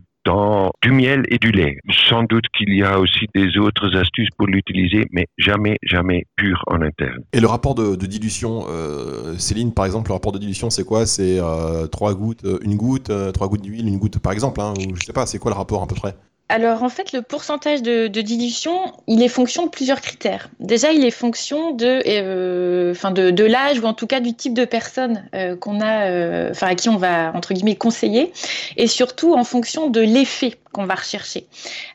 du 0.82 0.90
miel 0.92 1.24
et 1.28 1.38
du 1.38 1.50
lait. 1.50 1.78
Sans 2.08 2.22
doute 2.24 2.44
qu'il 2.56 2.74
y 2.74 2.82
a 2.82 2.98
aussi 2.98 3.26
des 3.34 3.58
autres 3.58 3.96
astuces 3.96 4.30
pour 4.36 4.46
l'utiliser, 4.46 5.06
mais 5.12 5.26
jamais, 5.38 5.76
jamais 5.82 6.26
pur 6.36 6.62
en 6.66 6.80
interne. 6.82 7.20
Et 7.32 7.40
le 7.40 7.46
rapport 7.46 7.74
de, 7.74 7.96
dilution, 8.06 8.64
euh, 8.68 9.36
Céline, 9.38 9.72
par 9.72 9.86
exemple, 9.86 10.10
le 10.10 10.14
rapport 10.14 10.32
de 10.32 10.38
dilution, 10.38 10.70
c'est 10.70 10.84
quoi? 10.84 11.06
C'est 11.06 11.38
euh, 11.38 11.86
trois 11.86 12.14
gouttes, 12.14 12.44
euh, 12.44 12.58
une 12.62 12.76
goutte, 12.76 13.10
trois 13.32 13.48
gouttes 13.48 13.62
d'huile, 13.62 13.88
une 13.88 13.98
goutte, 13.98 14.18
par 14.18 14.32
exemple, 14.32 14.60
hein, 14.60 14.74
ou 14.78 14.96
je 14.96 15.04
sais 15.04 15.12
pas, 15.12 15.26
c'est 15.26 15.38
quoi 15.38 15.50
le 15.50 15.56
rapport 15.56 15.82
à 15.82 15.86
peu 15.86 15.94
près? 15.94 16.14
Alors 16.50 16.82
en 16.82 16.88
fait, 16.88 17.12
le 17.12 17.22
pourcentage 17.22 17.80
de, 17.80 18.08
dilution, 18.08 18.92
il 19.06 19.22
est 19.22 19.28
fonction 19.28 19.66
de 19.66 19.70
plusieurs 19.70 20.00
critères. 20.00 20.50
Déjà, 20.58 20.90
il 20.90 21.04
est 21.04 21.12
fonction 21.12 21.70
de, 21.70 22.02
euh, 22.06 22.92
de, 22.92 23.44
l'âge 23.44 23.78
ou 23.78 23.84
en 23.84 23.94
tout 23.94 24.06
cas 24.06 24.20
du 24.20 24.34
type 24.34 24.52
de 24.52 24.64
personne 24.64 25.28
euh, 25.34 25.56
qu'on 25.56 25.80
a, 25.80 26.10
euh, 26.10 26.52
à 26.60 26.74
qui 26.74 26.88
on 26.88 26.96
va 26.96 27.32
entre 27.34 27.54
guillemets 27.54 27.76
conseiller, 27.76 28.32
et 28.76 28.88
surtout 28.88 29.34
en 29.34 29.44
fonction 29.44 29.88
de 29.88 30.00
l'effet 30.00 30.54
qu'on 30.72 30.84
va 30.84 30.94
rechercher. 30.94 31.46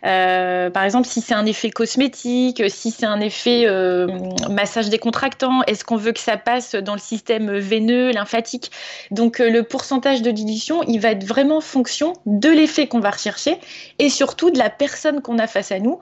Par 0.01 0.83
exemple, 0.83 1.07
si 1.07 1.21
c'est 1.21 1.33
un 1.33 1.45
effet 1.45 1.69
cosmétique, 1.69 2.61
si 2.69 2.91
c'est 2.91 3.05
un 3.05 3.21
effet 3.21 3.65
massage 4.49 4.89
décontractant, 4.89 5.61
est-ce 5.65 5.85
qu'on 5.85 5.95
veut 5.95 6.11
que 6.11 6.19
ça 6.19 6.35
passe 6.35 6.75
dans 6.75 6.93
le 6.93 6.99
système 6.99 7.57
veineux, 7.57 8.11
lymphatique? 8.11 8.71
Donc 9.11 9.39
le 9.39 9.63
pourcentage 9.63 10.21
de 10.21 10.29
dilution, 10.29 10.83
il 10.89 10.99
va 10.99 11.11
être 11.11 11.23
vraiment 11.23 11.61
fonction 11.61 12.11
de 12.25 12.49
l'effet 12.49 12.87
qu'on 12.87 12.99
va 12.99 13.11
rechercher 13.11 13.57
et 13.97 14.09
surtout 14.09 14.44
de 14.51 14.57
la 14.57 14.69
personne 14.69 15.21
qu'on 15.21 15.39
a 15.39 15.47
face 15.47 15.71
à 15.71 15.79
nous, 15.79 15.99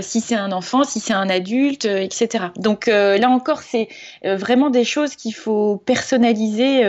si 0.00 0.20
c'est 0.20 0.34
un 0.34 0.52
enfant, 0.52 0.84
si 0.84 1.00
c'est 1.00 1.12
un 1.12 1.28
adulte, 1.28 1.84
etc. 1.84 2.46
Donc 2.56 2.86
là 2.86 3.28
encore, 3.28 3.62
c'est 3.62 3.88
vraiment 4.24 4.70
des 4.70 4.84
choses 4.84 5.16
qu'il 5.16 5.34
faut 5.34 5.82
personnaliser. 5.84 6.80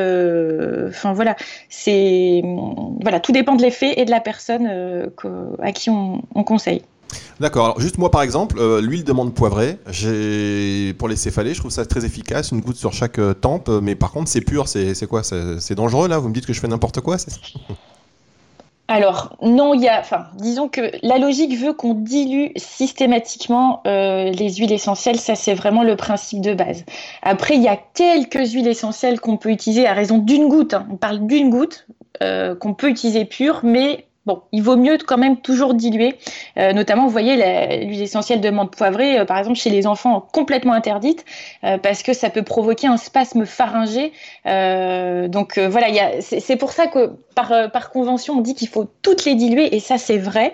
Enfin 0.87 1.13
voilà, 1.13 1.35
c'est 1.69 2.41
voilà, 3.01 3.19
tout 3.19 3.31
dépend 3.31 3.55
de 3.55 3.61
l'effet 3.61 3.99
et 3.99 4.05
de 4.05 4.11
la 4.11 4.19
personne 4.19 4.67
à 5.61 5.71
qui 5.71 5.89
on, 5.89 6.21
conseille. 6.43 6.81
D'accord. 7.39 7.65
Alors 7.65 7.79
juste 7.79 7.97
moi 7.97 8.11
par 8.11 8.21
exemple, 8.21 8.57
euh, 8.59 8.81
l'huile 8.81 9.03
de 9.03 9.11
menthe 9.11 9.33
poivrée, 9.33 9.77
pour 10.97 11.07
les 11.07 11.15
céphalées, 11.15 11.53
je 11.53 11.59
trouve 11.59 11.71
ça 11.71 11.85
très 11.85 12.05
efficace, 12.05 12.51
une 12.51 12.61
goutte 12.61 12.77
sur 12.77 12.93
chaque 12.93 13.19
euh, 13.19 13.33
tempe. 13.33 13.69
Mais 13.81 13.95
par 13.95 14.11
contre, 14.11 14.29
c'est 14.29 14.41
pur, 14.41 14.67
c'est 14.67 15.07
quoi? 15.07 15.23
C'est 15.23 15.75
dangereux 15.75 16.07
là? 16.07 16.19
Vous 16.19 16.29
me 16.29 16.33
dites 16.33 16.45
que 16.45 16.53
je 16.53 16.59
fais 16.59 16.67
n'importe 16.67 17.01
quoi 17.01 17.17
alors 18.89 19.37
non, 19.43 19.75
il 19.75 19.81
y 19.81 19.87
a, 19.87 19.99
enfin, 19.99 20.25
disons 20.35 20.67
que 20.67 20.91
la 21.03 21.19
logique 21.19 21.55
veut 21.55 21.73
qu'on 21.73 21.93
dilue 21.93 22.47
systématiquement 22.55 23.81
euh, 23.85 24.31
les 24.31 24.55
huiles 24.55 24.73
essentielles. 24.73 25.19
Ça, 25.19 25.35
c'est 25.35 25.53
vraiment 25.53 25.83
le 25.83 25.95
principe 25.95 26.41
de 26.41 26.55
base. 26.55 26.85
Après, 27.21 27.55
il 27.55 27.61
y 27.61 27.67
a 27.67 27.77
quelques 27.77 28.53
huiles 28.53 28.67
essentielles 28.67 29.19
qu'on 29.19 29.37
peut 29.37 29.51
utiliser 29.51 29.85
à 29.85 29.93
raison 29.93 30.17
d'une 30.17 30.49
goutte. 30.49 30.73
Hein. 30.73 30.87
On 30.91 30.97
parle 30.97 31.25
d'une 31.27 31.51
goutte 31.51 31.87
qu'on 32.19 32.73
peut 32.73 32.89
utiliser 32.89 33.23
pure, 33.23 33.61
mais 33.63 34.08
Il 34.51 34.63
vaut 34.63 34.75
mieux 34.75 34.97
quand 34.97 35.17
même 35.17 35.37
toujours 35.37 35.73
diluer. 35.73 36.15
Euh, 36.57 36.73
notamment, 36.73 37.05
vous 37.05 37.11
voyez, 37.11 37.35
l'huile 37.85 38.01
essentielle 38.01 38.41
de 38.41 38.49
menthe 38.49 38.75
poivrée, 38.75 39.19
euh, 39.19 39.25
par 39.25 39.37
exemple, 39.37 39.57
chez 39.57 39.69
les 39.69 39.87
enfants, 39.87 40.25
complètement 40.31 40.73
interdite, 40.73 41.25
euh, 41.63 41.77
parce 41.77 42.03
que 42.03 42.13
ça 42.13 42.29
peut 42.29 42.43
provoquer 42.43 42.87
un 42.87 42.97
spasme 42.97 43.45
pharyngé. 43.45 44.11
donc 45.29 45.57
voilà, 45.57 45.87
c'est 46.21 46.55
pour 46.55 46.71
ça 46.71 46.87
que 46.87 47.11
par 47.35 47.91
convention, 47.91 48.35
on 48.35 48.41
dit 48.41 48.55
qu'il 48.55 48.67
faut 48.67 48.87
toutes 49.01 49.25
les 49.25 49.35
diluer, 49.35 49.75
et 49.75 49.79
ça 49.79 49.97
c'est 49.97 50.17
vrai 50.17 50.53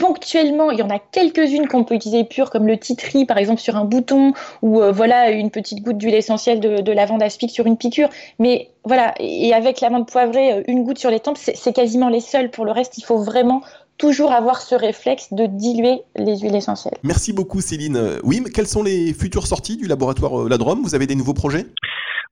ponctuellement, 0.00 0.70
il 0.70 0.78
y 0.78 0.82
en 0.82 0.88
a 0.88 0.98
quelques-unes 0.98 1.68
qu'on 1.68 1.84
peut 1.84 1.94
utiliser 1.94 2.24
pures, 2.24 2.50
comme 2.50 2.66
le 2.66 2.78
titri, 2.78 3.26
par 3.26 3.36
exemple, 3.36 3.60
sur 3.60 3.76
un 3.76 3.84
bouton, 3.84 4.32
ou 4.62 4.80
euh, 4.80 4.90
voilà, 4.90 5.30
une 5.30 5.50
petite 5.50 5.82
goutte 5.82 5.98
d'huile 5.98 6.14
essentielle 6.14 6.58
de, 6.58 6.92
lavande 6.92 7.22
aspic 7.22 7.50
sur 7.50 7.66
une 7.66 7.76
piqûre. 7.76 8.08
Mais 8.38 8.70
voilà, 8.84 9.14
et 9.20 9.52
avec 9.52 9.82
l'amande 9.82 10.08
poivrée, 10.08 10.54
euh, 10.54 10.62
une 10.66 10.84
goutte 10.84 10.98
sur 10.98 11.10
les 11.10 11.20
tempes, 11.20 11.36
c'est 11.36 11.72
quasiment 11.74 12.08
les 12.08 12.20
seuls. 12.20 12.50
Pour 12.50 12.64
le 12.64 12.72
reste, 12.72 12.96
il 12.96 13.04
faut 13.04 13.18
vraiment 13.18 13.60
toujours 14.00 14.32
avoir 14.32 14.60
ce 14.60 14.74
réflexe 14.74 15.32
de 15.32 15.46
diluer 15.46 16.00
les 16.16 16.38
huiles 16.38 16.56
essentielles. 16.56 16.98
Merci 17.04 17.32
beaucoup 17.32 17.60
Céline. 17.60 18.18
Oui, 18.24 18.40
mais 18.42 18.50
quelles 18.50 18.66
sont 18.66 18.82
les 18.82 19.12
futures 19.12 19.46
sorties 19.46 19.76
du 19.76 19.86
laboratoire 19.86 20.40
euh, 20.40 20.48
Ladrome? 20.48 20.82
Vous 20.82 20.94
avez 20.94 21.06
des 21.06 21.14
nouveaux 21.14 21.34
projets? 21.34 21.66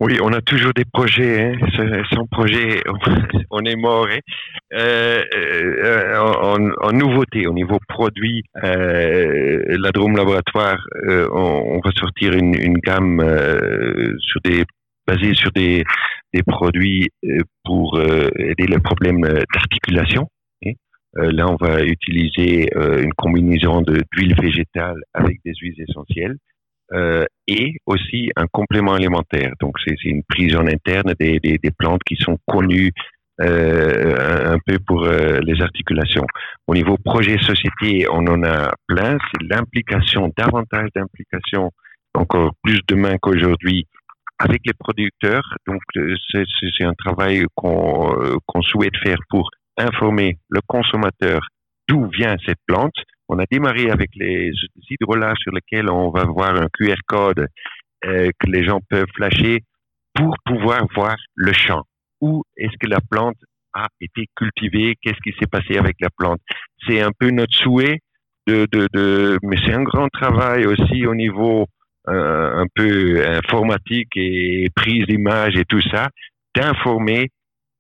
Oui, 0.01 0.19
on 0.23 0.33
a 0.33 0.41
toujours 0.41 0.73
des 0.75 0.85
projets. 0.85 1.53
Hein. 1.61 2.03
Sans 2.13 2.25
projet, 2.27 2.83
on 3.51 3.65
est 3.65 3.77
mort. 3.77 4.07
Hein. 4.09 4.21
Euh, 4.73 5.23
euh, 5.37 6.17
en, 6.19 6.71
en, 6.81 6.93
nouveauté, 6.93 7.47
au 7.47 7.53
niveau 7.53 7.79
produit, 7.89 8.45
euh, 8.63 9.59
la 9.69 9.91
Drôme 9.91 10.17
Laboratoire, 10.17 10.79
euh, 11.09 11.29
on, 11.33 11.77
on, 11.77 11.81
va 11.85 11.91
sortir 11.99 12.33
une, 12.33 12.55
une 12.55 12.79
gamme 12.79 13.21
euh, 13.21 14.17
sur 14.21 14.41
des 14.45 14.65
basée 15.07 15.35
sur 15.35 15.51
des, 15.53 15.85
des 16.35 16.43
produits 16.43 17.09
pour 17.65 17.99
aider 17.99 18.67
les 18.67 18.79
problèmes 18.79 19.23
d'articulation. 19.55 20.29
Hein. 21.17 21.31
là, 21.33 21.49
on 21.49 21.57
va 21.57 21.83
utiliser 21.83 22.69
une 22.75 23.15
combinaison 23.15 23.83
d'huile 23.83 24.35
végétale 24.41 25.01
avec 25.15 25.39
des 25.45 25.53
huiles 25.61 25.81
essentielles 25.89 26.37
euh, 26.93 27.25
et 27.47 27.75
aussi 27.87 28.31
un 28.37 28.47
complément 28.51 28.95
alimentaire. 28.95 29.53
Donc 29.61 29.77
c'est 29.85 30.03
une 30.05 30.23
prise 30.25 30.57
en 30.57 30.67
interne 30.67 31.15
des, 31.19 31.39
des, 31.39 31.59
des, 31.59 31.71
plantes 31.71 32.03
qui 32.05 32.17
sont 32.17 32.39
connues 32.47 32.93
euh, 33.41 34.55
un 34.55 34.59
peu 34.65 34.79
pour 34.87 35.05
euh, 35.05 35.39
les 35.43 35.61
articulations. 35.63 36.27
Au 36.67 36.75
niveau 36.75 36.97
projet 36.97 37.39
société, 37.39 38.07
on 38.11 38.27
en 38.27 38.43
a 38.43 38.73
plein. 38.87 39.19
C'est 39.33 39.47
l'implication, 39.49 40.33
davantage 40.37 40.89
d'implication, 40.95 41.71
encore 42.15 42.53
plus 42.63 42.81
demain 42.89 43.17
qu'aujourd'hui, 43.21 43.87
avec 44.39 44.63
les 44.67 44.75
producteurs. 44.79 45.57
Donc 45.67 45.83
euh, 45.97 46.15
c'est 46.33 46.85
un 46.85 46.95
travail 46.95 47.45
qu'on 47.55 48.63
souhaite 48.63 48.97
faire 49.03 49.19
pour 49.29 49.51
informer 49.79 50.39
le 50.49 50.61
consommateur 50.67 51.41
d'où 51.89 52.07
vient 52.09 52.37
cette 52.45 52.59
plante, 52.67 52.95
on 53.29 53.39
a 53.39 53.45
démarré 53.51 53.91
avec 53.91 54.11
les 54.15 54.51
hydrolats 54.91 55.35
sur 55.41 55.53
lesquels 55.53 55.91
on 55.91 56.11
va 56.11 56.25
voir 56.25 56.55
un 56.57 56.69
QR 56.73 56.97
code 57.07 57.49
euh, 58.05 58.31
que 58.39 58.51
les 58.51 58.65
gens 58.65 58.81
peuvent 58.89 59.07
flasher 59.15 59.63
pour 60.15 60.37
pouvoir 60.45 60.87
voir 60.95 61.17
le 61.35 61.53
champ. 61.53 61.83
Où 62.21 62.43
est-ce 62.57 62.77
que 62.81 62.89
la 62.89 63.01
plante 63.01 63.37
a 63.75 63.89
été 64.01 64.27
cultivée? 64.35 64.97
Qu'est-ce 65.01 65.21
qui 65.23 65.37
s'est 65.39 65.47
passé 65.47 65.79
avec 65.79 65.97
la 66.01 66.09
plante? 66.17 66.41
C'est 66.87 67.01
un 67.01 67.11
peu 67.19 67.31
notre 67.31 67.55
souhait 67.55 68.01
de, 68.47 68.67
de, 68.73 68.89
de 68.93 69.39
mais 69.43 69.57
c'est 69.65 69.75
un 69.75 69.83
grand 69.83 70.09
travail 70.09 70.67
aussi 70.67 71.07
au 71.07 71.15
niveau 71.15 71.67
euh, 72.09 72.63
un 72.63 72.67
peu 72.75 73.27
informatique 73.27 74.17
et 74.17 74.69
prise 74.75 75.05
d'image 75.07 75.57
et 75.57 75.65
tout 75.65 75.83
ça, 75.83 76.09
d'informer 76.55 77.29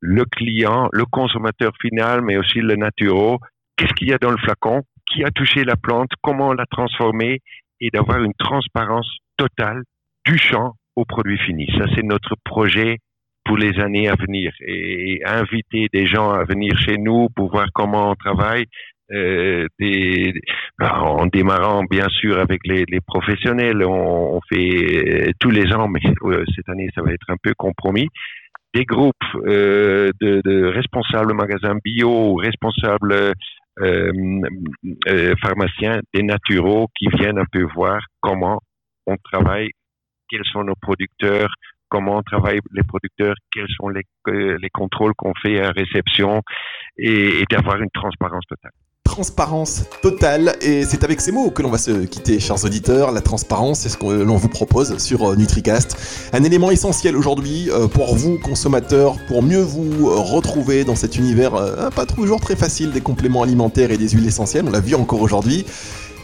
le 0.00 0.24
client, 0.24 0.88
le 0.92 1.04
consommateur 1.04 1.72
final, 1.80 2.22
mais 2.22 2.36
aussi 2.36 2.60
le 2.60 2.76
naturo, 2.76 3.38
qu'est-ce 3.76 3.92
qu'il 3.94 4.08
y 4.08 4.12
a 4.12 4.18
dans 4.18 4.30
le 4.30 4.38
flacon, 4.38 4.82
qui 5.06 5.24
a 5.24 5.30
touché 5.30 5.64
la 5.64 5.76
plante, 5.76 6.10
comment 6.22 6.48
on 6.48 6.52
l'a 6.52 6.66
transformée 6.66 7.40
et 7.80 7.90
d'avoir 7.90 8.22
une 8.22 8.34
transparence 8.38 9.08
totale 9.36 9.82
du 10.26 10.38
champ 10.38 10.74
au 10.96 11.04
produit 11.04 11.38
fini. 11.38 11.66
Ça, 11.78 11.84
c'est 11.94 12.02
notre 12.02 12.34
projet 12.44 12.98
pour 13.44 13.56
les 13.56 13.78
années 13.80 14.08
à 14.08 14.14
venir 14.14 14.52
et 14.60 15.22
inviter 15.24 15.86
des 15.92 16.06
gens 16.06 16.30
à 16.30 16.44
venir 16.44 16.76
chez 16.78 16.98
nous 16.98 17.28
pour 17.34 17.50
voir 17.50 17.68
comment 17.72 18.10
on 18.10 18.14
travaille. 18.14 18.66
Euh, 19.10 19.66
des, 19.78 20.34
en 20.80 21.24
démarrant 21.24 21.82
bien 21.84 22.08
sûr 22.10 22.38
avec 22.38 22.60
les, 22.66 22.84
les 22.86 23.00
professionnels, 23.00 23.82
on, 23.82 24.36
on, 24.36 24.40
fait 24.50 25.32
tous 25.40 25.48
les 25.48 25.72
ans, 25.72 25.88
mais 25.88 26.00
euh, 26.24 26.44
cette 26.54 26.68
année 26.68 26.90
ça 26.94 27.00
va 27.00 27.12
être 27.12 27.30
un 27.30 27.38
peu 27.42 27.54
compromis. 27.56 28.08
Des 28.78 28.84
groupes 28.84 29.14
euh, 29.34 30.12
de, 30.20 30.66
responsables 30.66 31.34
magasins 31.34 31.74
bio, 31.82 32.36
responsables 32.36 33.12
euh, 33.12 33.32
euh, 35.08 35.34
pharmaciens, 35.42 35.98
des 36.14 36.22
naturaux 36.22 36.86
qui 36.96 37.08
viennent 37.08 37.40
un 37.40 37.50
peu 37.50 37.64
voir 37.74 38.00
comment 38.20 38.60
on 39.04 39.16
travaille, 39.16 39.70
quels 40.28 40.44
sont 40.44 40.62
nos 40.62 40.76
producteurs, 40.80 41.48
comment 41.88 42.22
travaillent 42.22 42.60
les 42.72 42.84
producteurs, 42.84 43.34
quels 43.50 43.66
sont 43.76 43.88
les, 43.88 44.04
les 44.28 44.70
contrôles 44.70 45.14
qu'on 45.16 45.34
fait 45.42 45.60
à 45.60 45.72
réception 45.72 46.42
et 46.96 47.42
d'avoir 47.50 47.82
une 47.82 47.90
transparence 47.90 48.44
totale 48.46 48.70
transparence 49.18 49.82
totale. 50.00 50.54
Et 50.60 50.84
c'est 50.84 51.02
avec 51.02 51.20
ces 51.20 51.32
mots 51.32 51.50
que 51.50 51.60
l'on 51.60 51.70
va 51.70 51.78
se 51.78 52.04
quitter, 52.06 52.38
chers 52.38 52.64
auditeurs. 52.64 53.10
La 53.10 53.20
transparence, 53.20 53.80
c'est 53.80 53.88
ce 53.88 53.96
que 53.96 54.06
l'on 54.06 54.36
vous 54.36 54.48
propose 54.48 54.98
sur 54.98 55.30
euh, 55.30 55.34
NutriCast. 55.34 55.96
Un 56.32 56.44
élément 56.44 56.70
essentiel 56.70 57.16
aujourd'hui 57.16 57.68
euh, 57.68 57.88
pour 57.88 58.14
vous, 58.14 58.38
consommateurs, 58.38 59.16
pour 59.26 59.42
mieux 59.42 59.60
vous 59.60 60.08
retrouver 60.22 60.84
dans 60.84 60.94
cet 60.94 61.16
univers 61.16 61.52
pas 61.96 62.06
toujours 62.06 62.40
très 62.40 62.54
facile 62.54 62.92
des 62.92 63.00
compléments 63.00 63.42
alimentaires 63.42 63.90
et 63.90 63.98
des 63.98 64.10
huiles 64.10 64.28
essentielles. 64.28 64.66
On 64.68 64.70
l'a 64.70 64.78
vu 64.78 64.94
encore 64.94 65.20
aujourd'hui. 65.20 65.66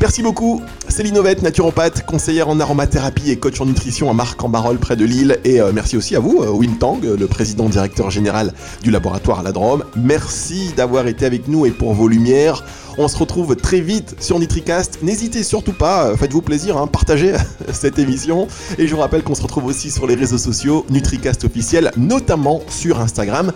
Merci 0.01 0.23
beaucoup, 0.23 0.61
Céline 0.89 1.17
Ovette, 1.17 1.43
naturopathe, 1.43 2.05
conseillère 2.05 2.49
en 2.49 2.61
aromathérapie 2.61 3.31
et 3.31 3.37
coach 3.37 3.61
en 3.61 3.67
nutrition 3.67 4.11
à 4.11 4.13
Marc-en-Barol 4.13 4.79
près 4.79 4.97
de 4.97 5.05
Lille. 5.05 5.39
Et 5.45 5.61
euh, 5.61 5.73
merci 5.73 5.97
aussi 5.97 6.15
à 6.17 6.21
vous, 6.21 6.43
euh, 6.43 6.51
Wim 6.51 6.77
Tang, 6.79 7.01
le 7.03 7.27
président 7.27 7.69
directeur 7.69 8.11
général 8.11 8.53
du 8.83 8.91
laboratoire 8.91 9.41
à 9.41 9.43
la 9.43 9.53
Drôme. 9.53 9.85
Merci 9.97 10.73
d'avoir 10.77 11.07
été 11.07 11.25
avec 11.25 11.49
nous 11.49 11.65
et 11.65 11.71
pour 11.71 11.95
vos 11.95 12.09
lumières. 12.09 12.65
On 12.99 13.09
se 13.09 13.17
retrouve 13.17 13.57
très 13.57 13.81
vite 13.81 14.17
sur 14.21 14.39
NutriCast. 14.39 14.99
N'hésitez 15.03 15.43
surtout 15.43 15.73
pas, 15.73 16.07
euh, 16.09 16.17
faites-vous 16.17 16.43
plaisir, 16.43 16.77
hein, 16.77 16.87
partagez 16.87 17.35
cette 17.73 17.99
émission. 17.99 18.47
Et 18.79 18.87
je 18.87 18.95
vous 18.95 19.01
rappelle 19.01 19.23
qu'on 19.23 19.35
se 19.35 19.43
retrouve 19.43 19.67
aussi 19.67 19.91
sur 19.91 20.07
les 20.07 20.15
réseaux 20.15 20.39
sociaux 20.39 20.85
NutriCast 20.91 21.45
officiel, 21.45 21.93
notamment 21.97 22.63
sur 22.69 23.01
Instagram. 23.01 23.53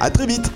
À 0.00 0.10
très 0.10 0.26
vite 0.26 0.50